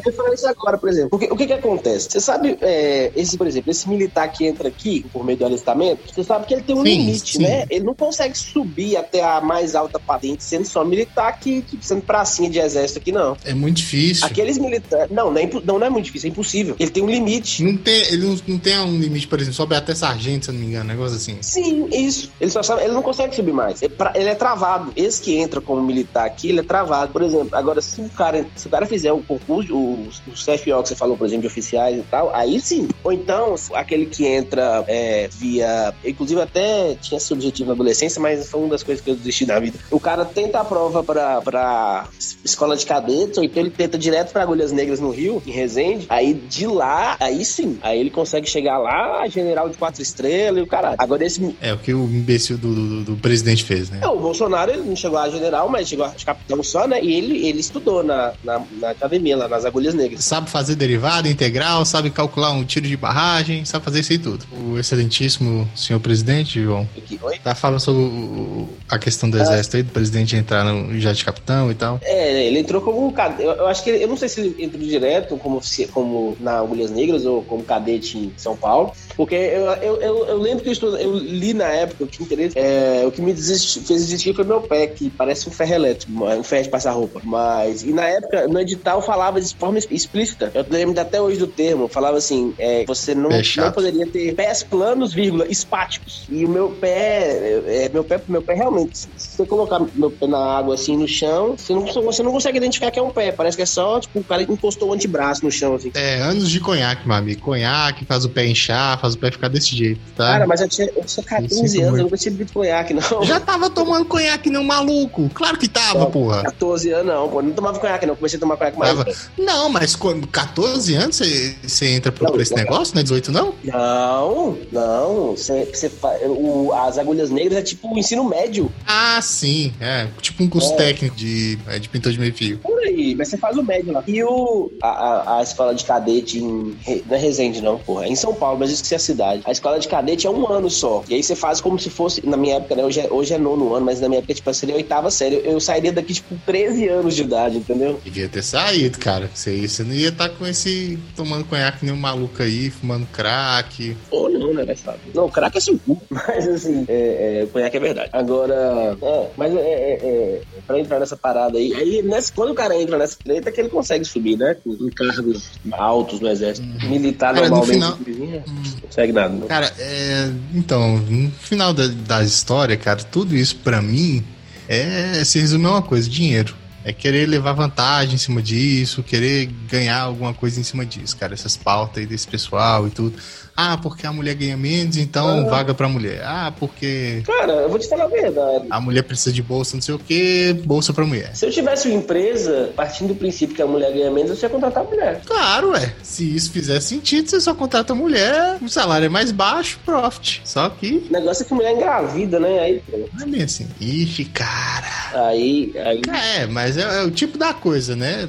Eu 0.05 0.13
falei 0.13 0.33
isso 0.35 0.47
agora, 0.47 0.77
por 0.77 0.89
exemplo. 0.89 1.09
Porque, 1.09 1.25
o 1.31 1.35
que 1.35 1.47
que 1.47 1.53
acontece? 1.53 2.07
Você 2.11 2.19
sabe, 2.19 2.55
é, 2.61 3.11
esse, 3.15 3.35
por 3.35 3.47
exemplo, 3.47 3.71
esse 3.71 3.89
militar 3.89 4.27
que 4.31 4.45
entra 4.45 4.67
aqui 4.67 5.05
por 5.11 5.23
meio 5.25 5.37
do 5.39 5.45
alistamento, 5.45 6.13
você 6.13 6.23
sabe 6.23 6.45
que 6.45 6.53
ele 6.53 6.61
tem 6.61 6.75
um 6.75 6.83
Sim, 6.83 6.89
limite, 6.99 7.37
sim. 7.37 7.43
né? 7.43 7.65
Ele 7.69 7.83
não 7.83 7.95
consegue 7.95 8.37
subir 8.37 8.95
até 8.95 9.23
a 9.23 9.41
mais 9.41 9.73
alta 9.75 9.99
patente 9.99 10.43
sendo 10.43 10.65
só 10.65 10.85
militar 10.85 11.39
que, 11.39 11.61
que 11.63 11.77
sendo 11.81 12.01
pracinha 12.01 12.49
de 12.49 12.59
exército 12.59 12.99
aqui, 12.99 13.11
não. 13.11 13.35
É 13.43 13.53
muito 13.53 13.77
difícil. 13.77 14.25
Aqueles 14.25 14.57
militares. 14.59 15.09
Não, 15.11 15.31
não 15.31 15.41
é, 15.41 15.49
não, 15.65 15.79
não 15.79 15.87
é 15.87 15.89
muito 15.89 16.05
difícil, 16.05 16.27
é 16.27 16.31
impossível. 16.31 16.75
Ele 16.79 16.91
tem 16.91 17.01
um 17.03 17.09
limite. 17.09 17.63
Não 17.63 17.75
tem, 17.75 18.01
ele 18.07 18.25
não, 18.25 18.37
não 18.47 18.57
tem 18.59 18.77
um 18.79 18.99
limite, 18.99 19.27
por 19.27 19.39
exemplo, 19.39 19.55
sobe 19.55 19.75
até 19.75 19.95
sargento, 19.95 20.45
se 20.45 20.51
eu 20.51 20.53
não 20.53 20.61
me 20.61 20.67
engano, 20.67 20.85
um 20.85 20.87
negócio 20.89 21.15
assim. 21.15 21.37
Sim, 21.41 21.87
isso. 21.91 22.31
Ele 22.39 22.51
só 22.51 22.61
sabe, 22.61 22.83
ele 22.83 22.93
não 22.93 23.01
consegue 23.01 23.35
subir 23.35 23.51
mais. 23.53 23.81
Ele, 23.81 23.93
pra- 23.93 24.13
ele 24.15 24.29
é 24.29 24.35
travado. 24.35 24.91
Esse 24.95 25.21
que 25.21 25.38
entra 25.39 25.61
como 25.61 25.81
militar 25.81 26.25
aqui, 26.25 26.49
ele 26.49 26.59
é 26.59 26.63
travado. 26.63 27.11
Por 27.11 27.21
exemplo, 27.21 27.57
agora, 27.57 27.81
se 27.81 28.01
o 28.01 28.09
cara, 28.09 28.45
se 28.55 28.67
o 28.67 28.69
cara 28.69 28.85
fizer 28.85 29.11
o 29.11 29.21
concurso, 29.21 29.75
o, 29.75 30.09
o 30.27 30.31
CFO 30.31 30.83
que 30.83 30.89
você 30.89 30.95
falou, 30.95 31.17
por 31.17 31.25
exemplo, 31.25 31.41
de 31.41 31.47
oficiais 31.47 31.97
e 31.97 32.03
tal, 32.03 32.33
aí 32.33 32.59
sim. 32.59 32.87
Ou 33.03 33.11
então, 33.11 33.55
aquele 33.73 34.05
que 34.05 34.25
entra 34.25 34.83
é, 34.87 35.29
via. 35.31 35.93
Inclusive, 36.05 36.41
até 36.41 36.95
tinha 36.95 37.17
esse 37.17 37.31
objetivo 37.33 37.67
na 37.67 37.73
adolescência, 37.73 38.21
mas 38.21 38.49
foi 38.49 38.59
uma 38.61 38.69
das 38.69 38.83
coisas 38.83 39.03
que 39.03 39.09
eu 39.09 39.15
desisti 39.15 39.45
da 39.45 39.59
vida. 39.59 39.77
O 39.91 39.99
cara 39.99 40.25
tenta 40.25 40.59
a 40.59 40.65
prova 40.65 41.03
pra, 41.03 41.41
pra 41.41 42.07
escola 42.43 42.75
de 42.75 42.85
cadetes, 42.85 43.37
ou 43.37 43.43
então 43.43 43.61
ele 43.61 43.71
tenta 43.71 43.97
direto 43.97 44.31
pra 44.31 44.43
Agulhas 44.43 44.71
Negras 44.71 44.99
no 44.99 45.11
Rio, 45.11 45.41
em 45.45 45.51
Resende. 45.51 46.05
Aí 46.09 46.33
de 46.33 46.67
lá, 46.67 47.17
aí 47.19 47.43
sim. 47.43 47.79
Aí 47.81 47.99
ele 47.99 48.09
consegue 48.09 48.49
chegar 48.49 48.77
lá, 48.77 49.27
general 49.27 49.69
de 49.69 49.77
quatro 49.77 50.01
estrelas 50.01 50.59
e 50.59 50.63
o 50.63 50.67
caralho. 50.67 50.95
Agora 50.97 51.25
esse 51.25 51.55
É 51.61 51.73
o 51.73 51.77
que 51.77 51.93
o 51.93 52.03
imbecil 52.03 52.57
do, 52.57 52.73
do, 52.73 53.03
do 53.03 53.15
presidente 53.17 53.63
fez, 53.63 53.89
né? 53.89 53.99
é, 54.01 54.07
o 54.07 54.19
Bolsonaro 54.19 54.71
ele 54.71 54.83
não 54.83 54.95
chegou 54.95 55.17
a 55.17 55.28
general, 55.31 55.69
mas 55.69 55.87
chegou 55.87 56.05
a 56.05 56.09
capitão 56.11 56.61
só, 56.63 56.87
né? 56.87 57.01
E 57.03 57.13
ele, 57.13 57.47
ele 57.47 57.59
estudou 57.59 58.03
na, 58.03 58.33
na, 58.43 58.61
na 58.79 58.89
academia, 58.91 59.37
lá 59.37 59.47
nas 59.47 59.65
agulhas 59.65 59.93
negras. 59.93 60.23
Sabe 60.23 60.49
fazer 60.49 60.75
derivada 60.75 61.27
integral, 61.27 61.85
sabe 61.85 62.09
calcular 62.09 62.51
um 62.51 62.63
tiro 62.63 62.87
de 62.87 62.95
barragem, 62.97 63.65
sabe 63.65 63.83
fazer 63.85 63.99
isso 64.01 64.11
aí 64.11 64.17
tudo. 64.19 64.45
O 64.51 64.77
excelentíssimo 64.77 65.67
senhor 65.75 65.99
presidente, 65.99 66.61
João, 66.61 66.87
Aqui, 66.97 67.19
oi? 67.21 67.37
tá 67.43 67.55
falando 67.55 67.79
sobre 67.79 68.01
o- 68.01 68.69
a 68.89 68.97
questão 68.99 69.29
do 69.29 69.39
exército 69.39 69.77
aí, 69.77 69.83
do 69.83 69.91
presidente 69.91 70.35
entrar 70.35 70.63
no 70.63 70.97
jet 70.99 71.15
de 71.17 71.25
capitão 71.25 71.71
e 71.71 71.75
tal. 71.75 71.99
É, 72.03 72.45
ele 72.45 72.59
entrou 72.59 72.81
como 72.81 73.11
cadete. 73.11 73.43
Eu, 73.43 73.51
eu 73.53 73.67
acho 73.67 73.83
que 73.83 73.89
ele, 73.89 74.03
eu 74.03 74.07
não 74.07 74.17
sei 74.17 74.29
se 74.29 74.41
ele 74.41 74.63
entrou 74.63 74.81
direto 74.83 75.37
como, 75.37 75.61
como 75.91 76.37
na 76.39 76.59
Agulhas 76.59 76.91
Negras 76.91 77.25
ou 77.25 77.41
como 77.43 77.63
cadete 77.63 78.17
em 78.17 78.33
São 78.37 78.55
Paulo. 78.55 78.91
Porque 79.15 79.35
eu, 79.35 79.65
eu, 79.81 80.01
eu, 80.01 80.25
eu 80.27 80.37
lembro 80.37 80.63
que 80.63 80.69
eu, 80.69 80.73
estudo, 80.73 80.97
eu 80.97 81.13
li 81.17 81.53
na 81.53 81.65
época, 81.67 82.03
eu 82.03 82.07
tinha 82.07 82.25
interesse. 82.25 82.57
É, 82.57 83.03
o 83.05 83.11
que 83.11 83.21
me 83.21 83.33
fez 83.33 83.75
desistir 83.87 84.33
foi 84.33 84.43
meu 84.43 84.61
pé, 84.61 84.87
que 84.87 85.09
parece 85.19 85.49
um 85.49 85.51
ferro 85.51 85.73
elétrico, 85.73 86.13
um 86.13 86.43
ferro 86.43 86.63
de 86.63 86.69
passar 86.69 86.91
roupa. 86.91 87.19
Mas, 87.25 87.83
e 87.83 87.91
na 87.91 88.05
época, 88.05 88.47
no 88.47 88.57
edital 88.57 89.01
falava 89.01 89.41
de 89.41 89.53
forma 89.53 89.77
explícita. 89.77 90.49
Eu 90.53 90.65
lembro 90.69 90.97
até 90.99 91.21
hoje 91.21 91.37
do 91.37 91.45
termo, 91.45 91.89
falava 91.89 92.17
assim: 92.17 92.53
é, 92.57 92.85
você 92.85 93.13
não, 93.13 93.29
É 93.29 93.41
não 93.57 93.71
poderia 93.73 94.07
ter 94.07 94.33
pés 94.33 94.63
planos, 94.63 95.13
vírgula, 95.13 95.45
espáticos. 95.49 96.25
E 96.29 96.45
o 96.45 96.49
meu 96.49 96.69
pé, 96.69 97.61
é, 97.67 97.89
meu 97.89 98.03
pé, 98.05 98.21
meu 98.29 98.41
pé 98.41 98.53
realmente, 98.53 98.97
se 98.97 99.09
você 99.17 99.45
colocar 99.45 99.81
meu 99.93 100.09
pé 100.09 100.25
na 100.25 100.39
água 100.39 100.75
assim 100.75 100.95
no 100.95 101.07
chão, 101.07 101.57
você 101.57 101.73
não, 101.73 101.81
você 101.81 102.23
não 102.23 102.31
consegue 102.31 102.57
identificar 102.57 102.89
que 102.89 102.99
é 102.99 103.01
um 103.01 103.09
pé. 103.09 103.33
Parece 103.33 103.57
que 103.57 103.63
é 103.63 103.65
só, 103.65 103.99
tipo, 103.99 104.19
o 104.19 104.23
cara 104.23 104.43
encostou 104.43 104.89
o 104.89 104.93
antebraço 104.93 105.43
no 105.43 105.51
chão, 105.51 105.75
assim. 105.75 105.91
É, 105.95 106.21
anos 106.21 106.49
de 106.49 106.61
conhaque, 106.61 107.05
meu 107.05 107.17
amigo. 107.17 107.41
Conhaque 107.41 108.05
faz 108.05 108.23
o 108.23 108.29
pé 108.29 108.45
inchar, 108.45 108.99
faz 109.01 109.15
o 109.15 109.17
pé 109.17 109.31
ficar 109.31 109.49
desse 109.49 109.75
jeito, 109.75 109.99
tá? 110.15 110.27
Cara, 110.31 110.47
mas 110.47 110.61
eu 110.61 110.69
tinha, 110.69 110.87
eu 110.95 111.03
tinha 111.03 111.25
14 111.25 111.49
sinto 111.49 111.61
anos, 111.61 111.73
muito. 111.73 111.97
eu 111.97 112.03
nunca 112.03 112.17
tinha 112.17 112.31
bebido 112.31 112.53
conhaque, 112.53 112.93
não. 112.93 113.23
Já 113.25 113.39
tava 113.39 113.69
tomando 113.69 114.05
conhaque 114.05 114.49
nem 114.49 114.59
um 114.59 114.63
maluco. 115.09 115.29
Claro 115.33 115.57
que 115.57 115.67
tava, 115.67 116.05
porra. 116.07 116.43
14 116.43 116.91
anos, 116.91 117.05
não, 117.13 117.29
pô. 117.29 117.41
Não 117.41 117.51
tomava 117.51 117.79
conhaque, 117.79 118.05
não. 118.05 118.15
Comecei 118.15 118.37
a 118.37 118.39
tomar 118.39 118.57
conhaque 118.57 118.77
mais. 118.77 118.95
Tava. 118.97 119.11
Não, 119.37 119.69
mas 119.69 119.95
com 119.95 120.21
14 120.21 120.95
anos 120.95 121.15
você 121.17 121.55
você 121.63 121.87
entra 121.87 122.11
por, 122.11 122.23
Não, 122.25 122.31
por 122.31 122.41
esse 122.41 122.51
não. 122.51 122.57
negócio, 122.63 122.93
não 122.95 122.99
é 123.01 123.03
18 123.03 123.31
não? 123.31 123.53
Não, 123.63 124.57
não. 124.71 125.31
Você, 125.31 125.65
você 125.65 125.89
fa- 125.89 126.17
o, 126.25 126.71
as 126.73 126.97
agulhas 126.97 127.29
negras 127.29 127.57
é 127.59 127.61
tipo 127.61 127.93
o 127.93 127.97
ensino 127.97 128.23
médio. 128.23 128.71
Ah, 128.87 129.19
sim. 129.21 129.73
É, 129.79 130.07
tipo 130.21 130.43
um 130.43 130.49
curso 130.49 130.73
É. 130.73 130.75
técnico 130.77 131.15
de, 131.15 131.57
é, 131.67 131.79
de 131.79 131.89
pintor 131.89 132.11
de 132.11 132.19
meio 132.19 132.33
fio. 132.33 132.57
Por 132.59 132.79
aí, 132.79 133.15
mas 133.15 133.27
você 133.29 133.37
faz 133.37 133.57
o 133.57 133.63
médio 133.63 133.91
lá. 133.93 134.03
E 134.07 134.23
o, 134.23 134.71
a, 134.81 134.87
a, 134.89 135.39
a 135.39 135.43
escola 135.43 135.73
de 135.73 135.83
cadete 135.85 136.39
em. 136.39 136.75
Não 137.07 137.15
é 137.15 137.19
Resende, 137.19 137.61
não, 137.61 137.77
porra. 137.77 138.05
É 138.05 138.09
em 138.09 138.15
São 138.15 138.33
Paulo, 138.33 138.59
mas 138.59 138.69
eu 138.69 138.75
esqueci 138.75 138.95
a 138.95 138.99
cidade. 138.99 139.41
A 139.45 139.51
escola 139.51 139.79
de 139.79 139.87
cadete 139.87 140.25
é 140.25 140.29
um 140.29 140.47
ano 140.51 140.69
só. 140.69 141.03
E 141.09 141.15
aí 141.15 141.21
você 141.23 141.35
faz 141.35 141.59
como 141.61 141.77
se 141.79 141.89
fosse. 141.89 142.25
Na 142.25 142.37
minha 142.37 142.55
época, 142.55 142.75
né? 142.75 142.83
Hoje 142.83 142.99
é, 143.01 143.07
hoje 143.11 143.33
é 143.33 143.37
nono 143.37 143.73
ano, 143.75 143.85
mas 143.85 143.99
na 143.99 144.07
minha 144.07 144.19
época, 144.19 144.33
tipo, 144.33 144.53
seria 144.53 144.75
a 144.75 144.79
oitava 144.99 145.11
série. 145.11 145.41
Eu, 145.43 145.59
sairia 145.59 145.91
daqui, 145.91 146.13
tipo, 146.13 146.35
13 146.45 146.87
anos 146.87 147.15
de 147.15 147.23
idade, 147.23 147.57
entendeu? 147.57 147.99
Devia 148.03 148.27
ter 148.27 148.43
saído, 148.43 148.97
cara. 148.99 149.29
Você, 149.33 149.67
você 149.67 149.83
não 149.83 149.93
ia 149.93 150.09
estar 150.09 150.29
com 150.29 150.45
esse. 150.45 150.99
tomando 151.15 151.45
conhaque 151.45 151.85
nem 151.85 151.93
um 151.93 151.97
maluco 151.97 152.41
aí, 152.43 152.69
fumando 152.69 153.07
crack. 153.07 153.95
Ou 154.11 154.29
não, 154.29 154.53
né, 154.53 154.75
saber. 154.75 154.99
Não, 155.13 155.29
crack 155.29 155.57
é 155.57 155.61
seu 155.61 155.79
cu. 155.79 155.99
Mas 156.09 156.47
assim, 156.47 156.85
é, 156.87 157.41
é, 157.43 157.45
conhaque 157.47 157.77
é 157.77 157.79
verdade. 157.79 158.09
Agora, 158.13 158.97
é, 159.01 159.29
mas 159.37 159.55
é, 159.55 159.59
é, 159.59 159.93
é, 160.03 160.41
pra 160.67 160.79
entrar 160.79 160.99
nessa 160.99 161.15
parada 161.15 161.57
aí, 161.57 161.73
aí 161.73 162.01
nessa, 162.01 162.31
quando 162.33 162.51
o 162.51 162.55
cara 162.55 162.75
entra 162.79 162.97
nessa 162.97 163.17
treta, 163.23 163.49
é 163.49 163.51
que 163.51 163.61
ele 163.61 163.69
consegue 163.69 164.05
subir, 164.05 164.37
né? 164.37 164.55
Com, 164.55 164.89
cargos 164.95 165.49
altos 165.71 166.19
no 166.19 166.27
exército. 166.27 166.67
Militar 166.87 167.33
Cara, 167.33 167.49
no 167.49 167.55
normalmente 167.57 168.03
final- 168.03 168.17
não 168.17 168.81
consegue 168.81 169.13
nada. 169.13 169.33
Né? 169.33 169.45
Cara, 169.47 169.73
é. 169.79 170.29
Então, 170.53 170.97
no 170.97 171.31
final 171.31 171.73
da, 171.73 171.87
da 171.87 172.23
história, 172.23 172.75
cara, 172.75 172.99
tudo 173.03 173.35
isso 173.35 173.55
pra 173.57 173.81
mim 173.81 174.23
é. 174.69 175.23
Se 175.23 175.39
resume 175.39 175.65
a 175.65 175.71
uma 175.71 175.81
coisa: 175.81 176.09
dinheiro. 176.09 176.55
É 176.81 176.93
querer 176.93 177.27
levar 177.27 177.51
vantagem 177.51 178.15
em 178.15 178.17
cima 178.17 178.41
disso, 178.41 179.03
querer 179.03 179.47
ganhar 179.67 179.99
alguma 179.99 180.33
coisa 180.33 180.61
em 180.61 180.63
cima 180.63 180.85
disso, 180.85 181.17
cara. 181.17 181.33
Essas 181.33 181.57
pautas 181.57 181.97
aí 181.97 182.05
desse 182.05 182.25
pessoal 182.25 182.87
e 182.87 182.89
tudo. 182.89 183.17
Ah, 183.61 183.77
porque 183.77 184.07
a 184.07 184.13
mulher 184.13 184.35
ganha 184.35 184.55
menos, 184.55 184.95
então 184.95 185.41
Ah. 185.41 185.49
vaga 185.49 185.73
pra 185.73 185.89
mulher. 185.89 186.21
Ah, 186.23 186.53
porque 186.57 187.21
Cara, 187.25 187.51
eu 187.53 187.69
vou 187.69 187.77
te 187.77 187.89
falar 187.89 188.05
a 188.05 188.07
verdade. 188.07 188.67
a 188.69 188.79
mulher 188.79 189.01
precisa 189.03 189.33
de 189.33 189.41
bolsa, 189.43 189.75
não 189.75 189.81
sei 189.81 189.95
o 189.95 189.99
que, 189.99 190.53
bolsa 190.65 190.93
pra 190.93 191.05
mulher. 191.05 191.35
Se 191.35 191.45
eu 191.45 191.51
tivesse 191.51 191.89
uma 191.89 191.97
empresa, 191.97 192.71
partindo 192.75 193.09
do 193.09 193.15
princípio 193.15 193.53
que 193.55 193.61
a 193.61 193.67
mulher 193.67 193.91
ganha 193.91 194.09
menos, 194.11 194.31
eu 194.31 194.37
ia 194.47 194.49
contratar 194.49 194.83
a 194.83 194.87
mulher. 194.87 195.21
Claro, 195.25 195.75
é. 195.75 195.93
Se 196.01 196.23
isso 196.35 196.51
fizer 196.51 196.79
sentido, 196.79 197.29
você 197.29 197.41
só 197.41 197.53
contrata 197.53 197.91
a 197.91 197.95
mulher, 197.95 198.57
o 198.61 198.69
salário 198.69 199.05
é 199.07 199.09
mais 199.09 199.31
baixo, 199.31 199.77
profit. 199.85 200.41
Só 200.45 200.69
que 200.69 201.05
O 201.09 201.11
negócio 201.11 201.43
é 201.43 201.45
que 201.45 201.53
a 201.53 201.55
mulher 201.57 201.73
engravida, 201.75 202.39
né? 202.39 202.59
Aí, 202.59 202.81
não 203.13 203.23
é 203.23 203.29
bem 203.29 203.43
assim. 203.43 203.67
Ixi, 203.81 204.23
cara. 204.25 204.87
aí, 205.27 205.73
aí 205.85 206.01
É, 206.37 206.47
mas 206.47 206.77
é, 206.77 207.01
é 207.01 207.03
o 207.03 207.11
tipo 207.11 207.37
da 207.37 207.53
coisa, 207.53 207.93
né? 207.95 208.27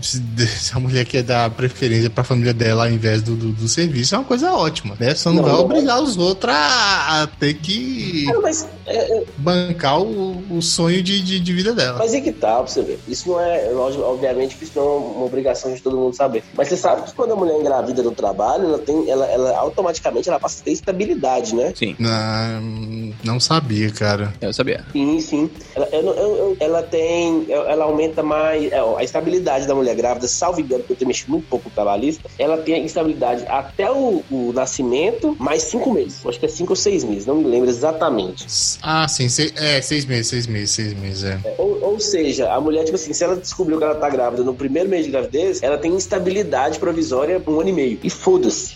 Se, 0.00 0.22
se 0.46 0.76
a 0.76 0.78
mulher 0.80 1.04
quer 1.04 1.22
dar 1.22 1.50
preferência 1.50 2.08
pra 2.10 2.24
família 2.24 2.54
dela 2.54 2.84
ao 2.86 2.90
invés 2.90 3.22
do, 3.22 3.34
do, 3.34 3.52
do 3.52 3.68
serviço, 3.68 4.14
é 4.14 4.18
uma 4.18 4.24
coisa 4.24 4.52
ótima, 4.52 4.94
né? 4.98 5.14
Só 5.14 5.30
não, 5.30 5.36
Não, 5.36 5.42
vai 5.44 5.52
não. 5.52 5.60
obrigar 5.60 6.00
os 6.02 6.16
outros 6.16 6.52
a, 6.54 7.22
a 7.22 7.26
ter 7.26 7.54
que 7.54 8.24
Cara, 8.26 8.40
mas, 8.40 8.66
é, 8.88 9.18
é, 9.18 9.24
bancar 9.36 10.00
o, 10.00 10.44
o 10.56 10.62
sonho 10.62 11.02
de, 11.02 11.22
de, 11.22 11.40
de 11.40 11.52
vida 11.52 11.74
dela. 11.74 11.98
mas 11.98 12.14
é 12.14 12.20
que 12.20 12.32
tá, 12.32 12.56
pra 12.58 12.66
você 12.66 12.82
ver. 12.82 13.00
Isso 13.06 13.28
não 13.28 13.40
é, 13.40 13.72
obviamente, 13.74 14.56
que 14.56 14.64
isso 14.64 14.72
não 14.76 14.82
é 14.82 14.96
uma 14.98 15.24
obrigação 15.24 15.72
de 15.74 15.82
todo 15.82 15.96
mundo 15.96 16.14
saber. 16.14 16.42
Mas 16.56 16.68
você 16.68 16.76
sabe 16.76 17.02
que 17.02 17.14
quando 17.14 17.32
a 17.32 17.36
mulher 17.36 17.54
engravida 17.58 18.02
no 18.02 18.12
trabalho, 18.14 18.64
ela 18.64 18.78
tem, 18.78 19.08
ela, 19.10 19.26
ela 19.26 19.56
automaticamente 19.58 20.28
ela 20.28 20.40
passa 20.40 20.60
a 20.60 20.64
ter 20.64 20.72
estabilidade, 20.72 21.54
né? 21.54 21.72
Sim, 21.76 21.94
Não, 21.98 23.14
não 23.24 23.40
sabia, 23.40 23.90
cara. 23.92 24.34
eu 24.40 24.52
sabia. 24.52 24.84
Sim, 24.92 25.20
sim. 25.20 25.50
Ela, 25.76 25.88
eu 25.92 26.02
eu- 26.08 26.36
eu- 26.36 26.56
ela 26.60 26.82
tem. 26.82 27.46
Ela 27.50 27.84
aumenta 27.84 28.22
mais. 28.22 28.70
é, 28.72 28.82
ó, 28.82 28.96
a 28.96 29.04
estabilidade 29.04 29.66
da 29.66 29.74
mulher 29.74 29.94
grávida, 29.94 30.26
salvo 30.28 30.60
engano, 30.60 30.80
porque 30.82 30.94
eu 30.94 30.96
tenho 30.96 31.08
mexido 31.08 31.32
muito 31.32 31.46
pouco 31.48 31.64
com 31.64 31.70
o 31.70 31.72
trabalhista, 31.72 32.28
ela 32.38 32.58
tem 32.58 32.74
a 32.74 32.78
estabilidade 32.84 33.44
até 33.48 33.90
o, 33.90 34.24
o 34.28 34.52
nascimento, 34.52 35.36
mais 35.38 35.62
cinco 35.64 35.92
meses. 35.92 36.24
Acho 36.26 36.38
que 36.38 36.46
é 36.46 36.48
cinco 36.48 36.72
ou 36.72 36.76
seis 36.76 37.04
meses, 37.04 37.26
não 37.26 37.36
me 37.36 37.44
lembro 37.44 37.68
exatamente. 37.68 38.46
Ah, 38.80 39.08
sim, 39.08 39.28
sei- 39.28 39.52
é, 39.56 39.80
seis 39.82 40.04
meses, 40.04 40.28
seis 40.28 40.46
meses, 40.46 40.70
seis 40.70 40.94
meses, 40.94 41.24
é. 41.24 41.38
Ou, 41.58 41.80
ou 41.82 41.88
Ou 41.98 42.00
seja, 42.00 42.52
a 42.52 42.60
mulher, 42.60 42.84
tipo 42.84 42.94
assim, 42.94 43.12
se 43.12 43.24
ela 43.24 43.34
descobriu 43.34 43.76
que 43.76 43.82
ela 43.82 43.96
tá 43.96 44.08
grávida 44.08 44.44
no 44.44 44.54
primeiro 44.54 44.88
mês 44.88 45.04
de 45.04 45.10
gravidez, 45.10 45.60
ela 45.64 45.76
tem 45.76 45.92
instabilidade 45.92 46.78
provisória 46.78 47.40
por 47.40 47.52
um 47.52 47.60
ano 47.60 47.70
e 47.70 47.72
meio. 47.72 47.98
E 48.04 48.08
foda-se. 48.08 48.74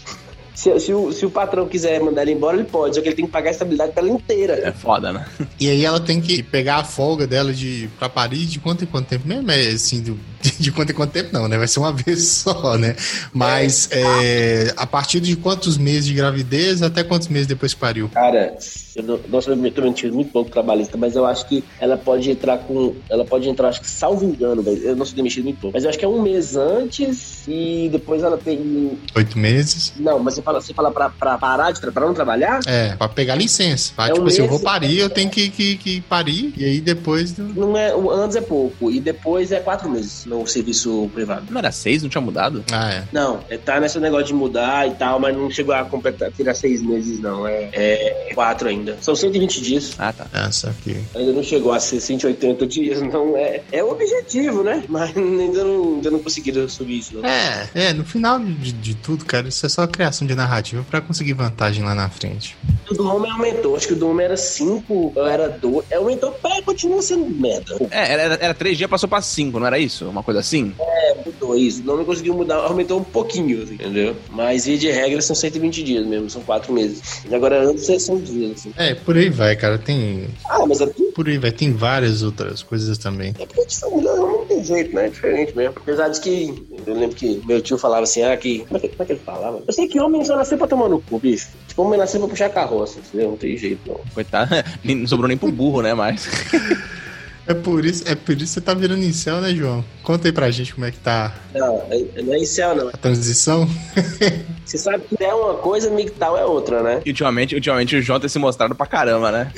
Se, 0.54 0.78
se, 0.80 0.92
o, 0.92 1.12
se 1.12 1.24
o 1.24 1.30
patrão 1.30 1.68
quiser 1.68 2.00
mandar 2.00 2.22
ele 2.22 2.32
embora, 2.32 2.56
ele 2.56 2.66
pode, 2.66 2.96
só 2.96 3.00
que 3.00 3.08
ele 3.08 3.14
tem 3.16 3.24
que 3.26 3.30
pagar 3.30 3.50
a 3.50 3.52
estabilidade 3.52 3.92
pra 3.92 4.02
ela 4.02 4.10
inteira. 4.12 4.54
É 4.54 4.72
foda, 4.72 5.12
né? 5.12 5.24
E 5.58 5.70
aí 5.70 5.84
ela 5.84 6.00
tem 6.00 6.20
que 6.20 6.42
pegar 6.42 6.76
a 6.78 6.84
folga 6.84 7.26
dela 7.26 7.52
de 7.54 7.88
pra 7.96 8.08
Paris 8.08 8.50
de 8.50 8.58
quanto 8.58 8.82
em 8.82 8.88
quanto 8.88 9.06
tempo 9.06 9.26
mesmo? 9.26 9.50
É 9.52 9.68
assim, 9.68 10.02
do, 10.02 10.18
de 10.58 10.72
quanto 10.72 10.90
em 10.90 10.94
quanto 10.94 11.10
tempo 11.12 11.30
não, 11.32 11.46
né? 11.48 11.56
Vai 11.58 11.68
ser 11.68 11.80
uma 11.80 11.92
vez 11.94 12.26
só, 12.28 12.76
né? 12.76 12.96
Mas 13.32 13.88
é, 13.90 14.72
a 14.76 14.86
partir 14.86 15.20
de 15.20 15.36
quantos 15.36 15.76
meses 15.78 16.06
de 16.06 16.14
gravidez 16.14 16.82
até 16.82 17.02
quantos 17.04 17.28
meses 17.28 17.46
depois 17.46 17.74
que 17.74 17.80
pariu? 17.80 18.08
Cara, 18.12 18.56
eu 18.94 19.02
não, 19.02 19.20
nossa, 19.28 19.50
eu 19.50 19.70
tô 19.72 19.82
mentindo 19.82 20.14
muito 20.14 20.30
pouco 20.32 20.50
trabalhista, 20.50 20.96
mas 20.98 21.14
eu 21.16 21.24
acho 21.24 21.46
que 21.48 21.64
ela 21.80 21.96
pode 21.96 22.30
entrar 22.30 22.58
com. 22.58 22.94
Ela 23.08 23.24
pode 23.24 23.48
entrar, 23.48 23.68
acho 23.68 23.80
que 23.80 23.88
salvo 23.90 24.24
engano, 24.24 24.62
velho. 24.62 24.78
Eu 24.82 24.96
não 24.96 25.04
sou 25.06 25.14
demitido 25.16 25.44
muito 25.44 25.60
pouco. 25.60 25.74
Mas 25.76 25.84
eu 25.84 25.90
acho 25.90 25.98
que 25.98 26.04
é 26.04 26.08
um 26.08 26.20
mês 26.22 26.56
antes 26.56 27.42
e 27.48 27.88
depois 27.90 28.22
ela 28.22 28.36
tem. 28.36 28.98
Oito 29.14 29.38
meses? 29.38 29.92
Não, 29.98 30.18
mas 30.18 30.34
você 30.34 30.42
fala, 30.42 30.60
você 30.60 30.74
fala 30.74 30.90
pra, 30.90 31.08
pra 31.10 31.38
parar 31.38 31.70
de 31.70 31.80
pra 31.80 32.06
não 32.06 32.14
trabalhar? 32.14 32.60
É, 32.66 32.94
pra 32.96 33.08
pegar 33.08 33.34
licença. 33.34 33.92
Pra, 33.96 34.08
É 34.08 34.12
um 34.12 34.14
tipo 34.16 34.26
assim, 34.28 34.38
eu 34.38 34.42
mês- 34.42 34.50
vou 34.50 34.60
parir, 34.60 34.98
eu 34.98 35.10
tenho 35.10 35.30
que, 35.30 35.48
que, 35.48 35.76
que 35.76 36.00
parir, 36.02 36.52
e 36.56 36.64
aí 36.64 36.80
depois. 36.80 37.32
do- 37.32 37.44
Não 37.44 37.76
é, 37.76 37.92
antes 38.12 38.36
é 38.36 38.40
pouco, 38.40 38.90
e 38.90 39.00
depois 39.00 39.52
é 39.52 39.60
quatro 39.60 39.88
meses 39.90 40.24
no 40.32 40.46
serviço 40.46 41.10
privado. 41.12 41.46
Não 41.50 41.58
era 41.58 41.70
seis? 41.70 42.02
Não 42.02 42.08
tinha 42.08 42.20
mudado? 42.20 42.64
Ah, 42.72 42.90
é. 42.90 43.04
Não, 43.12 43.40
é, 43.50 43.58
tá 43.58 43.78
nesse 43.78 43.98
negócio 43.98 44.26
de 44.26 44.34
mudar 44.34 44.88
e 44.88 44.92
tal, 44.92 45.20
mas 45.20 45.36
não 45.36 45.50
chegou 45.50 45.74
a 45.74 45.84
completar, 45.84 46.32
tirar 46.32 46.54
seis 46.54 46.80
meses, 46.82 47.20
não. 47.20 47.46
É, 47.46 47.68
é 47.72 48.30
quatro 48.34 48.68
ainda. 48.68 48.96
São 49.00 49.14
120 49.14 49.60
dias. 49.60 49.94
Ah, 49.98 50.12
tá. 50.12 50.26
Essa 50.32 50.70
aqui. 50.70 50.96
Ainda 51.14 51.32
não 51.32 51.42
chegou 51.42 51.72
a 51.72 51.80
ser 51.80 52.00
180 52.00 52.66
dias, 52.66 53.02
não. 53.02 53.36
É, 53.36 53.60
é 53.70 53.84
o 53.84 53.90
objetivo, 53.90 54.62
né? 54.62 54.84
Mas 54.88 55.14
ainda 55.16 55.64
não, 55.64 55.94
ainda 55.96 56.10
não 56.10 56.18
conseguiram 56.18 56.68
subir 56.68 56.98
isso, 56.98 57.14
não. 57.14 57.28
É, 57.28 57.68
é, 57.74 57.92
no 57.92 58.04
final 58.04 58.38
de, 58.38 58.72
de 58.72 58.94
tudo, 58.94 59.24
cara, 59.24 59.48
isso 59.48 59.64
é 59.66 59.68
só 59.68 59.86
criação 59.86 60.26
de 60.26 60.34
narrativa 60.34 60.84
pra 60.88 61.00
conseguir 61.00 61.34
vantagem 61.34 61.84
lá 61.84 61.94
na 61.94 62.08
frente. 62.08 62.56
O 62.90 62.94
do 62.94 63.06
homem 63.06 63.30
aumentou. 63.30 63.76
Acho 63.76 63.88
que 63.88 63.92
o 63.92 63.96
do 63.96 64.08
homem 64.08 64.24
era 64.24 64.36
5, 64.36 65.12
era 65.16 65.48
2. 65.48 65.92
Aumentou, 65.92 66.34
é, 66.44 66.62
continua 66.62 67.02
sendo 67.02 67.28
merda. 67.28 67.76
É, 67.90 68.12
era, 68.12 68.34
era 68.34 68.54
três 68.54 68.78
dias, 68.78 68.88
passou 68.88 69.08
pra 69.08 69.20
cinco, 69.20 69.58
não 69.58 69.66
era 69.66 69.78
isso? 69.78 70.08
Uma 70.08 70.21
coisa 70.22 70.40
assim? 70.40 70.74
É, 70.78 71.16
mudou 71.24 71.56
isso. 71.56 71.82
O 71.86 71.92
homem 71.92 72.04
conseguiu 72.04 72.34
mudar, 72.34 72.56
aumentou 72.56 73.00
um 73.00 73.04
pouquinho, 73.04 73.62
assim, 73.62 73.74
entendeu? 73.74 74.16
Mas, 74.30 74.66
via 74.66 74.78
de 74.78 74.90
regra, 74.90 75.20
são 75.20 75.34
120 75.34 75.82
dias 75.82 76.06
mesmo, 76.06 76.30
são 76.30 76.42
4 76.42 76.72
meses. 76.72 77.24
E 77.28 77.34
agora, 77.34 77.62
antes, 77.62 77.84
são 78.02 78.18
dias, 78.20 78.52
assim. 78.52 78.72
É, 78.76 78.94
por 78.94 79.16
aí 79.16 79.28
vai, 79.28 79.56
cara. 79.56 79.78
Tem. 79.78 80.28
Ah, 80.48 80.66
mas 80.66 80.80
é 80.80 80.86
tudo. 80.86 81.12
Por 81.12 81.28
aí 81.28 81.38
vai, 81.38 81.52
tem 81.52 81.72
várias 81.72 82.22
outras 82.22 82.62
coisas 82.62 82.96
também. 82.98 83.34
É 83.38 83.46
porque 83.46 83.62
mulher 83.90 84.16
não 84.16 84.44
tem 84.46 84.64
jeito, 84.64 84.94
né? 84.94 85.06
É 85.06 85.10
diferente 85.10 85.56
mesmo. 85.56 85.74
Apesar 85.76 86.08
de 86.08 86.20
que. 86.20 86.66
Eu 86.86 86.94
lembro 86.94 87.16
que 87.16 87.40
meu 87.46 87.60
tio 87.60 87.78
falava 87.78 88.02
assim, 88.02 88.22
ah, 88.22 88.36
que. 88.36 88.60
Como 88.60 88.76
é 88.76 88.80
que, 88.80 88.88
como 88.88 89.02
é 89.02 89.06
que 89.06 89.12
ele 89.12 89.20
falava? 89.20 89.62
Eu 89.66 89.72
sei 89.72 89.86
que 89.88 90.00
homem 90.00 90.24
só 90.24 90.36
nasceu 90.36 90.58
pra 90.58 90.66
tomar 90.66 90.88
no 90.88 91.00
cu, 91.00 91.18
bicho. 91.18 91.48
Tipo, 91.68 91.82
homem 91.82 91.98
nasceu 91.98 92.20
pra 92.20 92.28
puxar 92.28 92.50
carroça, 92.50 92.98
entendeu? 92.98 93.30
Não 93.30 93.36
tem 93.36 93.56
jeito, 93.56 93.80
não. 93.86 94.00
Coitado, 94.14 94.50
não 94.82 95.06
sobrou 95.06 95.28
nem 95.28 95.36
pro 95.36 95.52
burro, 95.52 95.82
né? 95.82 95.94
Mas. 95.94 96.28
É 97.46 97.54
por 97.54 97.84
isso, 97.84 98.04
é 98.06 98.14
por 98.14 98.32
isso 98.32 98.40
que 98.44 98.46
você 98.50 98.60
tá 98.60 98.72
virando 98.72 99.02
incel, 99.02 99.40
né, 99.40 99.52
João? 99.54 99.84
Conta 100.02 100.28
aí 100.28 100.32
pra 100.32 100.50
gente 100.50 100.72
como 100.74 100.86
é 100.86 100.90
que 100.92 100.98
tá 100.98 101.34
Não, 101.54 101.82
é- 101.90 102.22
não 102.22 102.34
é 102.34 102.38
incel, 102.38 102.74
não. 102.76 102.88
a 102.88 102.92
transição. 102.92 103.68
Você 104.64 104.78
sabe 104.78 105.02
que 105.08 105.22
é 105.22 105.34
uma 105.34 105.54
coisa, 105.54 105.90
migtal 105.90 106.38
é 106.38 106.44
outra, 106.46 106.82
né? 106.82 107.02
E 107.04 107.10
ultimamente, 107.10 107.54
ultimamente 107.54 107.96
o 107.96 108.00
João 108.00 108.18
tem 108.20 108.28
se 108.28 108.38
mostrado 108.38 108.74
pra 108.76 108.86
caramba, 108.86 109.30
né? 109.30 109.52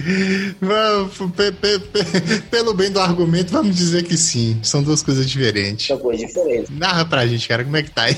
Vamos, 0.60 1.12
pe- 1.36 1.52
pe- 1.52 1.78
pe- 1.78 2.40
pelo 2.50 2.74
bem 2.74 2.90
do 2.90 2.98
argumento, 2.98 3.52
vamos 3.52 3.76
dizer 3.76 4.02
que 4.02 4.16
sim. 4.16 4.58
São 4.62 4.82
duas 4.82 5.02
coisas 5.02 5.28
diferentes. 5.28 5.86
São 5.86 5.98
coisas 5.98 6.26
diferentes. 6.26 6.70
Narra 6.76 7.04
pra 7.04 7.26
gente, 7.26 7.46
cara, 7.46 7.62
como 7.64 7.76
é 7.76 7.82
que 7.82 7.90
tá 7.90 8.04
aí? 8.04 8.16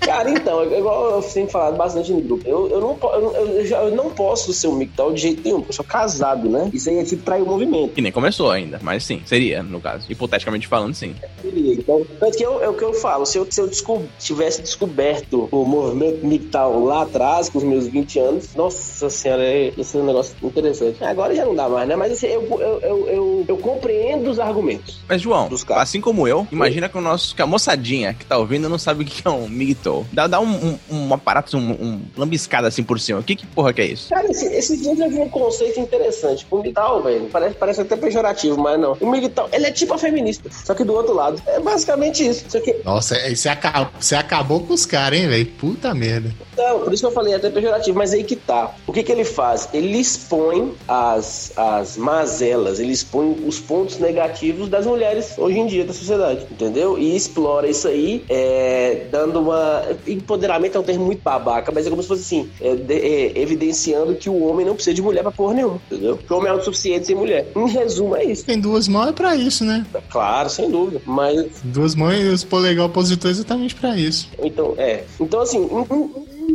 Cara, 0.00 0.30
então, 0.30 0.62
igual 0.64 1.16
eu 1.16 1.22
tenho 1.22 1.48
falado 1.48 1.76
bastante 1.76 2.12
no 2.12 2.20
grupo. 2.20 2.46
Eu, 2.46 2.68
eu, 2.68 2.80
não, 2.80 2.98
eu, 3.14 3.36
eu, 3.58 3.66
já- 3.66 3.82
eu 3.82 3.94
não 3.96 4.10
posso 4.10 4.52
ser 4.52 4.68
um 4.68 4.76
migtal 4.76 5.12
de 5.12 5.20
jeito 5.22 5.42
nenhum, 5.42 5.56
porque 5.60 5.70
eu 5.72 5.76
sou 5.76 5.84
casado, 5.84 6.48
né? 6.48 6.70
Isso 6.72 6.88
aí 6.90 6.98
é 6.98 7.04
tipo 7.04 7.22
trair 7.22 7.42
o 7.42 7.46
movimento. 7.46 7.94
Que 7.94 8.02
nem 8.02 8.12
começou 8.12 8.50
ainda, 8.50 8.78
mas 8.82 9.05
sim, 9.06 9.22
seria, 9.24 9.62
no 9.62 9.80
caso. 9.80 10.06
Hipoteticamente 10.10 10.66
falando, 10.66 10.94
sim. 10.94 11.14
Seria. 11.40 11.74
Então, 11.74 12.04
tanto 12.18 12.36
que 12.36 12.44
eu, 12.44 12.62
é 12.62 12.68
o 12.68 12.74
que 12.74 12.84
eu 12.84 12.92
falo, 12.94 13.24
se 13.24 13.38
eu, 13.38 13.46
se 13.50 13.60
eu 13.60 13.66
desco- 13.68 14.02
tivesse 14.18 14.60
descoberto 14.62 15.48
o 15.50 15.64
movimento 15.64 16.26
migtal 16.26 16.82
lá 16.84 17.02
atrás, 17.02 17.48
com 17.48 17.58
os 17.58 17.64
meus 17.64 17.86
20 17.86 18.18
anos, 18.18 18.54
nossa 18.54 19.08
senhora, 19.08 19.42
é- 19.44 19.72
esse 19.76 19.96
é 19.96 20.00
um 20.00 20.04
negócio 20.06 20.34
interessante. 20.42 21.02
Agora 21.04 21.34
já 21.34 21.44
não 21.44 21.54
dá 21.54 21.68
mais, 21.68 21.88
né? 21.88 21.96
Mas 21.96 22.12
assim, 22.12 22.26
eu, 22.26 22.42
eu, 22.60 22.80
eu, 22.80 23.08
eu, 23.08 23.44
eu 23.48 23.56
compreendo 23.58 24.30
os 24.30 24.38
argumentos. 24.38 25.00
Mas, 25.08 25.20
João, 25.22 25.48
assim 25.70 26.00
como 26.00 26.26
eu, 26.26 26.46
imagina 26.50 26.88
que 26.88 26.98
o 26.98 27.00
nosso, 27.00 27.34
que 27.34 27.42
a 27.42 27.46
moçadinha 27.46 28.12
que 28.14 28.24
tá 28.24 28.36
ouvindo 28.38 28.68
não 28.68 28.78
sabe 28.78 29.04
o 29.04 29.06
que 29.06 29.26
é 29.26 29.30
um 29.30 29.48
migtou. 29.48 30.04
Dá, 30.12 30.26
dá 30.26 30.40
um, 30.40 30.46
um, 30.54 30.78
um 30.90 31.14
aparato, 31.14 31.56
um, 31.56 31.70
um 31.72 32.00
lambiscada 32.16 32.66
assim 32.68 32.82
por 32.82 32.98
cima. 32.98 33.20
O 33.20 33.22
que 33.22 33.36
que 33.36 33.46
porra 33.46 33.72
que 33.72 33.80
é 33.80 33.86
isso? 33.86 34.08
Cara, 34.08 34.26
esse, 34.30 34.46
esse 34.46 34.76
dia 34.78 34.92
eu 34.92 35.10
vi 35.10 35.18
um 35.20 35.28
conceito 35.28 35.78
interessante. 35.80 36.46
O 36.50 36.60
migtal, 36.62 37.02
velho, 37.02 37.28
parece, 37.30 37.54
parece 37.54 37.80
até 37.82 37.96
pejorativo, 37.96 38.58
mas 38.58 38.80
não. 38.80 38.95
O 39.00 39.14
ele 39.52 39.66
é 39.66 39.70
tipo 39.70 39.94
a 39.94 39.98
feminista, 39.98 40.48
só 40.64 40.74
que 40.74 40.84
do 40.84 40.92
outro 40.94 41.14
lado. 41.14 41.40
É 41.46 41.58
basicamente 41.60 42.26
isso. 42.26 42.44
Só 42.48 42.60
que, 42.60 42.76
Nossa, 42.84 43.16
é- 43.16 43.34
você 43.34 43.48
acabou, 43.48 43.88
você 43.98 44.14
acabou 44.14 44.60
com 44.60 44.74
os 44.74 44.84
caras, 44.86 45.18
hein, 45.18 45.28
velho? 45.28 45.46
Puta 45.46 45.94
merda. 45.94 46.30
não, 46.56 46.80
por 46.80 46.92
isso 46.92 47.02
que 47.02 47.06
eu 47.06 47.12
falei 47.12 47.34
até 47.34 47.50
pejorativo, 47.50 47.96
mas 47.98 48.12
aí 48.12 48.24
que 48.24 48.36
tá. 48.36 48.74
O 48.86 48.92
que 48.92 49.02
que 49.02 49.12
ele 49.12 49.24
faz? 49.24 49.68
Ele 49.72 49.98
expõe 49.98 50.74
as, 50.88 51.52
as 51.56 51.96
mazelas, 51.96 52.78
ele 52.80 52.92
expõe 52.92 53.36
os 53.46 53.58
pontos 53.58 53.98
negativos 53.98 54.68
das 54.68 54.86
mulheres 54.86 55.34
hoje 55.38 55.58
em 55.58 55.66
dia 55.66 55.84
da 55.84 55.92
sociedade, 55.92 56.46
entendeu? 56.50 56.98
E 56.98 57.14
explora 57.16 57.68
isso 57.68 57.88
aí, 57.88 58.24
é, 58.28 59.06
dando 59.10 59.40
uma... 59.40 59.82
Empoderamento 60.06 60.76
é 60.76 60.80
um 60.80 60.84
termo 60.84 61.04
muito 61.04 61.22
babaca, 61.22 61.70
mas 61.72 61.86
é 61.86 61.90
como 61.90 62.02
se 62.02 62.08
fosse 62.08 62.22
assim, 62.22 62.50
é, 62.60 62.74
de- 62.74 62.94
é, 62.94 63.38
evidenciando 63.38 64.14
que 64.14 64.28
o 64.30 64.44
homem 64.44 64.64
não 64.66 64.74
precisa 64.74 64.94
de 64.94 65.02
mulher 65.02 65.22
pra 65.22 65.30
porra 65.32 65.54
nenhuma, 65.54 65.80
entendeu? 65.90 66.16
Que 66.16 66.32
o 66.32 66.36
homem 66.36 66.48
é 66.48 66.52
autossuficiente 66.52 67.06
sem 67.06 67.14
mulher. 67.16 67.46
Em 67.54 67.68
resumo, 67.68 68.16
é 68.16 68.24
isso. 68.24 68.44
Tem 68.44 68.58
duas 68.60 68.85
mãos 68.88 69.08
é 69.08 69.12
pra 69.12 69.34
isso, 69.36 69.64
né? 69.64 69.84
Claro, 70.10 70.48
sem 70.50 70.70
dúvida. 70.70 71.00
Mas 71.04 71.46
Duas 71.64 71.94
mãos 71.94 72.14
e 72.14 72.28
os 72.28 72.44
polegar 72.44 72.86
opositor 72.86 73.30
exatamente 73.30 73.74
pra 73.74 73.96
isso. 73.96 74.28
Então, 74.42 74.74
é. 74.78 75.04
Então, 75.20 75.40
assim, 75.40 75.68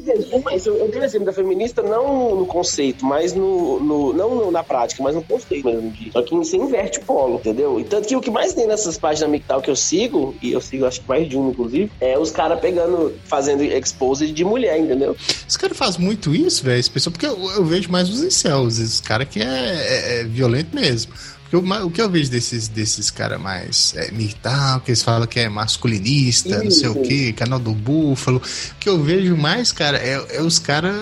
é 0.07 0.57
eu, 0.65 0.75
eu 0.77 0.87
dei 0.89 1.01
o 1.01 1.03
exemplo 1.03 1.25
da 1.25 1.33
feminista 1.33 1.81
não 1.81 2.35
no 2.35 2.45
conceito, 2.45 3.05
mas 3.05 3.33
no. 3.33 3.79
no- 3.79 4.13
não 4.13 4.51
na 4.51 4.63
prática, 4.63 5.01
mas 5.03 5.15
no 5.15 5.21
conceito 5.21 5.65
mesmo. 5.65 5.93
Só 6.11 6.21
que 6.21 6.35
você 6.35 6.57
inverte 6.57 6.99
o 6.99 7.03
polo, 7.03 7.35
entendeu? 7.35 7.79
E 7.79 7.83
tanto 7.83 8.07
que 8.07 8.15
o 8.15 8.21
que 8.21 8.31
mais 8.31 8.53
tem 8.53 8.67
nessas 8.67 8.97
páginas 8.97 9.29
mictal 9.29 9.61
que 9.61 9.69
eu 9.69 9.75
sigo, 9.75 10.35
e 10.41 10.51
eu 10.51 10.61
sigo 10.61 10.85
acho 10.85 11.01
que 11.01 11.07
mais 11.07 11.27
de 11.29 11.37
um, 11.37 11.49
inclusive, 11.49 11.91
é 11.99 12.17
os 12.17 12.31
caras 12.31 12.59
pegando, 12.59 13.13
fazendo 13.25 13.63
expose 13.63 14.31
de 14.31 14.43
mulher, 14.43 14.79
entendeu? 14.79 15.15
Os 15.47 15.57
caras 15.57 15.77
fazem 15.77 16.01
muito 16.01 16.33
isso, 16.33 16.63
velho, 16.63 16.91
pessoal, 16.91 17.11
porque 17.11 17.25
eu, 17.27 17.37
eu 17.55 17.65
vejo 17.65 17.89
mais 17.91 18.09
os 18.09 18.23
incels, 18.23 18.79
os 18.79 19.01
caras 19.01 19.27
que 19.29 19.39
é, 19.41 19.45
é- 19.45 20.19
é 20.21 20.23
violento 20.23 20.75
mesmo. 20.75 21.11
Porque 21.51 21.57
o, 21.57 21.85
o 21.85 21.91
que 21.91 22.01
eu 22.01 22.09
vejo 22.09 22.31
desses, 22.31 22.69
desses 22.69 23.11
caras 23.11 23.39
mais 23.39 23.93
é, 23.97 24.09
militar, 24.11 24.79
que 24.81 24.91
eles 24.91 25.03
falam 25.03 25.27
que 25.27 25.39
é 25.39 25.49
masculinista, 25.49 26.63
não 26.63 26.71
sei 26.71 26.87
o 26.89 26.93
Isso. 26.93 27.01
que, 27.01 27.33
canal 27.33 27.59
do 27.59 27.73
búfalo. 27.73 28.37
O 28.37 28.75
que 28.79 28.87
eu 28.87 29.01
vejo 29.03 29.35
mais, 29.35 29.71
cara, 29.71 29.97
é, 29.97 30.37
é 30.37 30.41
os 30.41 30.57
caras 30.59 30.95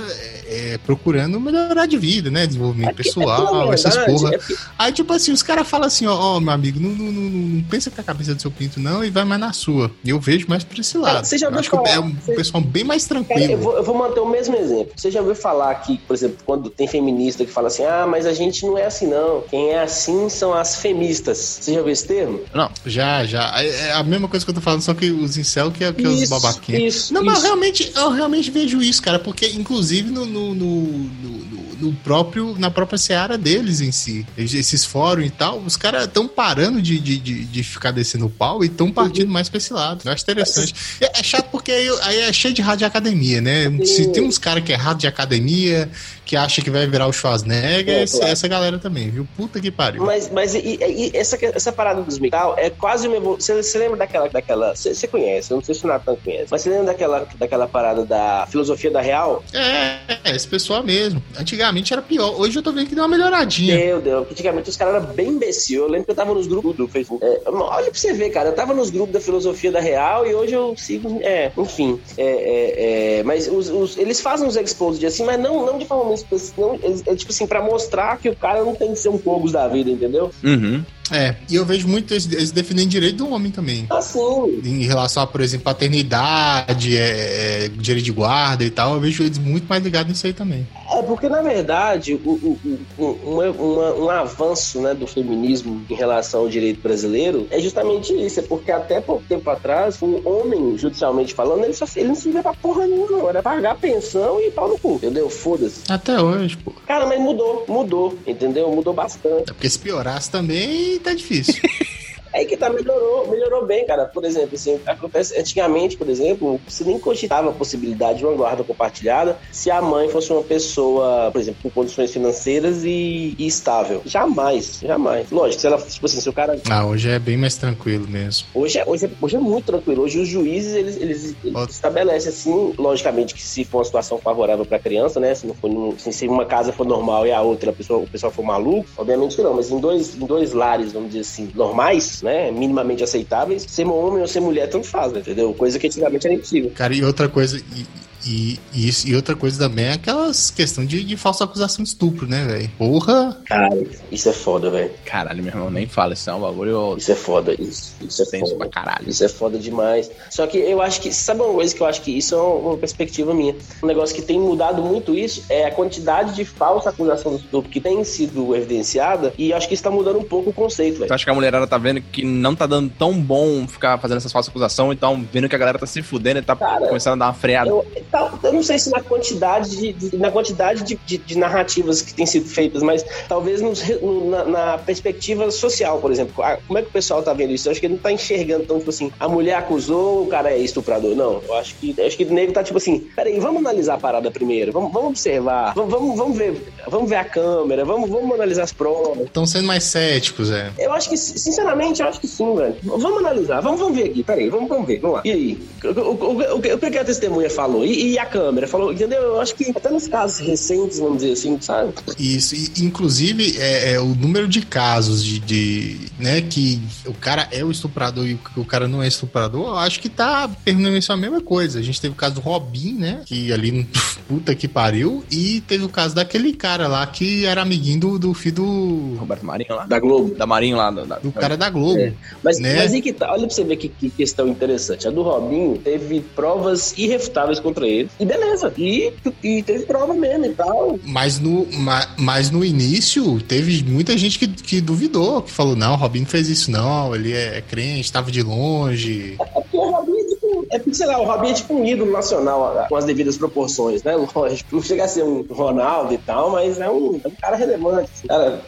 é, 0.48 0.74
é, 0.74 0.78
procurando 0.80 1.40
melhorar 1.40 1.86
de 1.86 1.98
vida, 1.98 2.32
né? 2.32 2.48
Desenvolvimento 2.48 2.96
pessoal, 2.96 3.48
pela 3.48 3.74
essas 3.74 3.96
verdade, 3.96 4.20
porra. 4.20 4.36
é 4.36 4.40
Aí, 4.78 4.92
tipo 4.92 5.14
assim, 5.14 5.32
os 5.32 5.44
caras 5.44 5.68
falam 5.68 5.86
assim, 5.88 6.08
ó, 6.08 6.16
ó, 6.16 6.40
meu 6.40 6.52
amigo, 6.54 6.80
não, 6.80 6.90
não, 6.90 7.12
não, 7.12 7.30
não 7.30 7.64
pensa 7.64 7.92
com 7.92 8.02
a 8.02 8.04
cabeça 8.04 8.34
do 8.34 8.42
seu 8.42 8.50
pinto, 8.50 8.80
não, 8.80 9.04
e 9.04 9.10
vai 9.12 9.24
mais 9.26 9.40
na 9.40 9.54
sua. 9.54 9.92
E 10.04 10.10
eu 10.10 10.20
vejo 10.20 10.48
mais 10.50 10.64
por 10.64 10.80
esse 10.80 10.98
lado. 10.98 11.26
você 11.26 11.38
já 11.38 11.48
Eu 11.48 11.60
acho 11.60 11.70
que 11.70 11.76
é 11.76 11.80
falar- 11.80 12.00
um 12.00 12.16
você- 12.16 12.34
pessoal 12.34 12.64
bem 12.64 12.84
mais 12.84 13.06
Cara, 13.06 13.24
tranquilo. 13.24 13.52
eu, 13.54 13.58
vou, 13.60 13.76
eu 13.78 13.84
vou 13.84 13.96
manter 13.96 14.20
o 14.20 14.26
mesmo 14.30 14.56
exemplo. 14.56 14.94
Você 14.96 15.12
já 15.12 15.20
ouviu 15.20 15.36
falar 15.36 15.76
que, 15.76 15.98
por 16.00 16.16
exemplo, 16.16 16.38
quando 16.46 16.70
tem 16.70 16.88
feminista 16.88 17.46
que 17.46 17.52
fala 17.52 17.68
assim, 17.68 17.84
ah, 17.86 18.08
mas 18.08 18.26
a 18.26 18.34
gente 18.34 18.66
não 18.66 18.78
é 18.78 18.86
assim, 18.86 19.06
não. 19.08 19.42
Quem 19.50 19.70
é 19.70 19.82
assim 19.84 20.28
são 20.39 20.54
as 20.54 20.75
feministas. 20.78 21.38
Você 21.62 21.73
já 21.73 21.80
ouviu 21.80 21.93
esse 21.93 22.08
termo? 22.08 22.39
Não, 22.54 22.71
Já, 22.86 23.25
já. 23.25 23.52
É 23.62 23.69
é 23.89 23.91
a 23.93 24.04
mesma 24.04 24.28
coisa 24.28 24.45
que 24.45 24.49
eu 24.52 24.56
tô 24.56 24.62
falando, 24.62 24.82
só 24.82 24.93
que 24.93 25.12
os 25.12 25.38
incel 25.38 25.71
que 25.71 25.84
é, 25.84 25.91
que 25.93 26.04
é 26.06 26.08
os 26.08 26.21
Isso, 26.21 26.30
babaquinhos. 26.32 26.95
isso, 26.95 27.13
Não, 27.13 27.23
mas 27.23 27.36
eu 27.36 27.39
isso. 27.39 27.47
realmente, 27.47 27.91
eu 27.95 28.10
realmente 28.12 28.49
vejo 28.52 28.82
isso, 28.82 29.02
cara, 29.02 29.19
porque 29.19 29.47
inclusive 29.47 30.10
no, 30.12 30.25
no, 30.25 30.56
no, 30.56 30.82
no- 30.82 31.69
no- 31.80 31.94
próprio, 31.94 32.56
na 32.58 32.70
própria 32.72 32.98
seara 32.98 33.38
deles 33.38 33.82
em 33.82 33.92
si, 33.92 34.26
esses 34.38 34.86
fóruns 34.86 35.28
e 35.28 35.30
tal, 35.30 35.60
os 35.60 35.76
caras 35.78 36.06
estão 36.06 36.28
parando 36.28 36.82
de, 36.82 37.00
de, 37.00 37.18
de, 37.18 37.46
de 37.46 37.63
ficar 37.63 37.92
descendo 37.92 38.26
o 38.26 38.30
pau 38.30 38.63
e 38.63 38.68
estão 38.68 38.92
partindo 38.92 39.30
mais 39.30 39.50
pra 39.50 39.58
esse 39.58 39.74
lado. 39.74 40.02
Eu 40.06 40.12
acho 40.12 40.24
interessante. 40.24 40.74
É, 41.02 41.20
é 41.20 41.24
chato 41.24 41.50
porque 41.52 41.72
aí, 41.72 41.89
aí 42.04 42.20
é 42.22 42.34
cheio 42.34 42.54
de 42.54 42.62
rádio 42.62 42.86
academia, 42.88 43.42
né? 43.42 43.65
Se 43.86 44.08
tem 44.12 44.24
uns 44.24 44.38
caras 44.38 44.63
que 44.63 44.72
é 44.74 44.76
rádio 44.76 45.02
de 45.02 45.08
academia, 45.08 45.89
que 46.26 46.36
acha 46.36 46.62
que 46.62 46.70
vai 46.70 46.86
virar 46.88 47.08
o 47.08 47.13
Schwarzenegger, 47.13 48.04
É, 48.04 48.06
claro. 48.08 48.28
essa 48.28 48.48
galera 48.48 48.78
também, 48.78 49.10
viu? 49.10 49.28
Puta 49.36 49.60
que 49.60 49.72
pariu. 49.72 50.04
Mas, 50.06 50.30
mas 50.32 50.54
e, 50.54 50.60
e- 50.82 51.12
essa, 51.15 51.38
essa 51.42 51.72
parada 51.72 52.02
dos 52.02 52.20
migtal 52.20 52.56
é 52.58 52.70
quase 52.70 53.08
uma 53.08 53.18
evolução. 53.18 53.56
Você, 53.56 53.63
você 53.63 53.78
lembra 53.80 53.98
daquela. 53.98 54.30
daquela 54.30 54.76
você, 54.76 54.94
você 54.94 55.08
conhece, 55.08 55.52
eu 55.52 55.58
não 55.58 55.63
sei 55.63 55.74
se 55.76 55.84
o 55.86 55.88
Nathan 55.88 56.15
conhece, 56.24 56.48
mas 56.52 56.62
você 56.62 56.70
lembra 56.70 56.86
daquela, 56.88 57.28
daquela 57.38 57.68
parada 57.68 58.06
da 58.06 58.48
filosofia 58.50 58.92
da 58.92 59.02
real? 59.02 59.44
É, 59.54 60.00
é, 60.24 60.36
esse 60.36 60.48
pessoal 60.48 60.84
mesmo. 60.84 61.24
antigamente 61.38 61.69
era 61.92 62.02
pior. 62.02 62.40
Hoje 62.40 62.58
eu 62.58 62.64
tô 62.64 62.72
vendo 62.72 62.88
que 62.88 62.96
deu 62.96 63.04
uma 63.04 63.10
melhoradinha. 63.10 63.76
Meu 63.76 64.02
Deus, 64.02 64.28
antigamente 64.30 64.70
os 64.70 64.78
caras 64.78 64.96
eram 64.96 65.14
bem 65.14 65.30
imbecil. 65.30 65.84
Eu 65.84 65.90
lembro 65.90 66.06
que 66.06 66.12
eu 66.12 66.16
tava 66.16 66.34
nos 66.34 66.48
grupos 66.48 66.76
do 66.76 66.88
Facebook. 66.88 67.24
É, 67.24 67.42
olha 67.46 67.92
pra 67.92 68.00
você 68.00 68.14
ver, 68.14 68.30
cara. 68.30 68.50
Eu 68.50 68.56
tava 68.56 68.74
nos 68.74 68.90
grupos 68.90 69.14
da 69.14 69.20
filosofia 69.20 69.72
da 69.72 69.80
real 69.80 70.26
e 70.26 70.34
hoje 70.34 70.54
eu 70.54 70.76
sigo. 70.78 71.20
É, 71.22 71.52
enfim. 71.58 72.00
É, 72.18 72.24
é, 72.24 73.20
é 73.20 73.24
mas 73.24 73.48
os, 73.48 73.70
os, 73.70 73.98
eles 73.98 74.22
fazem 74.22 74.48
os 74.48 74.56
exposed 74.56 75.06
assim, 75.06 75.24
mas 75.24 75.40
não, 75.40 75.65
não 75.65 75.78
de 75.78 75.86
forma 75.86 76.13
específica. 76.13 76.62
Não, 76.62 76.76
é, 76.76 77.15
tipo 77.15 77.32
assim, 77.32 77.48
pra 77.48 77.62
mostrar 77.62 78.17
que 78.17 78.30
o 78.30 78.36
cara 78.36 78.63
não 78.63 78.76
tem 78.76 78.94
que 78.94 79.00
ser 79.00 79.10
um 79.10 79.17
fogos 79.17 79.52
da 79.52 79.67
vida, 79.67 79.90
entendeu? 79.90 80.32
Uhum. 80.44 80.84
É, 81.12 81.36
e 81.50 81.56
eu 81.56 81.66
vejo 81.66 81.88
muito 81.88 82.14
eles, 82.14 82.32
eles 82.32 82.52
defendendo 82.52 82.90
direito 82.90 83.18
do 83.18 83.30
homem 83.30 83.52
também. 83.52 83.86
Ah, 83.90 84.02
sim. 84.02 84.62
Em 84.64 84.84
relação 84.84 85.24
a, 85.24 85.28
por 85.28 85.42
exemplo, 85.42 85.66
paternidade, 85.66 86.98
é, 86.98 87.66
é, 87.66 87.70
direito 87.70 88.06
de 88.06 88.12
guarda 88.12 88.64
e 88.64 88.70
tal, 88.70 88.94
eu 88.94 89.00
vejo 89.00 89.24
eles 89.24 89.38
muito 89.38 89.68
mais 89.68 89.84
ligados 89.84 90.10
nisso 90.10 90.28
aí 90.28 90.34
também. 90.34 90.68
É, 90.92 91.02
porque 91.04 91.30
na 91.30 91.42
verdade, 91.42 92.14
o, 92.14 92.30
o, 92.30 92.60
o, 92.98 93.04
um, 93.26 94.06
um 94.06 94.10
avanço 94.10 94.82
né, 94.82 94.94
do 94.94 95.08
feminismo 95.08 95.86
em 95.90 95.94
relação 95.94 96.42
ao 96.42 96.50
direito 96.50 96.82
brasileiro 96.82 97.48
é 97.50 97.60
justamente 97.60 98.14
isso. 98.14 98.40
É 98.40 98.44
porque 98.44 98.72
até 98.72 99.02
pouco 99.02 99.24
tempo 99.28 99.50
atrás, 99.50 100.02
o 100.02 100.22
homem, 100.28 100.78
judicialmente 100.78 101.34
falando, 101.34 101.64
ele, 101.64 101.74
só, 101.74 101.86
ele 101.96 102.10
não 102.10 102.16
se 102.16 102.32
vê 102.32 102.42
pra 102.42 102.54
porra 102.54 102.86
nenhuma, 102.86 103.18
não. 103.18 103.30
Era 103.30 103.42
pagar 103.42 103.76
pensão 103.78 104.40
e 104.42 104.52
pau 104.52 104.68
no 104.68 104.78
cu, 104.78 104.96
entendeu? 104.96 105.30
Foda-se. 105.30 105.82
Até 105.90 106.22
hoje, 106.22 106.58
pô. 106.58 106.74
Cara, 106.88 107.06
mas 107.06 107.20
mudou, 107.20 107.66
mudou, 107.68 108.18
entendeu? 108.26 108.72
Mudou 108.72 108.94
bastante. 108.94 109.50
É 109.50 109.54
porque 109.54 109.70
se 109.70 109.80
piorasse 109.80 110.30
também, 110.30 110.98
tá 111.00 111.13
difícil. 111.13 111.62
Aí 112.34 112.46
que 112.46 112.58
tá, 112.58 112.69
melhorou, 112.69 113.27
melhorou 113.30 113.65
bem, 113.65 113.86
cara. 113.86 114.06
Por 114.06 114.23
exemplo, 114.23 114.56
assim, 114.56 114.80
acontece, 114.86 115.38
antigamente, 115.40 115.98
por 115.98 116.10
exemplo, 116.10 116.60
você 116.67 116.84
nem 116.84 117.00
cogitava 117.00 117.50
a 117.50 117.54
possibilidade 117.54 118.19
de 118.19 118.25
uma 118.25 118.36
guarda 118.36 118.63
compartilhada 118.63 119.38
se 119.52 119.71
a 119.71 119.82
mãe 119.82 120.10
fosse 120.10 120.32
uma 120.32 120.44
pessoa, 120.44 121.32
por 121.32 121.42
exemplo, 121.42 121.60
com 121.63 121.69
condições 121.69 122.12
financeiras 122.12 122.84
e, 122.84 123.36
e 123.38 123.48
estável. 123.48 124.02
Jamais, 124.06 124.80
jamais. 124.82 125.32
Lógico, 125.32 125.62
se 125.62 125.67
ela, 125.67 125.77
tipo 125.77 126.06
assim, 126.06 126.21
se 126.21 126.30
o 126.30 126.34
cara. 126.34 126.60
Ah, 126.69 126.86
hoje 126.86 127.10
é 127.10 127.19
bem 127.19 127.38
mais 127.38 127.58
tranquilo 127.58 128.08
mesmo. 128.08 128.48
Hoje 128.54 128.80
é, 128.80 128.84
hoje 128.86 129.06
é, 129.06 129.10
hoje 129.21 129.36
é 129.36 129.40
muito 129.40 129.65
tranquilo. 129.65 130.04
Hoje 130.04 130.19
os 130.19 130.27
juízes, 130.27 130.75
eles, 130.75 130.98
eles, 130.98 131.36
eles 131.44 131.69
estabelecem, 131.69 132.30
assim, 132.30 132.73
logicamente, 132.77 133.34
que 133.34 133.42
se 133.42 133.63
for 133.65 133.80
uma 133.80 133.86
situação 133.86 134.17
favorável 134.19 134.65
pra 134.65 134.80
criança, 134.80 135.19
né? 135.19 135.34
Se 135.34 135.48
não 135.48 135.56
for, 135.56 135.69
assim, 135.96 136.12
se 136.12 136.27
uma 136.27 136.46
casa 136.46 136.71
for 136.71 136.86
normal 136.86 137.25
e 137.25 137.32
a 137.32 137.42
outra, 137.42 137.71
a 137.71 137.73
pessoa, 137.73 138.00
o 138.00 138.08
pessoal 138.08 138.32
for 138.32 138.44
maluco, 138.44 138.90
obviamente 138.98 139.36
que 139.36 139.42
não, 139.42 139.54
mas 139.54 139.71
em 139.71 139.80
dois, 139.80 140.15
em 140.15 140.25
dois 140.25 140.54
lares, 140.54 140.94
vamos 140.94 141.10
dizer 141.10 141.21
assim, 141.21 141.52
normais, 141.54 142.19
né, 142.22 142.52
minimamente 142.52 143.04
aceitáveis, 143.04 143.63
ser 143.63 143.86
homem 143.86 144.22
ou 144.22 144.28
ser 144.28 144.40
mulher, 144.40 144.70
tanto 144.70 144.88
faz, 144.88 145.13
entendeu? 145.15 145.54
Coisa 145.54 145.80
que 145.80 145.88
antigamente 145.88 146.28
era 146.28 146.36
impossível. 146.36 146.72
Cara, 146.76 146.94
e 146.94 147.04
outra 147.04 147.28
coisa, 147.28 147.58
e, 147.58 147.86
e, 148.26 148.60
e, 148.74 148.88
isso, 148.88 149.08
e 149.08 149.15
outra 149.15 149.36
coisa 149.36 149.58
também 149.58 149.86
é 149.86 149.94
aquelas 149.94 150.52
questão 150.52 150.86
de, 150.86 151.04
de 151.04 151.17
falsa 151.17 151.44
acusação 151.44 151.84
de 151.84 151.90
estupro, 151.90 152.28
né, 152.28 152.46
velho? 152.46 152.70
Porra! 152.78 153.38
Cara, 153.46 153.78
isso 154.12 154.30
é 154.30 154.34
foda, 154.34 154.70
velho. 154.70 154.92
Caralho, 155.06 155.42
meu 155.42 155.54
irmão, 155.54 155.72
nem 155.72 155.88
fala, 155.88 156.13
isso 156.13 156.30
é 156.30 156.34
um 156.34 156.42
bagulho. 156.42 156.98
Isso 156.98 157.12
é 157.12 157.15
foda, 157.15 157.54
isso, 157.54 157.96
isso 158.02 158.22
é 158.22 158.26
tenso 158.26 158.54
foda. 158.54 158.70
pra 158.70 158.84
caralho. 158.84 159.10
Isso 159.10 159.24
é 159.24 159.28
foda 159.28 159.58
demais. 159.58 160.12
Só 160.30 160.46
que 160.48 160.58
eu 160.58 160.82
acho 160.82 161.02
que, 161.02 161.13
sabe 161.13 161.42
uma 161.42 161.54
coisa 161.54 161.74
que 161.74 161.82
eu 161.82 161.88
acho 161.88 162.02
que 162.02 162.17
isso 162.17 162.36
é 162.36 162.42
uma 162.42 162.78
perspectiva 162.78 163.34
minha? 163.34 163.56
Um 163.82 163.88
negócio 163.88 164.15
que 164.15 164.22
tem 164.22 164.40
mudado 164.40 164.82
muito 164.82 165.15
isso 165.15 165.44
é 165.50 165.65
a 165.65 165.72
quantidade 165.72 166.36
de 166.36 166.44
falsa 166.44 166.90
acusação 166.90 167.36
de 167.36 167.44
estupro 167.44 167.70
que 167.70 167.80
tem 167.80 168.04
sido 168.04 168.56
evidenciada 168.56 169.34
e 169.38 169.54
acho 169.54 169.67
que 169.67 169.74
isso 169.74 169.84
tá 169.84 169.92
mudando 169.92 170.20
um 170.20 170.24
pouco 170.24 170.50
o 170.50 170.54
conceito, 170.54 170.96
velho. 170.96 171.08
Tu 171.08 171.13
acha 171.13 171.24
que 171.24 171.30
a 171.30 171.34
mulherada 171.34 171.65
tá 171.65 171.78
vendo 171.78 172.02
que 172.02 172.24
não 172.24 172.56
tá 172.56 172.65
dando 172.65 172.90
tão 172.98 173.13
bom 173.13 173.67
ficar 173.67 173.98
fazendo 173.98 174.17
essas 174.17 174.32
falsas 174.32 174.50
acusações, 174.50 174.96
então 174.96 175.26
vendo 175.32 175.48
que 175.48 175.56
a 175.56 175.60
galera 175.60 175.80
tá 175.80 175.86
se 175.86 176.02
fudendo 176.02 176.40
e 176.40 176.42
tá 176.42 176.56
Cara, 176.56 176.88
começando 176.88 177.13
a 177.13 177.17
dar 177.17 177.26
uma 177.28 177.34
freada? 177.34 177.70
Eu, 177.70 177.86
tá- 178.12 178.40
eu 178.44 178.54
não 178.54 178.64
sei 178.64 178.78
se 178.80 178.90
na 178.90 179.02
quantidade 179.02 179.70
de, 179.78 179.94
de- 179.94 180.18
na 180.18 180.32
quantidade 180.32 180.84
de, 180.84 181.00
de- 181.06 181.18
de 181.18 181.38
narrativas 181.38 182.02
que 182.02 182.14
têm 182.14 182.26
sido 182.26 182.48
feitas, 182.50 182.82
mas 182.84 183.04
talvez 183.28 183.62
nos 183.62 183.82
na, 184.30 184.46
na 184.46 184.78
perspectiva 184.78 185.50
social, 185.52 186.00
por 186.00 186.12
exemplo. 186.12 186.34
Ah, 186.44 186.58
Como 186.68 186.80
é 186.80 186.82
que 186.82 186.90
o 186.90 186.92
pessoal 186.92 187.22
tá 187.24 187.34
vendo 187.34 187.52
isso? 187.54 187.68
Eu 187.68 187.72
acho 187.72 187.80
que 187.80 187.86
ele 187.86 187.94
não 187.96 188.02
tá 188.02 188.12
enxergando 188.12 188.66
tão, 188.66 188.78
tipo 188.80 188.90
assim, 188.90 189.12
a 189.20 189.28
mulher 189.28 189.56
acusou, 189.56 190.24
o 190.24 190.28
cara 190.28 190.52
é 190.52 190.58
estuprador. 190.60 191.16
Não, 191.16 191.42
eu 191.48 191.54
acho 191.56 191.76
que 191.80 191.94
eu 191.98 192.06
acho 192.08 192.18
que 192.18 192.24
o 192.24 192.34
nego 192.34 192.52
tá 192.54 192.64
tipo 192.64 192.78
assim, 192.78 193.08
peraí, 193.16 193.40
vamos 193.40 193.60
analisar 193.60 193.96
a 193.96 193.98
parada 193.98 194.30
primeiro, 194.32 194.72
vamos, 194.72 194.92
vamos 194.92 195.10
observar, 195.10 195.74
vamos, 195.76 196.18
vamos, 196.18 196.38
ver, 196.38 196.74
vamos 196.88 197.10
ver 197.10 197.16
a 197.18 197.26
câmera, 197.26 197.86
vamos, 197.86 198.10
vamos 198.10 198.32
analisar 198.34 198.64
as 198.64 198.74
provas. 198.74 199.26
Estão 199.26 199.46
sendo 199.46 199.66
mais 199.66 199.84
céticos, 199.84 200.52
é. 200.52 200.72
Eu 200.78 200.92
acho 200.94 201.10
que, 201.10 201.18
sinceramente, 201.18 202.02
eu 202.02 202.08
acho 202.08 202.20
que 202.20 202.28
sim, 202.28 202.56
velho. 202.56 202.76
Vamos 202.84 203.18
analisar, 203.20 203.62
vamos, 203.62 203.80
vamos 203.80 203.98
ver 203.98 204.06
aqui, 204.10 204.24
peraí, 204.24 204.50
vamos, 204.50 204.70
vamos 204.70 204.88
ver, 204.88 205.00
vamos 205.00 205.18
lá. 205.18 205.22
E 205.26 205.32
aí? 205.32 205.58
O, 205.84 205.88
o, 205.88 206.14
o, 206.14 206.56
o 206.58 206.62
que- 206.62 206.74
o 206.74 206.78
que 206.80 206.98
a 206.98 207.06
testemunha 207.06 207.50
falou? 207.50 207.86
E, 207.86 207.98
e 208.00 208.19
a 208.19 208.25
câmera? 208.25 208.67
Falou, 208.67 208.91
entendeu? 208.93 209.21
Eu 209.21 209.41
acho 209.41 209.56
que 209.56 209.69
até 209.75 209.89
nos 209.89 210.08
casos 210.08 210.39
recentes, 210.39 211.00
vamos 211.00 211.17
dizer 211.21 211.33
assim, 211.33 211.60
sabe? 211.62 211.93
Isso, 212.17 212.56
e, 212.56 212.71
inclusive, 212.83 213.58
é, 213.60 213.93
é 213.93 214.00
o 214.00 214.08
número 214.15 214.47
de 214.47 214.62
casos 214.62 215.23
de, 215.23 215.39
de, 215.39 215.97
né, 216.19 216.41
que 216.41 216.81
o 217.06 217.13
cara 217.13 217.47
é 217.52 217.63
o 217.63 217.71
estuprador 217.71 218.25
e 218.27 218.33
o, 218.33 218.39
o 218.58 218.65
cara 218.65 218.87
não 218.87 219.02
é 219.04 219.08
estuprador, 219.08 219.67
eu 219.69 219.75
acho 219.77 220.00
que 220.00 220.10
tá 220.10 220.50
permanecendo 220.63 221.13
a 221.13 221.17
mesma 221.21 221.41
coisa. 221.41 221.79
A 221.79 221.81
gente 221.81 222.00
teve 222.00 222.13
o 222.13 222.17
caso 222.17 222.35
do 222.35 222.41
Robin, 222.41 222.93
né, 222.93 223.21
que 223.25 223.52
ali, 223.52 223.87
puta 224.27 224.54
que 224.56 224.67
pariu, 224.67 225.23
e 225.31 225.62
teve 225.62 225.83
o 225.83 225.89
caso 225.89 226.15
daquele 226.15 226.54
cara 226.54 226.87
lá 226.87 227.06
que 227.08 227.45
era 227.45 227.62
amiguinho 227.62 228.00
do, 228.00 228.19
do 228.19 228.33
filho 228.33 228.56
do, 228.56 229.15
Roberto 229.19 229.45
Marinho 229.45 229.75
lá? 229.75 229.85
Da 229.85 230.00
Globo. 230.00 230.35
Da 230.35 230.45
Marinho 230.45 230.77
lá. 230.77 230.91
Da, 230.91 231.04
da- 231.04 231.19
do 231.19 231.31
cara 231.31 231.56
da 231.58 231.69
Globo. 231.69 232.00
É. 232.00 232.13
Mas, 232.43 232.60
Né? 232.60 232.75
mas 232.77 232.93
aí 232.93 233.02
que 233.02 233.13
tá, 233.13 233.31
olha 233.31 233.45
pra 233.45 233.50
você 233.56 233.63
ver 233.63 233.75
que, 233.77 233.89
que 233.89 234.10
questão 234.10 234.47
interessante. 234.47 235.08
A 235.08 235.12
do 235.12 235.21
Robinho 235.21 235.77
teve 235.77 236.21
provas 236.35 236.93
irrefutáveis 236.97 237.60
contra 237.60 237.85
ele. 237.87 237.88
E 238.19 238.25
beleza. 238.25 238.73
E, 238.77 239.12
e 239.44 239.63
teve 239.63 239.85
prova 239.85 240.13
mesmo 240.13 240.46
e 240.46 240.50
tal. 240.54 241.00
Mas 241.04 241.40
no, 241.40 241.65
ma- 241.73 242.08
mas 242.17 242.50
no 242.52 242.63
início 242.63 243.40
teve 243.42 243.83
muita 243.83 244.17
gente 244.17 244.37
que, 244.40 244.48
que 244.48 244.81
duvidou, 244.81 245.42
que 245.42 245.52
falou, 245.52 245.75
não, 245.75 245.94
o 245.94 245.96
Robin 245.96 246.21
não 246.21 246.27
fez 246.27 246.50
isso 246.50 246.71
não, 246.71 247.15
ele 247.15 247.33
é 247.33 247.62
crente, 247.62 248.02
estava 248.02 248.31
de 248.31 248.42
longe. 248.42 249.35
É 249.40 249.46
porque 249.46 249.77
o 249.77 249.90
Robinho 249.92 250.19
é 250.19 250.23
tipo. 250.29 250.67
É 250.71 250.77
porque, 250.79 250.94
sei 250.94 251.08
lá, 251.08 251.19
o 251.19 251.25
Robinho 251.25 251.52
é 251.52 251.56
tipo 251.56 251.73
um 251.73 251.85
ídolo 251.85 252.12
nacional 252.12 252.85
com 252.87 252.96
as 252.96 253.06
devidas 253.06 253.37
proporções, 253.37 254.04
né? 254.04 254.15
Lógico. 254.35 254.75
Não 254.75 254.81
chega 254.81 255.06
a 255.06 255.08
ser 255.08 255.23
um 255.23 255.46
Ronaldo 255.50 256.13
e 256.13 256.17
tal, 256.17 256.52
mas 256.52 256.79
é 256.79 256.90
um, 256.90 257.19
é 257.23 257.27
um 257.27 257.31
cara 257.42 257.56
relevante. 257.56 258.10
Um 258.23 258.27
cara 258.27 258.62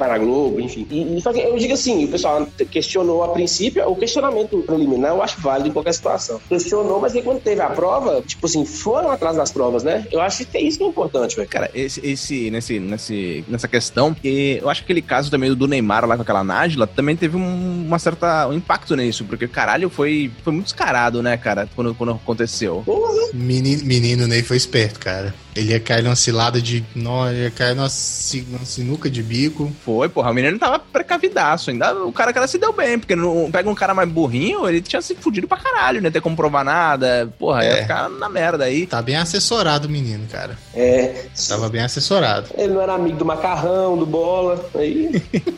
vai 0.00 0.08
na 0.08 0.18
Globo, 0.18 0.60
enfim. 0.60 0.86
E, 0.90 1.16
e 1.16 1.20
só 1.20 1.32
que 1.32 1.40
eu 1.40 1.56
digo 1.56 1.74
assim, 1.74 2.04
o 2.04 2.08
pessoal 2.08 2.48
questionou 2.70 3.22
a 3.22 3.28
princípio, 3.28 3.86
o 3.88 3.94
questionamento 3.94 4.62
preliminar 4.66 5.12
eu 5.12 5.22
acho 5.22 5.40
válido 5.40 5.68
em 5.68 5.72
qualquer 5.72 5.92
situação. 5.92 6.40
Questionou, 6.48 7.00
mas 7.00 7.14
aí 7.14 7.22
quando 7.22 7.40
teve 7.40 7.60
a 7.60 7.68
prova, 7.68 8.22
tipo 8.22 8.46
assim, 8.46 8.64
foram 8.64 9.10
atrás 9.10 9.36
das 9.36 9.52
provas, 9.52 9.84
né? 9.84 10.06
Eu 10.10 10.20
acho 10.20 10.44
que 10.46 10.56
é 10.56 10.62
isso 10.62 10.78
que 10.78 10.84
é 10.84 10.86
importante, 10.86 11.36
velho. 11.36 11.48
Cara, 11.48 11.70
esse, 11.74 12.04
esse, 12.04 12.50
nesse, 12.50 12.80
nesse, 12.80 13.44
nessa 13.46 13.68
questão, 13.68 14.16
e 14.24 14.58
eu 14.60 14.68
acho 14.68 14.80
que 14.80 14.86
aquele 14.86 15.02
caso 15.02 15.30
também 15.30 15.52
do 15.54 15.68
Neymar 15.68 16.06
lá 16.06 16.16
com 16.16 16.22
aquela 16.22 16.42
Nájila 16.42 16.86
também 16.86 17.16
teve 17.16 17.36
um, 17.36 17.84
uma 17.86 17.98
certa 17.98 18.48
um 18.48 18.54
impacto 18.54 18.96
nisso, 18.96 19.24
porque 19.24 19.46
caralho 19.46 19.90
foi, 19.90 20.30
foi 20.42 20.52
muito 20.52 20.66
descarado, 20.66 21.22
né, 21.22 21.36
cara, 21.36 21.68
quando, 21.76 21.94
quando 21.94 22.12
aconteceu. 22.12 22.82
Porra, 22.86 23.20
Menino, 23.32 23.84
menino 23.84 24.26
Ney 24.26 24.42
foi 24.42 24.56
esperto, 24.56 24.98
cara. 24.98 25.34
Ele 25.54 25.72
ia 25.72 25.80
cair 25.80 26.02
numa 26.02 26.16
cilada 26.16 26.60
de. 26.60 26.84
Não, 26.94 27.28
ele 27.28 27.42
ia 27.42 27.50
cair 27.50 27.74
numa 27.74 27.88
sinuca 27.88 29.10
de 29.10 29.22
bico. 29.22 29.72
Foi, 29.84 29.89
porra, 30.08 30.30
o 30.30 30.34
menino 30.34 30.58
tava 30.58 30.78
precavidaço. 30.78 31.70
Ainda 31.70 31.94
o 32.04 32.12
cara, 32.12 32.32
cara 32.32 32.46
se 32.46 32.58
deu 32.58 32.72
bem, 32.72 32.98
porque 32.98 33.16
não, 33.16 33.50
pega 33.50 33.68
um 33.68 33.74
cara 33.74 33.94
mais 33.94 34.08
burrinho, 34.08 34.68
ele 34.68 34.80
tinha 34.80 35.00
se 35.02 35.14
fudido 35.14 35.46
pra 35.48 35.58
caralho, 35.58 36.00
né? 36.00 36.10
Ter 36.10 36.20
como 36.20 36.36
provar 36.36 36.64
nada. 36.64 37.32
Porra, 37.38 37.64
ia 37.64 37.70
É. 37.72 37.82
ficar 37.82 38.08
na 38.08 38.28
merda 38.28 38.64
aí. 38.64 38.86
Tá 38.86 39.00
bem 39.02 39.16
assessorado 39.16 39.88
o 39.88 39.90
menino, 39.90 40.26
cara. 40.30 40.56
é. 40.74 41.26
Tava 41.48 41.68
bem 41.68 41.82
assessorado. 41.82 42.48
Ele 42.56 42.74
não 42.74 42.80
era 42.82 42.94
amigo 42.94 43.16
do 43.18 43.24
macarrão, 43.24 43.96
do 43.96 44.06
bola. 44.06 44.64
Aí. 44.74 45.10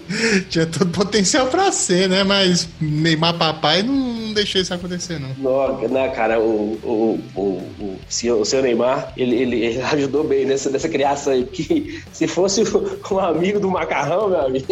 Tinha 0.48 0.66
todo 0.66 0.86
potencial 0.90 1.46
pra 1.46 1.72
ser, 1.72 2.08
né? 2.08 2.22
Mas 2.22 2.68
Neymar 2.80 3.34
papai 3.38 3.82
não 3.82 4.32
deixou 4.32 4.60
isso 4.60 4.72
acontecer, 4.72 5.18
não. 5.20 5.28
Não, 5.38 5.78
né, 5.88 6.08
cara, 6.08 6.38
o, 6.40 6.78
o, 6.82 7.20
o, 7.34 7.40
o, 7.84 7.98
senhor, 8.08 8.40
o 8.40 8.44
senhor 8.44 8.62
Neymar, 8.62 9.12
ele, 9.16 9.34
ele, 9.36 9.64
ele 9.64 9.82
ajudou 9.82 10.24
bem 10.24 10.44
nessa, 10.46 10.70
nessa 10.70 10.88
criação 10.88 11.32
aí, 11.32 11.44
porque 11.44 12.00
se 12.12 12.26
fosse 12.26 12.62
o- 12.62 12.98
um 13.14 13.18
amigo 13.18 13.60
do 13.60 13.70
macarrão, 13.70 14.21
meu 14.28 14.40
amigo. 14.40 14.66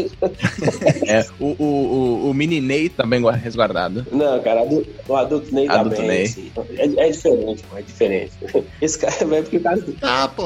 É, 1.07 1.27
o, 1.39 1.47
o, 1.59 1.65
o, 1.65 2.31
o 2.31 2.35
mini 2.35 2.61
Ney 2.61 2.89
também 2.89 3.21
resguardado. 3.33 4.07
Não, 4.13 4.41
cara, 4.43 4.63
o 5.09 5.17
adulto 5.17 5.55
Ney 5.55 5.67
tá 5.67 5.81
Adulto 5.81 5.99
bem. 5.99 6.09
Ney. 6.09 6.25
assim. 6.25 6.53
É, 6.77 7.07
é 7.07 7.11
diferente, 7.11 7.65
pô, 7.69 7.77
é 7.79 7.83
diferente. 7.83 8.33
Esse 8.81 8.99
cara 8.99 9.15
é 9.15 9.43
porque 9.43 9.59
cara. 9.61 9.79
Ah, 10.03 10.29
pô, 10.29 10.45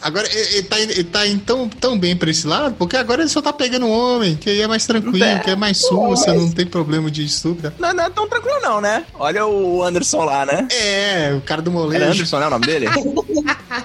agora 0.00 0.28
ele 0.32 0.62
tá, 0.64 0.80
ele 0.80 1.04
tá 1.04 1.26
indo 1.26 1.42
tão, 1.44 1.68
tão 1.68 1.98
bem 1.98 2.16
pra 2.16 2.30
esse 2.30 2.46
lado, 2.46 2.74
porque 2.76 2.96
agora 2.96 3.22
ele 3.22 3.30
só 3.30 3.40
tá 3.40 3.52
pegando 3.52 3.88
homem, 3.88 4.36
que 4.36 4.50
aí 4.50 4.60
é 4.60 4.66
mais 4.66 4.86
tranquilo, 4.86 5.24
É, 5.24 5.38
que 5.38 5.50
é 5.50 5.56
mais 5.56 5.78
sussa, 5.78 6.32
não 6.32 6.50
tem 6.50 6.66
problema 6.66 7.10
de 7.10 7.24
estupro. 7.24 7.72
Não, 7.78 7.92
não 7.92 8.04
é 8.04 8.10
tão 8.10 8.28
tranquilo, 8.28 8.60
não, 8.60 8.80
né? 8.80 9.04
Olha 9.14 9.46
o 9.46 9.82
Anderson 9.82 10.24
lá, 10.24 10.44
né? 10.46 10.66
É, 10.70 11.34
o 11.34 11.40
cara 11.40 11.62
do 11.62 11.70
Era 11.70 11.78
molejo. 11.80 12.04
Anderson, 12.04 12.38
né? 12.38 12.46
O 12.46 12.50
nome 12.50 12.66
dele? 12.66 12.86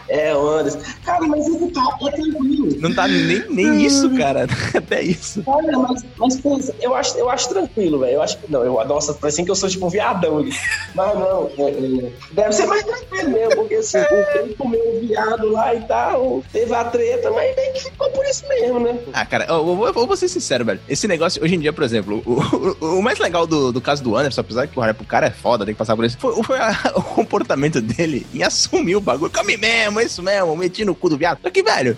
É, 0.09 0.35
o 0.35 0.47
Anderson. 0.49 0.79
Cara, 1.05 1.25
mas 1.27 1.45
ele 1.47 1.71
tá 1.71 1.97
é 2.01 2.11
tranquilo. 2.11 2.77
Não 2.79 2.93
tá 2.93 3.07
nem, 3.07 3.43
nem 3.49 3.85
isso, 3.85 4.09
cara. 4.17 4.36
Até 4.75 5.01
isso. 5.01 5.41
Olha, 5.45 5.77
mas, 5.77 6.05
mas 6.17 6.71
eu 6.81 6.93
acho, 6.95 7.17
eu 7.17 7.29
acho 7.29 7.49
tranquilo, 7.49 7.99
velho. 7.99 8.13
Eu 8.15 8.21
acho 8.21 8.37
que. 8.37 8.51
Não, 8.51 8.63
eu, 8.63 8.73
nossa, 8.85 9.13
parece 9.13 9.43
que 9.43 9.49
eu 9.51 9.55
sou 9.55 9.69
tipo 9.69 9.85
um 9.85 9.89
viadão 9.89 10.37
ali. 10.39 10.51
Mas 10.93 11.13
não, 11.19 11.49
é, 11.57 11.69
é, 11.71 12.11
deve 12.31 12.53
ser 12.53 12.65
mais 12.65 12.83
tranquilo 12.83 13.29
mesmo, 13.31 13.55
porque 13.55 13.75
assim, 13.75 13.97
comeu 14.57 14.79
o 14.95 14.99
viado 15.07 15.49
lá 15.51 15.73
e 15.75 15.81
tal, 15.81 16.43
teve 16.51 16.73
a 16.73 16.83
treta, 16.85 17.31
mas 17.31 17.55
meio 17.55 17.73
que 17.73 17.83
ficou 17.83 18.09
por 18.11 18.25
isso 18.25 18.47
mesmo, 18.47 18.79
né? 18.79 18.97
Ah, 19.13 19.25
cara, 19.25 19.45
eu, 19.45 19.55
eu, 19.55 19.75
vou- 19.75 19.87
eu 19.87 19.93
vou 20.07 20.17
ser 20.17 20.27
sincero, 20.27 20.65
velho. 20.65 20.79
Esse 20.87 21.07
negócio, 21.07 21.43
hoje 21.43 21.55
em 21.55 21.59
dia, 21.59 21.73
por 21.73 21.83
exemplo, 21.83 22.21
o, 22.25 22.85
o- 22.85 22.99
o 22.99 23.01
mais 23.01 23.19
legal 23.19 23.45
do, 23.47 23.71
do 23.71 23.81
caso 23.81 24.03
do 24.03 24.15
Anderson, 24.15 24.41
apesar 24.41 24.67
que 24.67 24.77
o 24.79 25.05
cara 25.05 25.27
é 25.27 25.31
foda, 25.31 25.65
tem 25.65 25.73
que 25.73 25.77
passar 25.79 25.95
por 25.95 26.05
isso, 26.05 26.17
foi, 26.19 26.43
foi 26.43 26.57
a- 26.59 26.75
o 26.95 27.01
comportamento 27.01 27.81
dele 27.81 28.25
em 28.33 28.43
assumir 28.43 28.95
o 28.95 29.01
bagulho. 29.01 29.31
Come 29.31 29.57
mesmo, 29.57 29.99
é 29.99 30.03
isso 30.05 30.21
mesmo, 30.23 30.55
meti 30.55 30.83
no 30.85 30.95
cu 30.95 31.09
do 31.09 31.17
viado. 31.17 31.39
Só 31.41 31.49
que, 31.49 31.61
velho, 31.63 31.95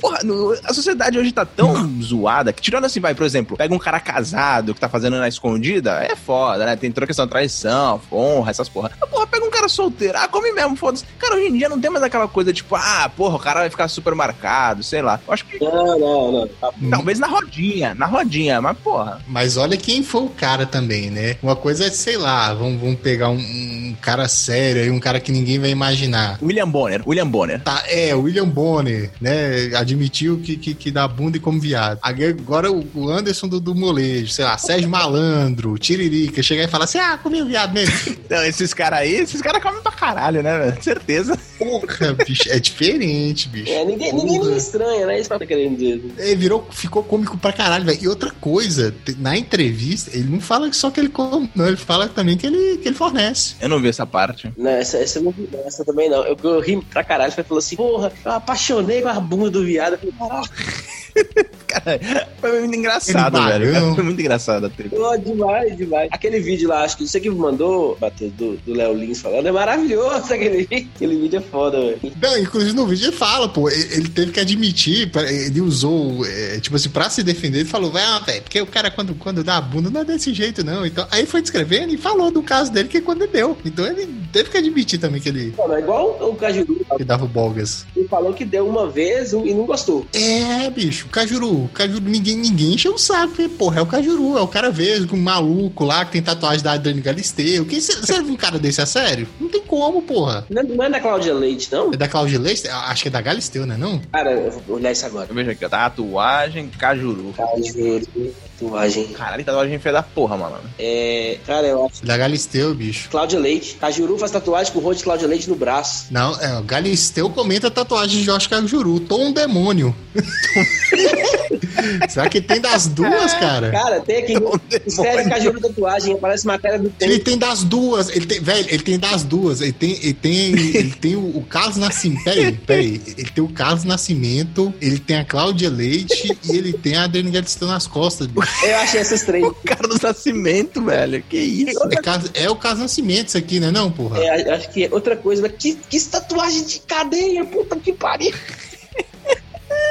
porra, 0.00 0.20
no- 0.24 0.52
a 0.64 0.72
sociedade 0.74 1.18
hoje 1.18 1.32
tá 1.32 1.44
tão 1.56 2.00
zoada 2.02 2.52
que, 2.52 2.60
tirando 2.60 2.84
assim, 2.84 3.00
vai, 3.00 3.14
por 3.14 3.24
exemplo, 3.24 3.56
pega 3.56 3.74
um 3.74 3.78
cara 3.78 3.98
casado 3.98 4.74
que 4.74 4.80
tá 4.80 4.88
fazendo 4.88 5.18
na 5.18 5.26
escondida, 5.26 6.04
é 6.04 6.14
foda, 6.14 6.66
né? 6.66 6.76
Tem 6.76 6.92
toda 6.92 7.04
a 7.04 7.06
questão 7.06 7.24
da 7.26 7.30
traição, 7.30 8.00
honra, 8.12 8.50
essas 8.50 8.68
porra. 8.68 8.92
Mas, 9.00 9.08
porra, 9.08 9.26
pega 9.26 9.44
um 9.44 9.50
cara 9.50 9.68
solteiro, 9.68 10.18
ah, 10.18 10.28
come 10.28 10.52
mesmo, 10.52 10.76
foda-se. 10.76 11.04
Cara, 11.18 11.36
hoje 11.36 11.46
em 11.48 11.56
dia 11.56 11.68
não 11.68 11.80
tem 11.80 11.90
mais 11.90 12.04
aquela 12.04 12.28
coisa 12.28 12.52
tipo, 12.52 12.76
ah, 12.76 13.10
porra, 13.16 13.36
o 13.36 13.40
cara 13.40 13.60
vai 13.60 13.70
ficar 13.70 13.88
super 13.88 14.14
marcado, 14.14 14.82
sei 14.82 15.00
lá. 15.00 15.18
Eu 15.26 15.32
acho 15.32 15.46
que 15.46 15.58
Não, 15.58 15.98
não, 15.98 16.32
não. 16.32 16.48
Tá 16.60 16.70
Talvez 16.90 17.18
na 17.18 17.26
rodinha, 17.26 17.94
na 17.94 18.06
rodinha, 18.06 18.60
mas 18.60 18.76
porra. 18.78 19.20
Mas 19.26 19.56
olha 19.56 19.76
quem 19.76 20.02
foi 20.02 20.22
o 20.22 20.28
cara 20.28 20.66
também, 20.66 21.10
né? 21.10 21.36
Uma 21.42 21.56
coisa 21.56 21.86
é, 21.86 21.90
sei 21.90 22.16
lá, 22.16 22.52
vamos, 22.52 22.80
vamos 22.80 23.00
pegar 23.00 23.30
um, 23.30 23.38
um 23.38 23.96
cara 24.02 24.28
sério 24.28 24.82
aí, 24.82 24.90
um 24.90 25.00
cara 25.00 25.20
que 25.20 25.32
ninguém 25.32 25.58
vai 25.58 25.70
imaginar. 25.70 26.38
William 26.42 26.68
Bonner, 26.68 27.02
William 27.06 27.26
Bonner. 27.26 27.60
Tá, 27.62 27.82
é, 27.88 28.14
William 28.14 28.48
Bonner, 28.48 29.10
né? 29.20 29.74
Admitiu 29.76 30.40
que, 30.42 30.56
que, 30.56 30.74
que 30.74 30.90
dá 30.90 31.06
bunda 31.06 31.36
e 31.36 31.40
come 31.46 31.60
viado. 31.60 32.00
Agora 32.02 32.72
o 32.72 33.08
Anderson 33.08 33.46
do, 33.46 33.60
do 33.60 33.72
molejo, 33.72 34.32
sei 34.32 34.44
lá, 34.44 34.58
Sérgio 34.58 34.90
Malandro, 34.90 35.78
Tiririca, 35.78 36.42
chegar 36.42 36.64
e 36.64 36.68
falar 36.68 36.86
assim: 36.86 36.98
ah, 36.98 37.16
comi 37.16 37.40
o 37.40 37.46
viado 37.46 37.72
mesmo. 37.72 38.16
Então, 38.26 38.42
esses 38.42 38.74
caras 38.74 38.98
aí, 38.98 39.14
esses 39.14 39.40
caras 39.40 39.62
comem 39.62 39.80
pra 39.80 39.92
caralho, 39.92 40.42
né, 40.42 40.58
velho? 40.58 40.82
Certeza. 40.82 41.38
Porra, 41.58 42.12
bicho, 42.26 42.50
é 42.50 42.58
diferente, 42.58 43.48
bicho. 43.48 43.72
É, 43.72 43.84
ninguém, 43.84 44.10
Porra. 44.10 44.50
me 44.50 44.56
estranha, 44.56 45.06
né? 45.06 45.20
Isso 45.20 45.28
que 45.28 45.34
eu 45.34 45.38
tô 45.40 45.46
querendo 45.46 45.76
dizer. 45.76 46.02
É, 46.18 46.34
virou, 46.34 46.66
ficou 46.70 47.02
cômico 47.02 47.38
pra 47.38 47.52
caralho, 47.52 47.84
velho. 47.84 47.98
E 48.02 48.08
outra 48.08 48.30
coisa, 48.30 48.94
na 49.18 49.36
entrevista, 49.36 50.10
ele 50.16 50.30
não 50.30 50.40
fala 50.40 50.72
só 50.72 50.90
que 50.90 51.00
ele 51.00 51.08
come, 51.08 51.50
não, 51.54 51.66
ele 51.66 51.76
fala 51.76 52.08
também 52.08 52.36
que 52.36 52.46
ele, 52.46 52.78
que 52.78 52.88
ele 52.88 52.96
fornece. 52.96 53.54
Eu 53.60 53.68
não 53.68 53.80
vi 53.80 53.88
essa 53.88 54.06
parte. 54.06 54.52
Não, 54.56 54.70
essa, 54.70 54.98
essa, 54.98 55.18
eu 55.18 55.22
não 55.24 55.32
vi, 55.32 55.48
essa 55.64 55.84
também 55.84 56.10
não. 56.10 56.24
Eu, 56.24 56.36
eu 56.42 56.60
ri 56.60 56.80
pra 56.82 57.02
caralho. 57.02 57.32
Ele 57.34 57.42
falou 57.44 57.58
assim: 57.58 57.76
Porra, 57.76 58.12
eu 58.24 58.32
apaixonei 58.32 59.02
com 59.02 59.08
a 59.08 59.20
bunda 59.20 59.50
do 59.50 59.64
viado. 59.64 59.94
Eu 59.94 59.98
falei, 59.98 60.14
caralho, 60.18 62.00
Cara, 62.00 62.28
foi 62.40 62.60
muito 62.60 62.76
engraçado, 62.76 63.42
velho. 63.42 63.94
Foi 63.94 64.04
muito 64.04 64.20
engraçado 64.20 64.66
a 64.66 64.70
treta. 64.70 64.94
pô, 64.94 65.16
demais, 65.16 65.76
demais. 65.76 66.08
Aquele 66.12 66.40
vídeo 66.40 66.68
lá, 66.68 66.84
acho 66.84 66.96
que 66.96 67.06
você 67.06 67.18
que 67.20 67.30
mandou, 67.30 67.96
Matheus, 68.00 68.32
do 68.32 68.56
do 68.66 68.74
Léo 68.74 68.94
Lins 68.94 69.20
falando, 69.20 69.46
é 69.46 69.52
maravilhoso 69.52 70.32
aquele 70.32 70.66
vídeo. 70.66 70.88
Aquele 70.96 71.16
vídeo 71.20 71.38
é 71.38 71.42
foda, 71.50 71.78
velho. 71.78 72.12
Não, 72.20 72.38
inclusive 72.38 72.72
no 72.74 72.86
vídeo 72.86 73.06
ele 73.06 73.16
fala, 73.16 73.48
pô, 73.48 73.68
ele 73.68 73.86
ele 73.96 74.08
teve 74.08 74.32
que 74.32 74.40
admitir, 74.40 75.10
ele 75.46 75.60
usou, 75.60 76.24
é, 76.26 76.60
tipo 76.60 76.76
assim, 76.76 76.88
pra 76.88 77.10
se 77.10 77.22
defender, 77.22 77.60
ele 77.60 77.68
falou, 77.68 77.92
ah, 77.96 78.18
velho, 78.20 78.42
porque 78.42 78.60
o 78.60 78.66
cara 78.66 78.90
quando, 78.90 79.14
quando 79.14 79.42
dá 79.42 79.56
a 79.56 79.60
bunda 79.60 79.90
não 79.90 80.00
é 80.00 80.04
desse 80.04 80.32
jeito, 80.32 80.64
não. 80.64 80.84
Então, 80.86 81.06
aí 81.10 81.26
foi 81.26 81.42
descrevendo 81.42 81.92
e 81.92 81.96
falou 81.96 82.30
do 82.30 82.42
caso 82.42 82.72
dele 82.72 82.88
que 82.88 82.98
é 82.98 83.00
quando 83.00 83.26
deu. 83.26 83.56
Então 83.64 83.86
ele 83.86 84.06
teve 84.32 84.50
que 84.50 84.56
admitir 84.56 84.98
também 84.98 85.20
que 85.20 85.28
ele 85.28 85.54
Mano, 85.56 85.74
é 85.74 85.80
igual 85.80 86.16
o 86.20 86.34
Cajuru. 86.34 86.84
que 86.96 87.04
dava 87.04 87.24
o 87.24 87.28
bogas. 87.28 87.86
Ele 87.96 88.08
falou 88.08 88.32
que 88.32 88.44
deu 88.44 88.66
uma 88.66 88.88
vez 88.88 89.32
e 89.32 89.54
não 89.54 89.64
gostou. 89.66 90.06
É, 90.12 90.68
bicho, 90.70 91.08
Cajuru, 91.08 91.64
o 91.64 91.68
Cajuru, 91.68 92.00
ninguém, 92.02 92.36
ninguém 92.36 92.74
encheu 92.74 92.94
o 92.94 92.98
saco, 92.98 93.28
porque, 93.28 93.48
porra, 93.48 93.78
é 93.80 93.82
o 93.82 93.86
Cajuru, 93.86 94.36
é 94.38 94.40
o 94.40 94.48
cara 94.48 94.70
vesgo, 94.70 95.16
um 95.16 95.20
maluco 95.20 95.84
lá 95.84 96.04
que 96.04 96.12
tem 96.12 96.22
tatuagem 96.22 96.62
da 96.62 96.72
Adriane 96.72 97.00
Galisteu. 97.00 97.64
Quem 97.64 97.80
serve 97.80 98.30
um 98.30 98.36
cara 98.36 98.58
desse 98.58 98.80
a 98.80 98.86
sério? 98.86 99.26
Não 99.40 99.48
tem 99.48 99.60
como, 99.62 100.02
porra. 100.02 100.46
Não 100.50 100.62
é, 100.62 100.64
não 100.64 100.84
é 100.84 100.90
da 100.90 101.00
Cláudia 101.00 101.34
Leite, 101.34 101.68
não? 101.72 101.92
É 101.92 101.96
da 101.96 102.08
Cláudia 102.08 102.38
Leite? 102.38 102.68
Acho 102.68 103.02
que 103.02 103.08
é 103.08 103.10
da 103.10 103.20
Galisteu, 103.20 103.66
né, 103.66 103.76
não? 103.76 104.00
Cara, 104.12 104.32
eu 104.32 104.50
vou 104.66 104.76
olhar 104.76 104.92
isso 104.92 105.06
agora. 105.06 105.26
Eu 105.28 105.34
vejo 105.34 105.50
aqui, 105.50 105.64
ó. 105.64 105.68
Tatuagem 105.68 106.68
Cajuru. 106.68 107.32
Cajuru, 107.36 108.34
tatuagem. 108.58 109.06
Caralho, 109.08 109.44
tatuagem 109.44 109.78
feia 109.78 109.92
da 109.94 110.02
porra, 110.02 110.36
mano. 110.36 110.56
É, 110.78 111.38
cara, 111.46 111.66
eu 111.66 111.86
acho. 111.86 112.02
É 112.02 112.06
Da 112.06 112.16
Galisteu, 112.16 112.74
bicho. 112.74 113.08
Cláudia 113.10 113.38
Leite. 113.38 113.74
Cajuru 113.80 114.18
faz 114.18 114.30
tatuagem 114.32 114.72
com 114.72 114.78
o 114.78 114.82
rosto 114.82 114.98
de 114.98 115.04
Cláudia 115.04 115.28
Leite 115.28 115.48
no 115.48 115.56
braço. 115.56 116.06
Não, 116.10 116.38
é, 116.40 116.58
o 116.58 116.62
Galisteu 116.62 117.28
comenta 117.30 117.68
a 117.68 117.70
tatuagem 117.70 118.18
de 118.18 118.24
Jorge 118.24 118.48
Cajuru. 118.48 119.00
Tô 119.00 119.18
um 119.18 119.32
demônio. 119.32 119.94
Será 122.08 122.28
que 122.28 122.40
tem 122.40 122.60
das 122.60 122.86
duas, 122.88 123.32
cara? 123.34 123.70
Cara, 123.70 124.00
tem 124.00 124.18
aqui. 124.18 124.36
Um 124.36 124.40
demônio. 124.40 125.28
Cajuru 125.28 125.60
tatuagem, 125.60 126.14
aparece 126.14 126.46
matéria 126.46 126.78
do 126.78 126.86
Ele 127.00 127.14
tempo. 127.14 127.24
tem 127.24 127.38
das 127.38 127.62
duas, 127.64 128.08
ele 128.08 128.26
tem, 128.26 128.40
velho, 128.40 128.66
ele 128.68 128.82
tem 128.82 128.98
das 128.98 129.22
duas. 129.22 129.60
Ele 129.60 129.72
tem, 129.72 129.92
ele 129.92 130.14
tem, 130.14 130.34
ele 130.52 130.90
tem 130.92 131.16
o, 131.16 131.36
o 131.36 131.42
Carlos 131.48 131.76
Nascimento. 131.76 132.24
Peraí, 132.24 132.52
peraí. 132.52 133.00
Ele 133.16 133.30
tem 133.30 133.44
o 133.44 133.48
Carlos 133.48 133.84
Nascimento, 133.84 134.72
ele 134.80 134.98
tem 134.98 135.16
a 135.16 135.24
Cláudia 135.24 135.68
Leite 135.70 136.36
e 136.44 136.56
ele 136.56 136.72
tem 136.72 136.96
a 136.96 137.04
Adriane 137.04 137.30
Galisteu 137.30 137.68
nas 137.68 137.86
costas, 137.86 138.26
bicho. 138.26 138.45
Eu 138.62 138.76
achei 138.78 139.00
essas 139.00 139.22
três. 139.22 139.44
O 139.44 139.54
Carlos 139.64 140.00
Nascimento, 140.00 140.82
velho. 140.84 141.22
Que 141.22 141.36
isso? 141.38 141.82
É, 141.90 141.96
Carlos- 142.02 142.30
é 142.34 142.50
o 142.50 142.56
Carlos 142.56 142.80
Nascimento 142.82 143.28
isso 143.28 143.38
aqui, 143.38 143.60
né, 143.60 143.70
não, 143.70 143.90
porra? 143.90 144.18
É, 144.22 144.52
acho 144.54 144.70
que 144.70 144.84
é 144.84 144.88
outra 144.90 145.16
coisa, 145.16 145.42
mas 145.42 145.52
que, 145.58 145.74
que 145.74 146.00
tatuagem 146.00 146.64
de 146.64 146.80
cadeia, 146.80 147.44
puta 147.44 147.76
que 147.76 147.92
pariu. 147.92 148.32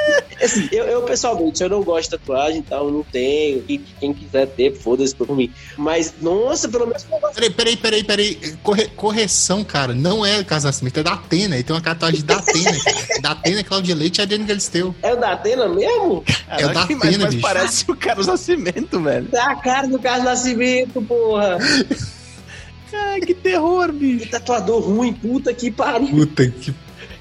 Assim, 0.42 0.68
eu, 0.70 0.84
eu, 0.84 1.02
pessoalmente, 1.02 1.62
eu 1.62 1.68
não 1.70 1.82
gosto 1.82 2.10
de 2.10 2.18
tatuagem, 2.18 2.58
então 2.58 2.84
eu 2.86 2.90
não 2.92 3.02
tenho. 3.02 3.64
E 3.68 3.78
quem 3.78 4.12
quiser 4.12 4.46
ter, 4.48 4.74
foda-se 4.76 5.14
por 5.14 5.34
mim. 5.34 5.50
Mas, 5.78 6.14
nossa, 6.20 6.68
pelo 6.68 6.86
menos 6.86 7.04
eu 7.10 7.18
gosto. 7.18 7.34
Peraí, 7.34 7.50
peraí, 7.50 7.76
peraí, 7.76 8.04
peraí. 8.04 8.56
Corre- 8.62 8.88
correção, 8.88 9.64
cara. 9.64 9.94
Não 9.94 10.24
é 10.24 10.38
o 10.38 10.44
Carlos 10.44 10.64
Nascimento, 10.64 11.00
é 11.00 11.02
da 11.02 11.14
Atena. 11.14 11.54
Ele 11.56 11.64
tem 11.64 11.74
uma 11.74 11.80
tatuagem 11.82 12.22
da 12.22 12.36
Atena. 12.36 12.70
Da 13.22 13.30
Atena, 13.30 13.64
Cláudia 13.64 13.94
Leite 13.94 14.20
e 14.20 14.22
a 14.22 14.26
Galisteu. 14.26 14.94
É 15.02 15.12
o 15.14 15.16
da 15.16 15.32
Atena 15.32 15.66
mesmo? 15.68 16.22
É 16.48 16.64
o 16.66 16.68
da 16.68 16.74
Caraca, 16.74 16.96
mas- 16.96 17.08
Atena, 17.08 17.24
mas 17.24 17.34
bicho. 17.34 17.46
parece 17.46 17.84
o 17.90 17.96
Carlos 17.96 18.26
Nascimento, 18.26 19.00
velho. 19.00 19.28
É 19.32 19.40
a 19.40 19.56
cara 19.56 19.88
do 19.88 19.98
Carlos 19.98 20.24
Nascimento, 20.26 21.00
porra. 21.02 21.58
Ai, 22.92 23.20
que 23.20 23.34
terror, 23.34 23.92
bicho. 23.92 24.24
Que 24.24 24.30
tatuador 24.30 24.80
ruim, 24.82 25.12
puta 25.12 25.52
que 25.52 25.70
pariu. 25.70 26.08
Puta 26.08 26.46
que 26.48 26.72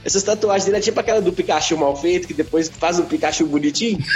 Essas 0.05 0.21
tatuagens 0.23 0.65
dele 0.65 0.77
é 0.77 0.81
tipo 0.81 0.99
aquela 0.99 1.19
do 1.19 1.33
Pikachu 1.33 1.75
mal 1.75 1.95
feito, 1.99 2.27
que 2.27 2.33
depois 2.33 2.69
faz 2.69 2.99
o 2.99 3.03
Pikachu 3.03 3.45
bonitinho. 3.47 3.97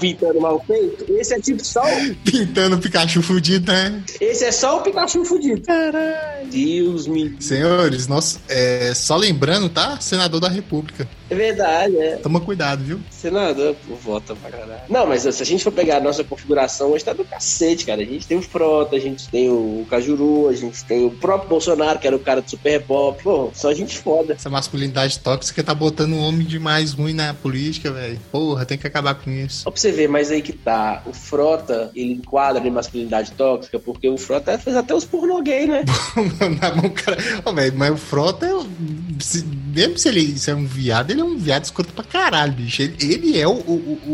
Pintando 0.00 0.40
mal 0.40 0.62
feito. 0.64 1.12
Esse 1.18 1.34
é 1.34 1.40
tipo 1.40 1.64
só. 1.64 1.82
o- 1.82 2.14
pintando 2.24 2.76
o 2.76 2.78
Pikachu 2.78 3.20
fudido, 3.20 3.72
né? 3.72 4.00
Esse 4.20 4.44
é 4.44 4.52
só 4.52 4.78
o 4.78 4.82
Pikachu 4.82 5.24
fudido. 5.24 5.62
Caralho. 5.62 6.46
Deus 6.52 7.08
me. 7.08 7.34
Senhores, 7.40 8.06
nós, 8.06 8.38
é, 8.48 8.92
só 8.94 9.16
lembrando, 9.16 9.68
tá? 9.68 9.98
Senador 10.00 10.38
da 10.40 10.48
República. 10.48 11.08
É 11.30 11.34
verdade, 11.34 11.96
é. 11.98 12.16
Toma 12.16 12.40
cuidado, 12.40 12.82
viu? 12.82 13.00
Senador, 13.10 13.76
vota 14.02 14.34
pra 14.34 14.50
caralho. 14.50 14.80
Não, 14.88 15.06
mas 15.06 15.22
se 15.22 15.42
a 15.42 15.46
gente 15.46 15.62
for 15.62 15.72
pegar 15.72 15.98
a 15.98 16.00
nossa 16.00 16.24
configuração, 16.24 16.92
hoje 16.92 17.04
tá 17.04 17.12
do 17.12 17.24
cacete, 17.24 17.84
cara. 17.84 18.00
A 18.00 18.04
gente 18.04 18.26
tem 18.26 18.38
o 18.38 18.42
Frota, 18.42 18.96
a 18.96 18.98
gente 19.00 19.28
tem 19.28 19.50
o 19.50 19.86
Cajuru, 19.90 20.48
a 20.48 20.54
gente 20.54 20.84
tem 20.84 21.04
o 21.04 21.10
próprio 21.10 21.48
Bolsonaro, 21.50 21.98
que 21.98 22.06
era 22.06 22.16
o 22.16 22.18
cara 22.20 22.40
do 22.40 22.48
Super 22.50 22.82
Pop. 22.82 23.22
Pô, 23.22 23.50
só 23.54 23.72
gente 23.74 23.98
foda. 23.98 24.32
Essa 24.34 24.48
masculinidade 24.50 25.18
tóxica 25.18 25.62
tá 25.62 25.74
botando 25.74 26.14
um 26.14 26.20
homem 26.20 26.46
de 26.46 26.58
mais 26.58 26.92
ruim 26.92 27.12
na 27.12 27.34
política, 27.34 27.90
velho. 27.92 28.18
Porra, 28.32 28.64
tem 28.64 28.78
que 28.78 28.86
acabar 28.86 29.14
com 29.14 29.30
isso. 29.30 29.62
Só 29.62 29.70
pra 29.70 29.80
você 29.80 29.92
ver, 29.92 30.08
mas 30.08 30.30
aí 30.30 30.40
que 30.40 30.52
tá. 30.52 31.02
O 31.06 31.12
Frota, 31.12 31.90
ele 31.94 32.12
enquadra 32.14 32.66
em 32.66 32.70
masculinidade 32.70 33.32
tóxica, 33.32 33.78
porque 33.78 34.08
o 34.08 34.16
Frota 34.16 34.58
fez 34.58 34.76
até 34.76 34.94
os 34.94 35.04
pornô 35.04 35.42
gay, 35.42 35.66
né? 35.66 35.84
na 36.60 36.74
mão, 36.74 36.90
cara. 36.90 37.18
Ô, 37.44 37.52
velho, 37.52 37.74
mas 37.76 37.92
o 37.92 37.96
Frota, 37.96 38.48
se- 39.20 39.44
mesmo 39.74 39.98
se 39.98 40.08
ele 40.08 40.38
se 40.38 40.50
é 40.50 40.54
um 40.54 40.66
viado, 40.66 41.10
ele 41.10 41.17
é 41.20 41.24
um 41.24 41.36
viado 41.36 41.64
escroto 41.64 41.92
pra 41.92 42.04
caralho, 42.04 42.52
bicho. 42.52 42.82
Ele, 42.82 42.96
ele 43.00 43.38
é 43.38 43.46
o, 43.46 43.52
o, 43.52 43.72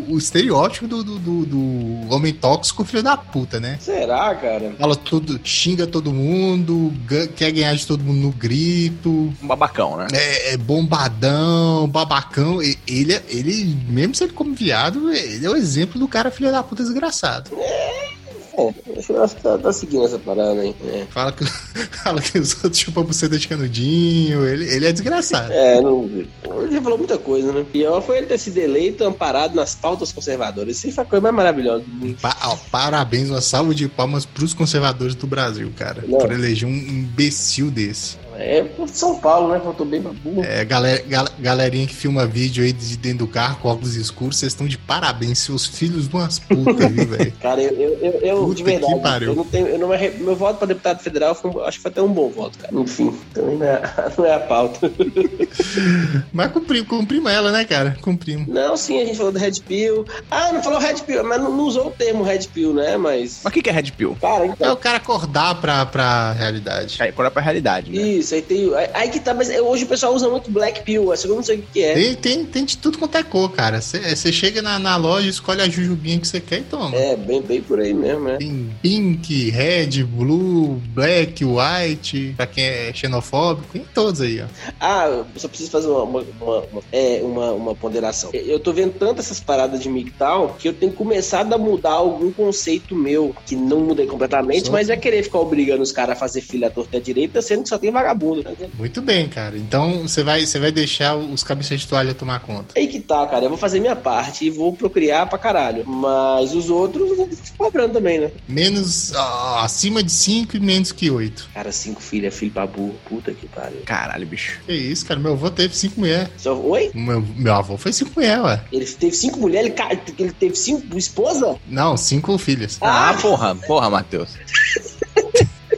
o- 0.09 0.13
o 0.15 0.19
estereótipo 0.19 0.87
do, 0.89 1.03
do, 1.05 1.19
do- 1.19 1.47
do 1.47 2.15
homem 2.15 2.33
tóxico, 2.33 2.85
filho 2.85 3.03
da 3.03 3.17
puta, 3.17 3.59
né? 3.61 3.77
Será, 3.81 4.35
cara? 4.35 4.75
Fala 4.79 4.97
tudo, 4.97 5.41
xinga 5.45 5.87
todo 5.87 6.13
mundo, 6.13 6.93
quer 7.37 7.51
ganhar 7.53 7.75
de 7.75 7.87
todo 7.87 8.03
mundo 8.05 8.19
no 8.21 8.31
grito, 8.33 9.33
Um 9.43 9.47
babacão, 9.47 9.97
né? 9.97 10.07
é, 10.13 10.53
é 10.55 10.57
bombadão, 10.57 11.89
babacão. 11.89 12.61
Ele, 12.63 13.13
é- 13.15 13.23
ele, 13.29 13.77
mesmo 13.89 14.15
se 14.15 14.25
ele 14.25 14.33
como 14.33 14.55
viado, 14.55 15.13
ele 15.13 15.45
é 15.45 15.51
o 15.51 15.57
exemplo 15.57 15.99
do 15.99 16.09
cara 16.09 16.31
filho 16.31 16.51
da 16.51 16.63
puta 16.63 16.83
desgraçado. 16.83 17.51
É, 17.59 18.15
eu 18.57 19.23
acho 19.23 19.37
que 19.37 19.43
tá, 19.43 19.59
tá 19.59 19.73
seguindo 19.73 20.05
essa 20.05 20.19
parada 20.19 20.61
aí. 20.61 20.75
É. 20.87 21.07
Fala 21.11 21.33
que, 21.33 21.45
fala 22.05 22.21
que 22.21 22.39
os 22.39 22.55
outros 22.63 22.79
chupam 22.79 23.03
buceta 23.03 23.39
de 23.39 23.49
canudinho, 23.49 24.47
ele, 24.47 24.65
ele 24.73 24.87
é 24.87 24.93
desgraçado. 24.93 25.53
É, 25.53 25.81
não. 25.81 26.05
Ele 26.05 26.29
já 26.73 26.81
falou 26.83 26.99
muita 26.99 27.19
coisa, 27.19 27.53
né? 27.53 27.65
Pior 27.73 28.01
foi 28.03 28.19
ele 28.19 28.27
ter 28.27 28.39
sido 28.39 28.59
eleito 28.59 29.05
amparado 29.05 29.55
nas 29.55 29.75
pautas 29.75 30.13
conservadoras. 30.13 30.77
Isso 30.85 30.93
foi 30.95 31.05
a 31.05 31.07
coisa 31.07 31.23
mais 31.23 31.35
maravilhosa 31.35 31.85
do 31.85 31.91
mundo. 31.91 32.17
Pa- 32.21 32.37
ó, 32.45 32.57
parabéns, 32.71 33.31
uma 33.31 33.41
salva 33.41 33.75
de 33.75 33.89
palmas 33.89 34.25
pros 34.25 34.55
conservadores 34.55 35.15
do 35.15 35.27
Brasil, 35.27 35.73
cara. 35.77 36.05
Não. 36.07 36.19
Por 36.19 36.31
eleger 36.33 36.69
um 36.69 36.73
imbecil 36.73 37.71
desse. 37.71 38.17
É 38.37 38.63
por 38.63 38.89
São 38.89 39.19
Paulo, 39.19 39.53
né? 39.53 39.61
Faltou 39.61 39.87
bem 39.87 40.01
babu. 40.01 40.43
É, 40.45 40.65
galera, 40.65 41.03
gal- 41.07 41.29
galerinha 41.39 41.87
que 41.87 41.95
filma 41.95 42.27
vídeo 42.27 42.65
aí 42.65 42.73
de 42.73 42.97
dentro 42.97 43.19
do 43.19 43.27
carro 43.29 43.59
com 43.61 43.69
óculos 43.69 43.95
escuros, 43.97 44.37
vocês 44.39 44.53
estão 44.53 44.67
de 44.67 44.77
parabéns, 44.79 45.39
seus 45.39 45.67
filhos 45.67 46.09
de 46.09 46.15
umas 46.17 46.39
putas, 46.39 46.91
viu, 46.91 47.07
velho? 47.07 47.33
Cara, 47.41 47.63
eu, 47.63 47.73
eu, 48.01 48.13
eu, 48.21 48.37
Puta 48.45 48.55
de 48.57 48.63
que 48.65 48.71
verdade, 48.71 49.01
pariu. 49.01 49.29
eu 49.31 49.37
não 49.37 49.45
tenho. 49.45 49.67
Eu 49.69 49.79
não 49.79 49.89
me 49.89 50.09
meu 50.19 50.35
voto 50.37 50.59
pra 50.59 50.67
deputado 50.67 51.01
federal 51.01 51.35
foi, 51.35 51.51
acho 51.65 51.79
que 51.79 51.83
foi 51.83 51.91
até 51.91 52.03
um 52.03 52.13
bom 52.13 52.29
voto, 52.29 52.59
cara. 52.59 52.75
Enfim, 52.75 53.15
também 53.33 53.57
não 53.59 53.67
é, 53.67 53.83
não 54.19 54.25
é 54.27 54.35
a 54.35 54.41
pauta. 54.41 54.91
Mas 56.33 56.51
cumprimos, 56.53 56.89
cumprimos 56.89 57.31
ela, 57.33 57.51
né, 57.53 57.65
cara? 57.65 57.97
Cumprimos. 58.01 58.49
Não, 58.49 58.77
sim, 58.77 59.01
a 59.01 59.05
gente 59.05 59.17
falou 59.17 59.33
do 59.33 59.39
Red 59.39 59.61
Pill. 59.67 60.05
Ah, 60.31 60.53
não 60.53 60.63
falou 60.63 60.79
Red 60.79 60.97
Pill, 61.07 61.23
mas 61.25 61.41
não, 61.41 61.57
não 61.57 61.65
usou 61.65 61.89
o 61.89 61.91
termo 61.91 62.23
Red 62.25 62.47
Pill, 62.53 62.73
né? 62.75 62.97
Mas. 62.97 63.41
Mas 63.45 63.51
o 63.51 63.55
que, 63.55 63.63
que 63.63 63.71
é 63.71 63.73
Red 63.73 63.91
Pill? 63.97 64.17
Cara, 64.21 64.45
É 64.45 64.49
então. 64.49 64.73
o 64.73 64.77
cara 64.77 64.97
acordar 64.97 65.55
pra, 65.61 65.87
pra 65.87 66.33
realidade. 66.33 66.97
É, 67.01 67.09
é 67.09 67.13
pra 67.13 67.43
realidade, 67.43 67.91
né? 67.91 68.01
Isso, 68.03 68.24
aí 68.33 68.43
tem. 68.43 68.71
Aí, 68.95 69.11
que 69.11 69.19
tá, 69.19 69.35
mas 69.35 69.49
hoje 69.51 69.85
o 69.85 69.89
pessoal 69.89 70.15
usa 70.15 70.29
muito 70.29 70.51
Black 70.51 70.83
Pill, 70.85 71.11
assim, 71.11 71.29
eu 71.29 71.35
não 71.35 71.43
sei 71.43 71.59
o 71.59 71.63
que, 71.63 71.83
é. 71.83 71.95
Tem, 71.95 72.15
tem, 72.15 72.45
tem 72.47 72.65
de 72.65 72.79
tudo 72.79 72.97
quanto 72.99 73.17
é 73.19 73.23
cor, 73.25 73.51
cara. 73.51 73.81
Você 73.81 74.33
chega 74.33 74.63
na, 74.63 74.79
na 74.79 74.97
loja, 74.97 75.29
escolhe 75.29 75.61
a 75.61 75.69
jujubinha 75.69 76.21
que 76.21 76.29
você 76.29 76.41
quer 76.41 76.61
e 76.61 76.63
toma. 76.63 76.97
É, 76.97 77.17
bem, 77.17 77.43
bem 77.43 77.61
por 77.61 77.81
aí 77.81 77.93
mesmo, 77.93 78.25
né? 78.25 78.37
Tem 78.39 78.71
pink, 78.81 79.51
red, 79.51 80.05
blue, 80.05 80.81
black, 80.95 81.45
white, 81.45 82.35
pra 82.37 82.47
quem 82.47 82.65
é 82.65 82.93
xenofóbico, 82.95 83.69
tem 83.73 83.85
todos 83.93 84.21
aí, 84.21 84.41
ó. 84.41 84.47
Ah, 84.81 85.25
só 85.37 85.49
preciso 85.49 85.71
fazer 85.71 85.89
uma, 85.89 86.03
uma, 86.05 86.25
uma- 86.41 86.61
uma- 86.73 86.83
é, 86.93 87.21
uma, 87.23 87.51
uma 87.53 87.75
ponderação. 87.75 88.31
Eu 88.33 88.61
tô 88.61 88.73
vendo 88.73 88.93
tanto 88.99 89.21
essas 89.21 89.41
paradas 89.41 89.81
de 89.81 89.89
MGTOW 89.89 90.55
que 90.59 90.69
eu 90.69 90.73
tenho 90.73 90.93
começado 90.93 91.53
a 91.53 91.59
mudar 91.59 91.93
algum 91.93 92.31
conceito 92.33 92.95
meu, 92.95 93.35
que 93.47 93.57
não 93.57 93.81
mudei 93.81 94.07
completamente, 94.07 94.67
Só- 94.67 94.73
mas 94.73 94.89
é 94.91 94.97
querer 94.97 95.23
ficar 95.23 95.39
obrigando 95.41 95.83
os 95.83 95.91
caras 95.93 96.17
a 96.17 96.19
fazer 96.19 96.41
filha 96.41 96.69
à 96.69 96.71
torta 96.71 96.97
à 96.97 97.01
direita, 97.01 97.41
sendo 97.43 97.63
que 97.65 97.69
só 97.69 97.79
tem 97.79 97.91
vagabundo. 97.91 98.14
Tá 98.19 98.51
entendendo? 98.53 98.73
Muito 98.79 99.03
bem, 99.03 99.29
cara. 99.29 99.57
Então 99.57 100.03
você 100.03 100.23
vai, 100.23 100.45
você 100.47 100.59
vai 100.59 100.71
deixar 100.73 101.17
os 101.17 101.43
cabeças 101.43 101.81
de 101.81 101.87
toalha 101.89 102.15
tomar 102.15 102.41
conta. 102.41 102.75
Aí 102.79 102.87
que 102.87 103.01
tá, 103.01 103.27
cara. 103.27 103.45
Eu 103.45 103.49
vou 103.49 103.59
fazer 103.59 103.81
minha 103.81 103.97
parte 103.97 104.45
e 104.47 104.51
vou 104.51 104.73
procriar 104.75 105.29
pra 105.29 105.39
caralho. 105.39 105.85
Mas 105.87 106.55
os 106.55 106.71
outros 106.71 107.11
eu 107.11 107.17
vou 107.17 107.29
ficar 107.29 107.57
cobrando 107.57 107.95
também, 107.95 108.21
né? 108.21 108.31
Menos 108.49 109.13
ó, 109.15 109.59
acima 109.61 110.03
de 110.03 110.13
5 110.13 110.57
e 110.57 110.61
menos 110.61 110.93
que 110.93 111.11
8. 111.11 111.51
Cara, 111.55 111.73
cinco 111.73 112.01
filhos, 112.03 112.29
é 112.29 112.31
filho 112.31 112.53
pra 112.53 112.67
burro. 112.67 112.95
Puta 113.09 113.33
que 113.33 113.47
pariu. 113.49 113.81
Caralho, 113.85 114.27
bicho. 114.27 114.61
Que 114.67 114.73
isso, 114.73 115.05
cara. 115.07 115.19
Meu 115.21 115.33
avô 115.33 115.51
teve 115.51 115.77
cinco 115.77 116.01
mulheres. 116.01 116.29
Só, 116.37 116.55
oi? 116.59 116.91
Meu, 116.95 117.21
meu 117.37 117.55
avô 117.55 117.77
foi 117.77 117.93
cinco 117.93 118.13
mulheres, 118.17 118.45
ué. 118.45 118.61
Ele 118.73 118.85
teve 118.87 119.15
cinco 119.17 119.39
mulheres, 119.41 119.73
ele, 119.91 120.01
ele 120.19 120.33
teve 120.33 120.55
cinco 120.57 120.97
esposas? 120.99 121.57
Não, 121.69 121.97
cinco 121.97 122.37
filhas. 122.39 122.79
Ah, 122.81 123.11
Ah! 123.11 123.15
porra, 123.15 123.55
porra, 123.55 123.91
Matheus. 123.91 124.31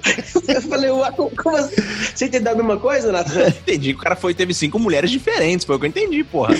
Eu 0.48 0.62
falei, 0.62 0.90
como, 1.36 1.56
assim? 1.56 1.74
Você 2.14 2.26
entendeu 2.26 2.52
a 2.52 2.56
mesma 2.56 2.76
coisa, 2.78 3.12
Nathan? 3.12 3.48
Entendi 3.66 3.92
o 3.92 3.98
cara 3.98 4.16
foi 4.16 4.34
teve 4.34 4.54
cinco 4.54 4.78
mulheres 4.78 5.10
diferentes, 5.10 5.66
foi 5.66 5.76
o 5.76 5.78
que 5.78 5.86
eu 5.86 5.88
entendi, 5.88 6.22
porra. 6.24 6.54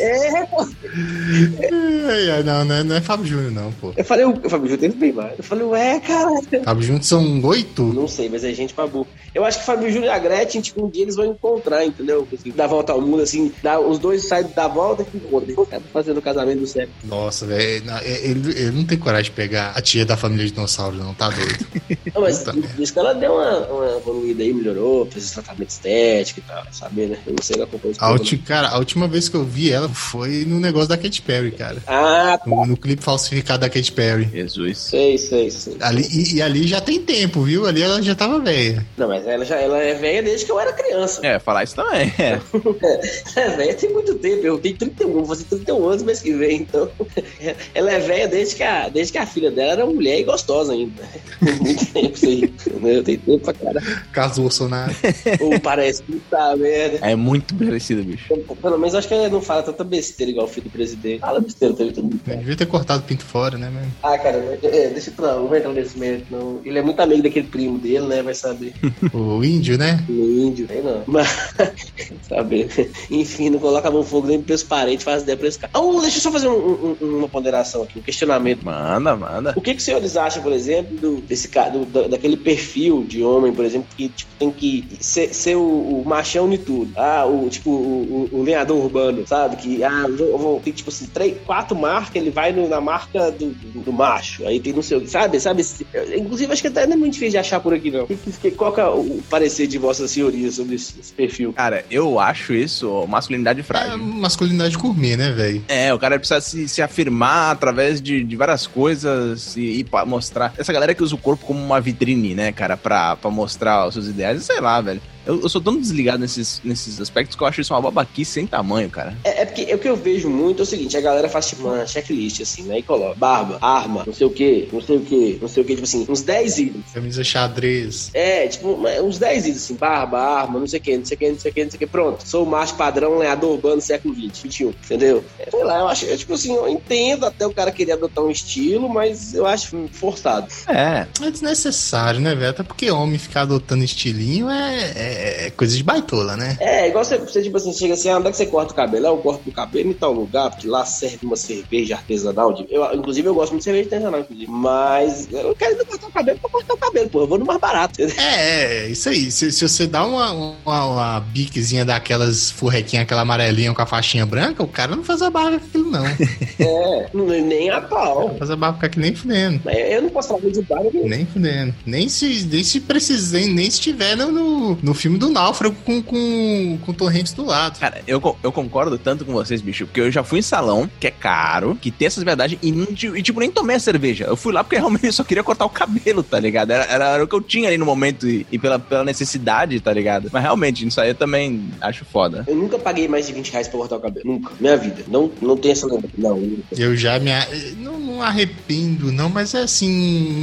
É, 0.00 0.46
pô. 0.46 0.62
Ai, 0.62 2.30
ai, 2.30 2.42
não, 2.42 2.64
não 2.64 2.74
é, 2.74 2.84
não 2.84 2.96
é 2.96 3.00
Fábio 3.00 3.26
Júnior, 3.26 3.50
não, 3.50 3.72
pô. 3.72 3.92
Eu 3.96 4.04
falei, 4.04 4.24
o 4.24 4.32
Fábio 4.48 4.68
Júnior 4.68 4.78
teve 4.78 4.94
bem 4.96 5.12
mais. 5.12 5.38
Eu 5.38 5.44
falei, 5.44 5.64
ué, 5.64 6.00
caraca. 6.00 6.62
Fábio 6.64 6.82
Júnior 6.82 7.02
são 7.02 7.44
oito? 7.44 7.82
Não 7.82 8.08
sei, 8.08 8.28
mas 8.28 8.44
é 8.44 8.52
gente 8.52 8.74
pra 8.74 8.86
burro. 8.86 9.08
Eu 9.34 9.44
acho 9.44 9.58
que 9.58 9.64
o 9.64 9.66
Fábio 9.66 9.90
Júnior 9.90 10.06
e 10.06 10.16
a 10.16 10.18
Gretchen, 10.18 10.60
tipo, 10.60 10.84
um 10.84 10.88
dia 10.88 11.02
eles 11.02 11.16
vão 11.16 11.26
encontrar, 11.26 11.84
entendeu? 11.84 12.26
Assim, 12.32 12.50
dar 12.50 12.66
volta 12.66 12.92
ao 12.92 13.00
mundo, 13.00 13.22
assim, 13.22 13.52
dá, 13.62 13.78
os 13.80 13.98
dois 13.98 14.26
saem 14.26 14.46
da 14.54 14.68
volta 14.68 15.06
e 15.12 15.16
encontram. 15.16 15.66
Tá 15.66 15.80
fazendo 15.92 16.18
o 16.18 16.22
casamento 16.22 16.60
do 16.60 16.66
século. 16.66 16.94
Nossa, 17.04 17.46
velho. 17.46 17.84
não, 17.84 17.98
Ele, 18.00 18.50
ele 18.50 18.70
não 18.70 18.84
tem 18.84 18.98
coragem 18.98 19.24
de 19.24 19.30
pegar 19.32 19.72
a 19.74 19.80
tia 19.80 20.04
da 20.04 20.16
família 20.16 20.46
de 20.46 20.52
dinossauro, 20.52 20.96
não. 20.96 21.14
Tá 21.14 21.30
doido. 21.30 21.66
Não, 22.14 22.22
mas 22.22 22.44
Que 22.76 22.98
ela 22.98 23.12
deu 23.14 23.32
uma, 23.32 23.58
uma 23.66 23.96
evoluída 23.96 24.42
aí, 24.42 24.52
melhorou, 24.52 25.06
fez 25.06 25.30
tratamento 25.30 25.70
estético 25.70 26.40
e 26.40 26.42
tal, 26.42 26.64
sabe, 26.72 27.06
né? 27.06 27.18
Eu 27.26 27.34
não 27.34 27.42
sei, 27.42 27.56
ela 27.56 27.64
acompanha 27.64 27.92
isso 27.92 28.04
A, 28.04 28.12
ulti, 28.12 28.38
cara, 28.38 28.68
a 28.68 28.78
última 28.78 29.06
vez 29.06 29.28
que 29.28 29.36
eu 29.36 29.44
vi 29.44 29.70
ela 29.70 29.88
foi 29.88 30.44
no 30.46 30.58
negócio 30.58 30.88
da 30.88 30.96
Katy 30.96 31.22
Perry, 31.22 31.52
cara. 31.52 31.82
Ah, 31.86 32.40
No, 32.46 32.66
no 32.66 32.76
clipe 32.76 33.02
falsificado 33.02 33.60
da 33.60 33.68
Katy 33.68 33.92
Perry. 33.92 34.28
Jesus. 34.32 34.78
sei, 34.78 35.18
sei, 35.18 35.50
sei. 35.50 35.76
Ali, 35.80 36.06
e, 36.10 36.36
e 36.36 36.42
ali 36.42 36.66
já 36.66 36.80
tem 36.80 37.00
tempo, 37.02 37.42
viu? 37.42 37.66
Ali 37.66 37.82
ela 37.82 38.02
já 38.02 38.14
tava 38.14 38.38
velha. 38.40 38.84
Não, 38.96 39.08
mas 39.08 39.26
ela 39.26 39.44
já 39.44 39.56
ela 39.56 39.78
é 39.78 39.94
velha 39.94 40.22
desde 40.22 40.46
que 40.46 40.52
eu 40.52 40.58
era 40.60 40.72
criança. 40.72 41.20
É, 41.26 41.38
falar 41.38 41.64
isso 41.64 41.76
também. 41.76 42.12
É. 42.18 42.40
É 43.36 43.48
velha 43.50 43.74
tem 43.74 43.92
muito 43.92 44.14
tempo. 44.16 44.46
Eu 44.46 44.58
tenho 44.58 44.76
31, 44.76 45.12
vou 45.12 45.26
fazer 45.26 45.44
31 45.44 45.88
anos 45.88 46.02
mês 46.02 46.20
que 46.20 46.32
vem, 46.32 46.62
então. 46.62 46.88
Ela 47.74 47.92
é 47.92 47.98
velha 47.98 48.28
desde 48.28 48.56
que 48.56 48.62
a, 48.62 48.88
desde 48.88 49.12
que 49.12 49.18
a 49.18 49.26
filha 49.26 49.50
dela 49.50 49.72
era 49.72 49.86
mulher 49.86 50.18
e 50.18 50.24
gostosa 50.24 50.72
ainda. 50.72 51.02
Muito 51.60 51.86
tempo 51.86 52.14
isso 52.16 52.26
aí. 52.26 52.52
Eu 52.66 53.02
tenho 53.04 53.18
tempo 53.18 53.38
pra 53.40 53.52
caralho. 53.52 54.02
Caso 54.12 54.40
Bolsonaro. 54.42 54.92
Ou 55.40 55.58
parece, 55.60 56.02
puta 56.02 56.56
merda. 56.56 56.98
É 57.06 57.14
muito 57.14 57.54
parecido, 57.54 58.02
bicho. 58.02 58.34
Pelo 58.60 58.78
menos 58.78 58.94
acho 58.94 59.06
que 59.08 59.14
ela 59.14 59.28
não 59.28 59.40
fala 59.40 59.62
tanta 59.62 59.84
besteira 59.84 60.30
igual 60.32 60.46
o 60.46 60.48
filho 60.48 60.64
do 60.64 60.70
presidente. 60.70 61.20
Fala 61.20 61.40
besteira 61.40 61.74
também, 61.74 61.92
todo 61.92 62.04
mundo. 62.04 62.20
Devia 62.24 62.56
ter 62.56 62.66
cortado 62.66 63.00
o 63.00 63.06
pinto 63.06 63.24
fora, 63.24 63.56
né, 63.58 63.70
mesmo? 63.70 63.92
Ah, 64.02 64.18
cara, 64.18 64.58
é, 64.62 64.88
deixa 64.88 65.10
eu 65.10 65.14
pra 65.14 65.34
não 65.34 65.54
entrar 65.54 65.72
nesse 65.72 65.98
mérito, 65.98 66.26
não. 66.30 66.60
Ele 66.64 66.78
é 66.78 66.82
muito 66.82 67.00
amigo 67.00 67.22
daquele 67.22 67.46
primo 67.46 67.78
dele, 67.78 68.06
né? 68.06 68.22
Vai 68.22 68.34
saber. 68.34 68.72
O 69.12 69.44
índio, 69.44 69.78
né? 69.78 70.04
No 70.08 70.24
índio, 70.42 70.66
aí 70.70 70.82
não. 70.82 71.02
Mas, 71.06 71.28
saber. 72.28 72.68
Enfim, 73.10 73.50
não 73.50 73.58
coloca 73.58 73.88
a 73.88 73.90
mão 73.90 74.00
no 74.00 74.06
fogo 74.06 74.26
nem 74.28 74.40
pros 74.42 74.62
parentes, 74.62 75.04
faz 75.04 75.22
ideia 75.22 75.36
pra 75.36 75.48
esse 75.48 75.58
cara. 75.58 75.70
Ah, 75.74 76.00
deixa 76.00 76.18
eu 76.18 76.22
só 76.22 76.30
fazer 76.32 76.48
um- 76.48 76.96
um- 77.00 77.18
uma 77.18 77.28
ponderação 77.28 77.82
aqui, 77.82 77.98
um 77.98 78.02
questionamento. 78.02 78.64
Manda, 78.64 79.16
manda. 79.16 79.54
O 79.56 79.60
que, 79.60 79.72
que 79.72 79.78
os 79.78 79.84
senhores 79.84 80.16
acham, 80.16 80.42
por 80.42 80.52
exemplo, 80.52 80.96
do, 80.96 81.16
desse 81.22 81.48
ca- 81.48 81.68
do, 81.68 81.84
da- 81.84 82.08
daquele 82.08 82.36
perfil 82.48 83.04
de 83.06 83.22
homem, 83.22 83.52
por 83.52 83.62
exemplo, 83.64 83.86
que 83.94 84.08
tipo, 84.08 84.30
tem 84.38 84.50
que 84.50 84.86
ser, 85.00 85.34
ser 85.34 85.54
o, 85.56 85.60
o 86.00 86.02
machão 86.06 86.48
de 86.48 86.56
tudo? 86.56 86.90
Ah, 86.96 87.26
o 87.26 87.46
tipo, 87.50 87.70
o, 87.70 88.28
o- 88.32 88.38
o 88.38 88.42
lenhador 88.42 88.78
urbano, 88.82 89.26
sabe? 89.26 89.56
Que 89.56 89.84
ah, 89.84 90.06
eu 90.18 90.38
vou, 90.38 90.58
tem 90.60 90.72
tipo 90.72 90.88
assim, 90.88 91.06
três, 91.06 91.36
quatro 91.44 91.76
marcas, 91.76 92.16
ele 92.16 92.30
vai 92.30 92.50
no- 92.52 92.66
na 92.68 92.80
marca 92.80 93.30
do, 93.32 93.50
do, 93.50 93.80
do 93.80 93.92
macho. 93.92 94.46
Aí 94.46 94.58
tem 94.60 94.72
não 94.72 94.80
sei 94.82 94.96
o 94.96 95.00
que, 95.02 95.08
sabe? 95.10 95.38
Sabe? 95.38 95.60
esse- 95.60 95.86
Inclusive, 96.16 96.50
acho 96.52 96.62
que 96.62 96.68
até 96.68 96.86
não 96.86 96.94
é 96.94 96.96
muito 96.96 97.12
difícil 97.14 97.32
de 97.32 97.38
achar 97.38 97.60
por 97.60 97.74
aqui, 97.74 97.90
não. 97.90 98.06
Que- 98.06 98.16
que- 98.16 98.50
Qual 98.52 98.72
que 98.72 98.80
é 98.80 98.86
o 98.86 99.20
parecer 99.28 99.66
de 99.66 99.76
Vossa 99.76 100.08
Senhoria 100.08 100.50
sobre 100.50 100.76
esse, 100.76 100.94
esse 100.98 101.12
perfil? 101.12 101.52
Cara, 101.52 101.84
eu 101.90 102.18
acho 102.18 102.54
isso 102.54 103.06
masculinidade 103.06 103.60
É 103.60 103.62
frágil. 103.62 103.98
masculinidade 103.98 104.76
gourmet, 104.76 105.16
né, 105.16 105.32
velho? 105.32 105.62
É, 105.68 105.92
o 105.92 105.98
cara 105.98 106.18
precisa 106.18 106.40
se, 106.40 106.66
se 106.66 106.80
afirmar 106.80 107.50
através 107.52 108.00
de, 108.00 108.24
de 108.24 108.36
várias 108.36 108.66
coisas 108.66 109.56
e, 109.56 109.80
e 109.80 109.84
pra 109.84 110.06
mostrar. 110.06 110.54
Essa 110.56 110.72
galera 110.72 110.94
que 110.94 111.02
usa 111.02 111.14
o 111.14 111.18
corpo 111.18 111.44
como 111.44 111.60
uma 111.62 111.80
vitrine, 111.80 112.34
né, 112.38 112.52
cara, 112.52 112.76
pra, 112.76 113.16
pra 113.16 113.30
mostrar 113.30 113.86
os 113.86 113.94
seus 113.94 114.06
ideais, 114.06 114.44
sei 114.44 114.60
lá, 114.60 114.80
velho. 114.80 115.02
Eu, 115.28 115.42
eu 115.42 115.48
sou 115.50 115.60
tão 115.60 115.78
desligado 115.78 116.18
nesses, 116.18 116.58
nesses 116.64 116.98
aspectos 116.98 117.36
que 117.36 117.42
eu 117.42 117.46
acho 117.46 117.60
isso 117.60 117.74
uma 117.74 117.82
babaquice 117.82 118.32
sem 118.32 118.46
tamanho, 118.46 118.88
cara. 118.88 119.14
É, 119.22 119.42
é 119.42 119.44
porque 119.44 119.66
é 119.68 119.74
o 119.74 119.78
que 119.78 119.86
eu 119.86 119.94
vejo 119.94 120.30
muito 120.30 120.60
é 120.60 120.62
o 120.62 120.66
seguinte, 120.66 120.96
a 120.96 121.00
galera 121.02 121.28
faz 121.28 121.48
tipo 121.48 121.68
uma 121.68 121.86
checklist, 121.86 122.40
assim, 122.40 122.62
né? 122.62 122.78
E 122.78 122.82
coloca 122.82 123.14
barba, 123.14 123.58
arma, 123.60 124.04
não 124.06 124.14
sei 124.14 124.26
o 124.26 124.30
que, 124.30 124.66
não 124.72 124.80
sei 124.80 124.96
o 124.96 125.00
que, 125.00 125.38
não 125.40 125.46
sei 125.48 125.62
o 125.62 125.66
que, 125.66 125.74
tipo 125.74 125.84
assim, 125.84 126.06
uns 126.08 126.22
10 126.22 126.58
itens. 126.58 126.84
Camisa 126.94 127.22
xadrez. 127.22 128.10
É, 128.14 128.48
tipo, 128.48 128.68
uns 129.04 129.18
10 129.18 129.44
itens, 129.44 129.64
assim, 129.64 129.74
barba, 129.74 130.18
arma, 130.18 130.58
não 130.60 130.66
sei 130.66 130.78
o 130.78 130.82
que, 130.82 130.96
não 130.96 131.04
sei 131.04 131.14
o 131.14 131.18
que, 131.18 131.30
não 131.30 131.38
sei 131.38 131.50
o 131.50 131.54
que, 131.54 131.64
não 131.64 131.70
sei 131.70 131.76
o 131.76 131.80
que, 131.80 131.86
pronto. 131.86 132.26
Sou 132.26 132.44
o 132.44 132.46
macho 132.46 132.74
padrão 132.76 133.18
lenhador 133.18 133.50
urbano 133.50 133.82
século 133.82 134.14
XX, 134.14 134.42
21, 134.42 134.68
entendeu? 134.70 135.22
É, 135.38 135.50
sei 135.50 135.62
lá, 135.64 135.80
eu 135.80 135.88
acho, 135.88 136.06
é, 136.06 136.16
tipo 136.16 136.32
assim, 136.32 136.54
eu 136.54 136.66
entendo 136.68 137.26
até 137.26 137.46
o 137.46 137.52
cara 137.52 137.70
querer 137.70 137.92
adotar 137.92 138.24
um 138.24 138.30
estilo, 138.30 138.88
mas 138.88 139.34
eu 139.34 139.46
acho 139.46 139.88
forçado. 139.92 140.48
É, 140.66 141.06
É 141.22 141.30
desnecessário, 141.30 142.18
né, 142.18 142.34
velho? 142.34 142.50
Até 142.50 142.62
porque 142.62 142.90
homem 142.90 143.18
ficar 143.18 143.42
adotando 143.42 143.84
estilinho 143.84 144.48
é, 144.48 144.92
é- 144.96 145.17
é 145.46 145.50
coisa 145.50 145.76
de 145.76 145.82
baitola, 145.82 146.36
né? 146.36 146.56
É, 146.60 146.88
igual 146.88 147.04
você, 147.04 147.18
você 147.18 147.42
tipo 147.42 147.56
assim, 147.56 147.72
chega 147.72 147.94
assim, 147.94 148.08
ah, 148.08 148.18
onde 148.18 148.28
é 148.28 148.30
que 148.30 148.36
você 148.36 148.46
corta 148.46 148.72
o 148.72 148.76
cabelo? 148.76 149.06
Ah, 149.06 149.10
eu 149.10 149.16
corto 149.18 149.48
o 149.48 149.52
cabelo 149.52 149.90
em 149.90 149.94
tal 149.94 150.12
lugar, 150.12 150.50
porque 150.50 150.66
lá 150.66 150.84
serve 150.84 151.18
uma 151.22 151.36
cerveja 151.36 151.96
artesanal. 151.96 152.52
de- 152.52 152.66
Eu, 152.70 152.84
inclusive, 152.94 153.28
eu 153.28 153.34
gosto 153.34 153.52
muito 153.52 153.60
de 153.60 153.64
cerveja 153.64 153.86
artesanal, 153.94 154.20
inclusive. 154.20 154.50
Mas 154.50 155.28
eu 155.32 155.54
quero 155.54 155.84
cortar 155.86 156.06
o 156.06 156.12
cabelo 156.12 156.38
pra 156.38 156.50
cortar 156.50 156.74
o 156.74 156.76
cabelo, 156.76 157.08
pô. 157.10 157.20
Eu 157.22 157.26
vou 157.26 157.38
no 157.38 157.44
mais 157.46 157.60
barato. 157.60 157.98
É, 158.18 158.84
é, 158.84 158.88
isso 158.88 159.08
aí. 159.08 159.30
Se, 159.30 159.50
se 159.52 159.66
você 159.68 159.86
dá 159.86 160.04
uma, 160.04 160.30
uma, 160.32 160.84
uma 160.86 161.20
biquezinha 161.20 161.84
daquelas 161.84 162.50
furrequinhas, 162.50 163.02
aquela 163.04 163.22
amarelinha 163.22 163.72
com 163.72 163.82
a 163.82 163.86
faixinha 163.86 164.24
branca, 164.26 164.62
o 164.62 164.68
cara 164.68 164.94
não 164.96 165.02
faz 165.04 165.22
a 165.22 165.30
barba 165.30 165.58
com 165.58 165.66
aquilo, 165.66 165.90
não. 165.90 166.04
É, 166.58 167.08
nem 167.42 167.70
a 167.70 167.80
pau. 167.80 168.34
faz 168.38 168.50
a 168.50 168.56
barba 168.56 168.78
com 168.80 168.86
aquilo 168.86 169.02
nem 169.04 169.14
fudendo. 169.14 169.60
Mas 169.64 169.76
Eu 169.76 170.02
não 170.02 170.08
posso 170.10 170.28
falar 170.28 170.40
de 170.50 170.62
barba, 170.62 170.90
Nem 170.94 171.24
fudendo. 171.26 171.74
Nem 171.86 172.08
se, 172.08 172.46
nem 172.50 172.62
se 172.64 172.80
precisar, 172.80 173.38
nem 173.40 173.70
se 173.70 173.80
tiver 173.80 174.16
no, 174.16 174.76
no 174.82 174.94
filme 174.98 175.18
do 175.18 175.28
Náufrago 175.30 175.76
com, 175.84 176.02
com, 176.02 176.78
com 176.84 177.04
o 177.04 177.08
Hanks 177.08 177.32
do 177.32 177.44
lado. 177.44 177.78
Cara, 177.78 178.02
eu, 178.06 178.20
eu 178.42 178.52
concordo 178.52 178.98
tanto 178.98 179.24
com 179.24 179.32
vocês, 179.32 179.60
bicho, 179.60 179.86
porque 179.86 180.00
eu 180.00 180.10
já 180.10 180.22
fui 180.24 180.40
em 180.40 180.42
salão, 180.42 180.88
que 181.00 181.06
é 181.06 181.10
caro, 181.10 181.76
que 181.80 181.90
tem 181.90 182.06
essas 182.06 182.22
verdades, 182.24 182.58
e, 182.62 182.72
não 182.72 182.86
e, 183.16 183.22
tipo, 183.22 183.40
nem 183.40 183.50
tomei 183.50 183.76
a 183.76 183.80
cerveja. 183.80 184.24
Eu 184.24 184.36
fui 184.36 184.52
lá 184.52 184.62
porque 184.64 184.76
realmente 184.76 185.06
eu 185.06 185.12
só 185.12 185.24
queria 185.24 185.42
cortar 185.44 185.64
o 185.64 185.70
cabelo, 185.70 186.22
tá 186.22 186.38
ligado? 186.38 186.70
Era, 186.70 186.84
era, 186.84 187.04
era 187.14 187.24
o 187.24 187.28
que 187.28 187.34
eu 187.34 187.40
tinha 187.40 187.68
ali 187.68 187.78
no 187.78 187.86
momento 187.86 188.28
e, 188.28 188.46
e 188.50 188.58
pela, 188.58 188.78
pela 188.78 189.04
necessidade, 189.04 189.78
tá 189.80 189.92
ligado? 189.92 190.28
Mas 190.32 190.42
realmente, 190.42 190.86
isso 190.86 191.00
aí 191.00 191.10
eu 191.10 191.14
também 191.14 191.70
acho 191.80 192.04
foda. 192.04 192.44
eu 192.46 192.56
nunca 192.56 192.78
paguei 192.78 193.08
mais 193.08 193.26
de 193.26 193.32
20 193.32 193.50
reais 193.52 193.68
pra 193.68 193.78
cortar 193.78 193.96
o 193.96 194.00
cabelo. 194.00 194.26
Nunca. 194.26 194.52
Minha 194.60 194.76
vida. 194.76 195.04
Não, 195.08 195.30
não 195.40 195.56
tem 195.56 195.72
essa 195.72 195.86
lembrança. 195.86 196.14
Não, 196.18 196.36
nunca. 196.38 196.62
Eu 196.76 196.96
já 196.96 197.18
me. 197.18 197.30
a- 197.32 197.46
Não, 197.78 197.98
não 197.98 198.22
arrependo, 198.22 199.12
não, 199.12 199.28
mas 199.28 199.54
é 199.54 199.60
assim, 199.62 199.88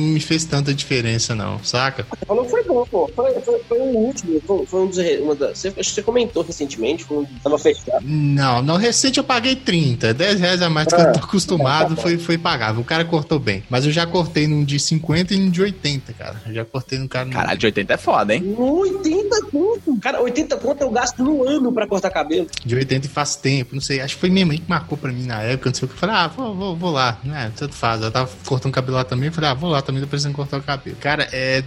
não 0.07 0.13
me 0.13 0.19
fez 0.19 0.45
tanta 0.45 0.73
diferença, 0.73 1.35
não, 1.35 1.63
saca? 1.63 2.03
Que 2.03 2.49
foi 2.49 2.63
bom, 2.63 2.85
pô. 2.89 3.09
Foi, 3.15 3.31
foi, 3.41 3.59
foi 3.67 3.79
um 3.79 3.95
último. 3.97 4.39
Foi, 4.45 4.65
foi 4.65 4.81
um 4.81 4.87
dos. 4.87 4.97
Uma 5.21 5.35
da, 5.35 5.49
você, 5.49 5.67
acho 5.69 5.75
que 5.75 5.85
você 5.85 6.01
comentou 6.01 6.43
recentemente, 6.43 7.03
foi 7.03 7.17
um, 7.17 7.25
tava 7.43 7.57
fechado. 7.57 8.05
Não, 8.05 8.61
não 8.61 8.77
recente 8.77 9.17
eu 9.17 9.23
paguei 9.23 9.55
30. 9.55 10.13
10 10.13 10.39
reais 10.39 10.61
a 10.61 10.69
mais 10.69 10.87
que 10.87 10.95
eu 10.95 11.13
tô 11.13 11.19
acostumado 11.19 11.95
foi, 11.95 12.17
foi 12.17 12.37
pagável. 12.37 12.81
O 12.81 12.85
cara 12.85 13.03
cortou 13.05 13.39
bem. 13.39 13.63
Mas 13.69 13.85
eu 13.85 13.91
já 13.91 14.05
cortei 14.05 14.47
num 14.47 14.63
de 14.63 14.79
50 14.79 15.33
e 15.33 15.37
num 15.37 15.49
de 15.49 15.61
80, 15.61 16.13
cara. 16.13 16.41
Eu 16.45 16.53
já 16.53 16.65
cortei 16.65 16.99
num 16.99 17.07
cara. 17.07 17.29
Caralho, 17.29 17.57
de 17.57 17.65
80 17.65 17.93
é 17.93 17.97
foda, 17.97 18.35
hein? 18.35 18.55
80 18.57 19.41
conto. 19.51 19.97
Cara, 19.99 20.21
80 20.21 20.57
conto 20.57 20.81
eu 20.81 20.91
gasto 20.91 21.23
no 21.23 21.47
ano 21.47 21.71
pra 21.71 21.87
cortar 21.87 22.09
cabelo. 22.09 22.47
De 22.63 22.75
80 22.75 23.05
e 23.05 23.09
faz 23.09 23.35
tempo, 23.35 23.73
não 23.73 23.81
sei. 23.81 24.01
Acho 24.01 24.15
que 24.15 24.21
foi 24.21 24.29
minha 24.29 24.45
mãe 24.45 24.57
que 24.57 24.69
marcou 24.69 24.97
pra 24.97 25.11
mim 25.11 25.25
na 25.25 25.41
época, 25.41 25.69
não 25.69 25.75
sei 25.75 25.85
o 25.85 25.87
que. 25.87 25.95
Eu 25.95 25.99
falei, 25.99 26.15
ah, 26.15 26.27
vou, 26.27 26.55
vou, 26.55 26.75
vou 26.75 26.91
lá. 26.91 27.19
É, 27.33 27.49
tanto 27.55 27.73
faz. 27.73 28.01
Eu 28.01 28.11
tava 28.11 28.29
cortando 28.45 28.73
cabelo 28.73 28.97
lá 28.97 29.03
também. 29.03 29.27
Eu 29.27 29.33
falei, 29.33 29.49
ah, 29.49 29.53
vou 29.53 29.69
lá 29.69 29.81
também, 29.81 30.01
tô 30.01 30.07
precisando 30.07 30.35
cortar 30.35 30.57
o 30.57 30.63
cabelo. 30.63 30.97
Cara, 30.97 31.27
é. 31.31 31.63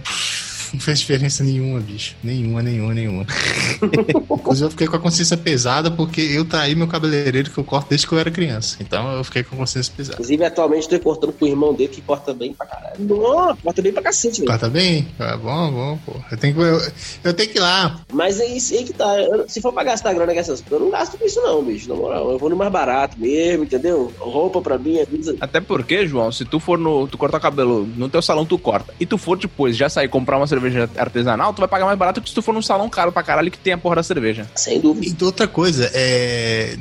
Não 0.73 0.79
fez 0.79 0.99
diferença 0.99 1.43
nenhuma, 1.43 1.79
bicho. 1.79 2.15
Nenhuma, 2.23 2.61
nenhuma, 2.61 2.93
nenhuma. 2.93 3.25
Inclusive, 4.29 4.65
eu 4.67 4.71
fiquei 4.71 4.87
com 4.87 4.95
a 4.95 4.99
consciência 4.99 5.37
pesada 5.37 5.89
porque 5.91 6.21
eu 6.21 6.45
traí 6.45 6.75
meu 6.75 6.87
cabeleireiro 6.87 7.49
que 7.51 7.57
eu 7.57 7.63
corto 7.63 7.89
desde 7.89 8.07
que 8.07 8.13
eu 8.13 8.19
era 8.19 8.29
criança. 8.31 8.77
Então 8.79 9.11
eu 9.13 9.23
fiquei 9.23 9.43
com 9.43 9.55
a 9.55 9.59
consciência 9.59 9.91
pesada. 9.95 10.15
Inclusive, 10.15 10.43
atualmente 10.45 10.87
tô 10.89 10.99
cortando 10.99 11.33
com 11.33 11.45
o 11.45 11.47
irmão 11.47 11.73
dele 11.73 11.89
que 11.89 12.01
corta 12.01 12.33
bem 12.33 12.53
pra 12.53 12.65
caralho. 12.65 12.95
Nossa, 12.99 13.57
corta 13.63 13.81
bem 13.81 13.91
pra 13.93 14.01
cacete, 14.03 14.37
velho. 14.41 14.47
Corta 14.51 14.69
bem? 14.69 15.07
É 15.19 15.37
bom, 15.37 15.71
bom, 15.71 15.99
pô. 16.05 16.13
Eu 16.31 16.37
tenho 16.37 16.53
que, 16.53 16.61
eu, 16.61 16.81
eu 17.23 17.33
tenho 17.33 17.49
que 17.49 17.57
ir 17.57 17.61
lá. 17.61 18.01
Mas 18.13 18.39
é 18.39 18.45
isso 18.45 18.73
aí 18.73 18.83
que 18.83 18.93
tá. 18.93 19.19
Eu- 19.19 19.49
se 19.49 19.61
for 19.61 19.73
pra 19.73 19.83
gastar 19.83 20.13
grana 20.13 20.33
com 20.33 20.39
essas 20.39 20.61
coisas, 20.61 20.79
eu 20.79 20.85
não 20.85 20.91
gasto 20.91 21.17
com 21.17 21.25
isso, 21.25 21.41
não, 21.41 21.63
bicho. 21.63 21.89
Na 21.89 21.95
moral, 21.95 22.31
eu 22.31 22.37
vou 22.37 22.49
no 22.49 22.55
mais 22.55 22.71
barato 22.71 23.19
mesmo, 23.19 23.63
entendeu? 23.63 24.13
Roupa 24.19 24.61
pra 24.61 24.77
mim, 24.77 24.99
avisa. 24.99 25.35
Até 25.41 25.59
porque, 25.59 26.05
João, 26.07 26.31
se 26.31 26.45
tu 26.45 26.59
for 26.59 26.77
no. 26.77 27.07
Tu 27.07 27.17
cortar 27.17 27.37
o 27.37 27.41
cabelo 27.41 27.87
no 27.97 28.09
teu 28.09 28.21
salão, 28.21 28.45
tu 28.45 28.57
corta. 28.59 28.93
E 28.99 29.05
tu 29.05 29.17
for 29.17 29.37
depois 29.37 29.75
já 29.75 29.89
sair 29.89 30.07
comprar 30.07 30.37
uma 30.37 30.47
cerveja 30.47 30.58
artesanal, 30.97 31.53
tu 31.53 31.59
vai 31.59 31.67
pagar 31.67 31.85
mais 31.85 31.97
barato 31.97 32.21
que 32.21 32.29
se 32.29 32.35
tu 32.35 32.41
for 32.41 32.53
num 32.53 32.61
salão 32.61 32.89
caro 32.89 33.11
pra 33.11 33.23
caralho 33.23 33.51
que 33.51 33.57
tem 33.57 33.73
a 33.73 33.77
porra 33.77 33.97
da 33.97 34.03
cerveja. 34.03 34.47
Sem 34.55 34.79
dúvida. 34.79 35.15
E 35.19 35.23
outra 35.23 35.47
coisa, 35.47 35.89
é. 35.93 36.77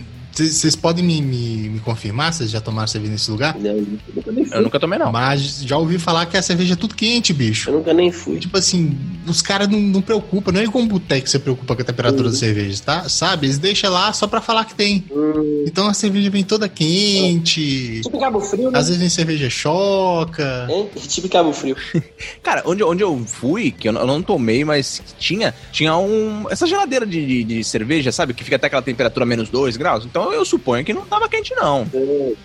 Vocês 0.46 0.76
podem 0.76 1.04
me, 1.04 1.20
me, 1.20 1.68
me 1.70 1.80
confirmar 1.80 2.32
se 2.32 2.38
vocês 2.38 2.50
já 2.50 2.60
tomaram 2.60 2.86
cerveja 2.86 3.12
nesse 3.12 3.30
lugar? 3.30 3.56
Não, 3.58 3.70
eu 3.70 3.86
nunca 4.14 4.32
nem 4.32 4.46
Eu 4.52 4.62
nunca 4.62 4.78
tomei, 4.80 4.98
não. 4.98 5.10
Mas 5.10 5.60
já 5.62 5.76
ouvi 5.76 5.98
falar 5.98 6.26
que 6.26 6.36
a 6.36 6.42
cerveja 6.42 6.74
é 6.74 6.76
tudo 6.76 6.94
quente, 6.94 7.32
bicho. 7.32 7.70
Eu 7.70 7.74
nunca 7.74 7.92
nem 7.92 8.12
fui. 8.12 8.38
Tipo 8.38 8.56
assim, 8.56 8.96
os 9.26 9.42
caras 9.42 9.68
não, 9.68 9.80
não 9.80 10.00
preocupam, 10.00 10.52
não 10.52 10.60
é 10.60 10.66
como 10.66 10.86
boteco 10.86 11.24
que 11.24 11.30
você 11.30 11.38
preocupa 11.38 11.74
com 11.74 11.82
a 11.82 11.84
temperatura 11.84 12.24
Uhum. 12.26 12.30
da 12.32 12.38
cerveja, 12.38 12.82
tá? 12.84 13.08
Sabe? 13.08 13.46
Eles 13.46 13.58
deixam 13.58 13.90
lá 13.92 14.12
só 14.12 14.26
pra 14.26 14.40
falar 14.40 14.64
que 14.64 14.74
tem. 14.74 15.04
Hum, 15.10 15.64
Então 15.66 15.86
a 15.88 15.94
cerveja 15.94 16.30
vem 16.30 16.44
toda 16.44 16.68
quente. 16.68 18.00
tipo 18.02 18.18
Cabo 18.18 18.40
Frio, 18.40 18.70
né? 18.70 18.78
Às 18.78 18.86
vezes 18.86 19.00
vem 19.00 19.08
cerveja 19.08 19.50
choca. 19.50 20.66
Hein? 20.70 20.88
Tipo 21.08 21.28
Cabo 21.28 21.52
Frio. 21.52 21.76
Cara, 22.42 22.62
onde, 22.64 22.82
onde 22.82 23.02
eu 23.02 23.18
fui, 23.26 23.70
que 23.70 23.88
eu 23.88 23.92
não, 23.92 24.00
eu 24.02 24.06
não 24.06 24.22
tomei, 24.22 24.64
mas 24.64 25.02
tinha, 25.18 25.54
tinha 25.72 25.96
um. 25.96 26.46
Essa 26.50 26.66
geladeira 26.66 27.06
de, 27.06 27.24
de, 27.26 27.44
de 27.44 27.64
cerveja, 27.64 28.10
sabe? 28.12 28.34
Que 28.34 28.44
fica 28.44 28.56
até 28.56 28.66
aquela 28.66 28.82
temperatura 28.82 29.26
menos 29.26 29.48
2 29.48 29.76
graus. 29.76 30.04
Então 30.04 30.27
eu 30.32 30.44
suponho 30.44 30.84
que 30.84 30.92
não 30.92 31.04
tava 31.06 31.28
quente, 31.28 31.54
não. 31.54 31.86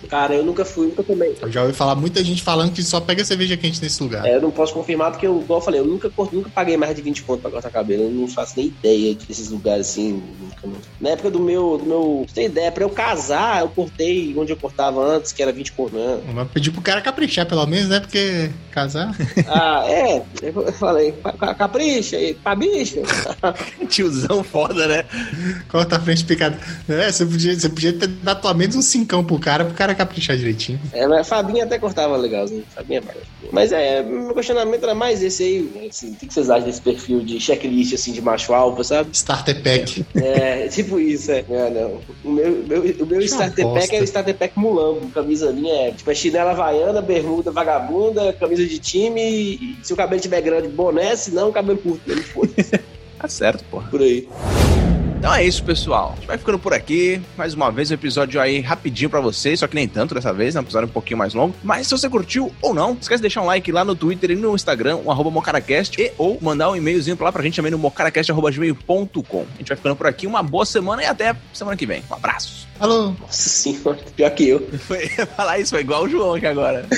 Cara, 0.08 0.34
eu 0.34 0.44
nunca 0.44 0.64
fui, 0.64 0.86
nunca 0.86 1.02
tomei. 1.02 1.34
Eu 1.40 1.50
já 1.50 1.62
ouvi 1.62 1.72
falar 1.74 1.94
muita 1.94 2.22
gente 2.24 2.42
falando 2.42 2.72
que 2.72 2.82
só 2.82 3.00
pega 3.00 3.24
cerveja 3.24 3.56
quente 3.56 3.80
nesse 3.82 4.02
lugar. 4.02 4.24
É, 4.26 4.36
eu 4.36 4.40
não 4.40 4.50
posso 4.50 4.72
confirmar 4.72 5.10
porque, 5.10 5.26
eu, 5.26 5.40
igual 5.40 5.60
eu 5.60 5.64
falei, 5.64 5.80
eu 5.80 5.84
nunca, 5.86 6.10
nunca 6.32 6.50
paguei 6.50 6.76
mais 6.76 6.94
de 6.94 7.02
20 7.02 7.22
conto 7.22 7.40
pra 7.40 7.50
cortar 7.50 7.70
cabelo. 7.70 8.04
Eu 8.04 8.10
não 8.10 8.28
faço 8.28 8.54
nem 8.56 8.66
ideia 8.66 9.14
desses 9.14 9.50
lugares 9.50 9.88
assim. 9.88 10.22
nunca, 10.40 10.66
não. 10.66 10.74
Na 11.00 11.10
época 11.10 11.30
do 11.30 11.40
meu. 11.40 11.78
Do 11.78 11.84
meu 11.86 12.24
você 12.28 12.34
ter 12.34 12.44
ideia, 12.46 12.70
pra 12.72 12.84
eu 12.84 12.90
casar, 12.90 13.60
eu 13.62 13.68
cortei 13.68 14.34
onde 14.36 14.52
eu 14.52 14.56
cortava 14.56 15.00
antes, 15.04 15.32
que 15.32 15.42
era 15.42 15.52
20 15.52 15.72
conto. 15.72 15.94
Né? 15.96 16.20
Mas 16.34 16.48
pedir 16.50 16.70
pro 16.70 16.80
cara 16.82 17.00
caprichar, 17.00 17.46
pelo 17.46 17.66
menos, 17.66 17.88
né? 17.88 18.00
Porque 18.00 18.50
casar. 18.70 19.14
Ah, 19.46 19.84
é. 19.88 20.22
Eu 20.42 20.72
falei, 20.72 21.12
"Pa- 21.12 21.32
ca- 21.32 21.54
capricha, 21.54 22.16
e 22.18 22.34
pra 22.34 22.54
bicho. 22.54 22.96
Tiozão 23.88 24.42
foda, 24.42 24.86
né? 24.86 25.04
Corta 25.68 25.96
a 25.96 26.00
frente 26.00 26.24
picada. 26.24 26.58
É, 26.88 27.10
você 27.10 27.24
podia, 27.26 27.58
você 27.58 27.68
podia 27.74 27.92
ter 27.92 28.06
dado 28.06 28.40
pelo 28.40 28.54
menos 28.54 28.76
um 28.76 28.82
cincão 28.82 29.24
pro 29.24 29.38
cara, 29.38 29.64
pro 29.64 29.74
cara 29.74 29.94
caprichar 29.94 30.36
direitinho. 30.36 30.80
É, 30.92 31.06
mas 31.06 31.28
Fabinha 31.28 31.64
até 31.64 31.78
cortava 31.78 32.16
legalzinho. 32.16 32.64
Fabinha 32.74 32.98
é 32.98 33.00
bacana. 33.00 33.24
Mas 33.52 33.72
é, 33.72 34.02
meu 34.02 34.34
questionamento 34.34 34.82
era 34.84 34.94
mais 34.94 35.22
esse 35.22 35.42
aí. 35.42 35.88
Assim, 35.88 36.12
o 36.12 36.14
que 36.14 36.32
vocês 36.32 36.50
acham 36.50 36.66
desse 36.66 36.80
perfil 36.80 37.20
de 37.20 37.38
checklist 37.40 37.92
assim 37.94 38.12
de 38.12 38.20
macho 38.20 38.52
alfa, 38.52 38.82
sabe? 38.84 39.10
Starter 39.12 39.62
pack. 39.62 40.04
É, 40.14 40.68
tipo 40.72 40.98
isso, 40.98 41.30
é. 41.30 41.44
É, 41.48 41.70
não. 41.70 42.00
O 42.24 42.30
meu, 42.32 42.64
meu, 42.66 42.82
o 43.00 43.06
meu 43.06 43.20
starter 43.22 43.64
bosta. 43.64 43.80
pack 43.80 43.96
é 43.96 44.00
o 44.00 44.04
starter 44.04 44.34
pack 44.34 44.58
mulambo. 44.58 45.08
Camisa 45.10 45.52
minha 45.52 45.88
é 45.88 45.90
tipo 45.92 46.10
é 46.10 46.14
chinela 46.14 46.52
havaiana, 46.52 47.02
bermuda 47.02 47.50
vagabunda, 47.50 48.32
camisa 48.32 48.64
de 48.64 48.78
time. 48.78 49.20
E 49.20 49.78
se 49.82 49.92
o 49.92 49.96
cabelo 49.96 50.20
tiver 50.20 50.40
grande, 50.40 50.68
boné, 50.68 51.14
se 51.16 51.30
não, 51.30 51.52
cabelo 51.52 51.78
curto. 51.78 52.10
Ele 52.10 52.22
foi. 52.22 52.50
Tá 53.24 53.28
certo, 53.28 53.64
porra. 53.70 53.88
Por 53.88 54.02
aí. 54.02 54.28
Então 55.24 55.34
é 55.34 55.42
isso, 55.42 55.64
pessoal. 55.64 56.10
A 56.12 56.16
gente 56.16 56.26
vai 56.26 56.36
ficando 56.36 56.58
por 56.58 56.74
aqui. 56.74 57.18
Mais 57.34 57.54
uma 57.54 57.72
vez, 57.72 57.90
um 57.90 57.94
episódio 57.94 58.38
aí 58.38 58.60
rapidinho 58.60 59.08
pra 59.08 59.22
vocês, 59.22 59.60
só 59.60 59.66
que 59.66 59.74
nem 59.74 59.88
tanto 59.88 60.14
dessa 60.14 60.34
vez, 60.34 60.54
né? 60.54 60.60
Um 60.60 60.64
episódio 60.64 60.86
um 60.86 60.92
pouquinho 60.92 61.16
mais 61.16 61.32
longo. 61.32 61.54
Mas 61.62 61.86
se 61.86 61.96
você 61.96 62.10
curtiu 62.10 62.54
ou 62.60 62.74
não, 62.74 62.92
esquece 62.92 63.20
de 63.20 63.22
deixar 63.22 63.40
um 63.40 63.46
like 63.46 63.72
lá 63.72 63.86
no 63.86 63.96
Twitter 63.96 64.32
e 64.32 64.36
no 64.36 64.54
Instagram, 64.54 64.96
um 64.96 65.10
arroba 65.10 65.30
mocaracast, 65.30 65.98
e 65.98 66.12
ou 66.18 66.38
mandar 66.42 66.70
um 66.70 66.76
e-mailzinho 66.76 67.16
pra 67.16 67.24
lá 67.24 67.32
pra 67.32 67.42
gente 67.42 67.56
também 67.56 67.72
no 67.72 67.78
mocaracast.gmail.com. 67.78 69.46
A 69.54 69.56
gente 69.56 69.68
vai 69.68 69.76
ficando 69.78 69.96
por 69.96 70.06
aqui. 70.06 70.26
Uma 70.26 70.42
boa 70.42 70.66
semana 70.66 71.02
e 71.02 71.06
até 71.06 71.34
semana 71.54 71.74
que 71.74 71.86
vem. 71.86 72.02
Um 72.10 72.14
abraço. 72.16 72.68
Alô? 72.78 73.14
Nossa 73.18 73.48
senhora, 73.48 73.98
pior 74.14 74.30
que 74.30 74.46
eu. 74.46 74.68
Foi 74.80 75.08
falar 75.08 75.58
isso, 75.58 75.70
foi 75.70 75.80
igual 75.80 76.04
o 76.04 76.08
João 76.08 76.34
aqui 76.34 76.46
agora. 76.46 76.84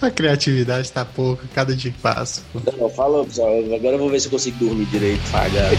A 0.00 0.10
criatividade 0.10 0.90
tá 0.92 1.04
pouca, 1.04 1.46
cada 1.54 1.74
dia 1.74 1.90
que 1.90 1.98
passa. 1.98 2.42
Não, 2.78 2.90
fala, 2.90 3.24
pessoal. 3.24 3.58
Agora 3.74 3.94
eu 3.94 3.98
vou 3.98 4.10
ver 4.10 4.20
se 4.20 4.26
eu 4.26 4.30
consigo 4.30 4.64
dormir 4.64 4.86
direito. 4.86 5.22
Paga. 5.30 5.70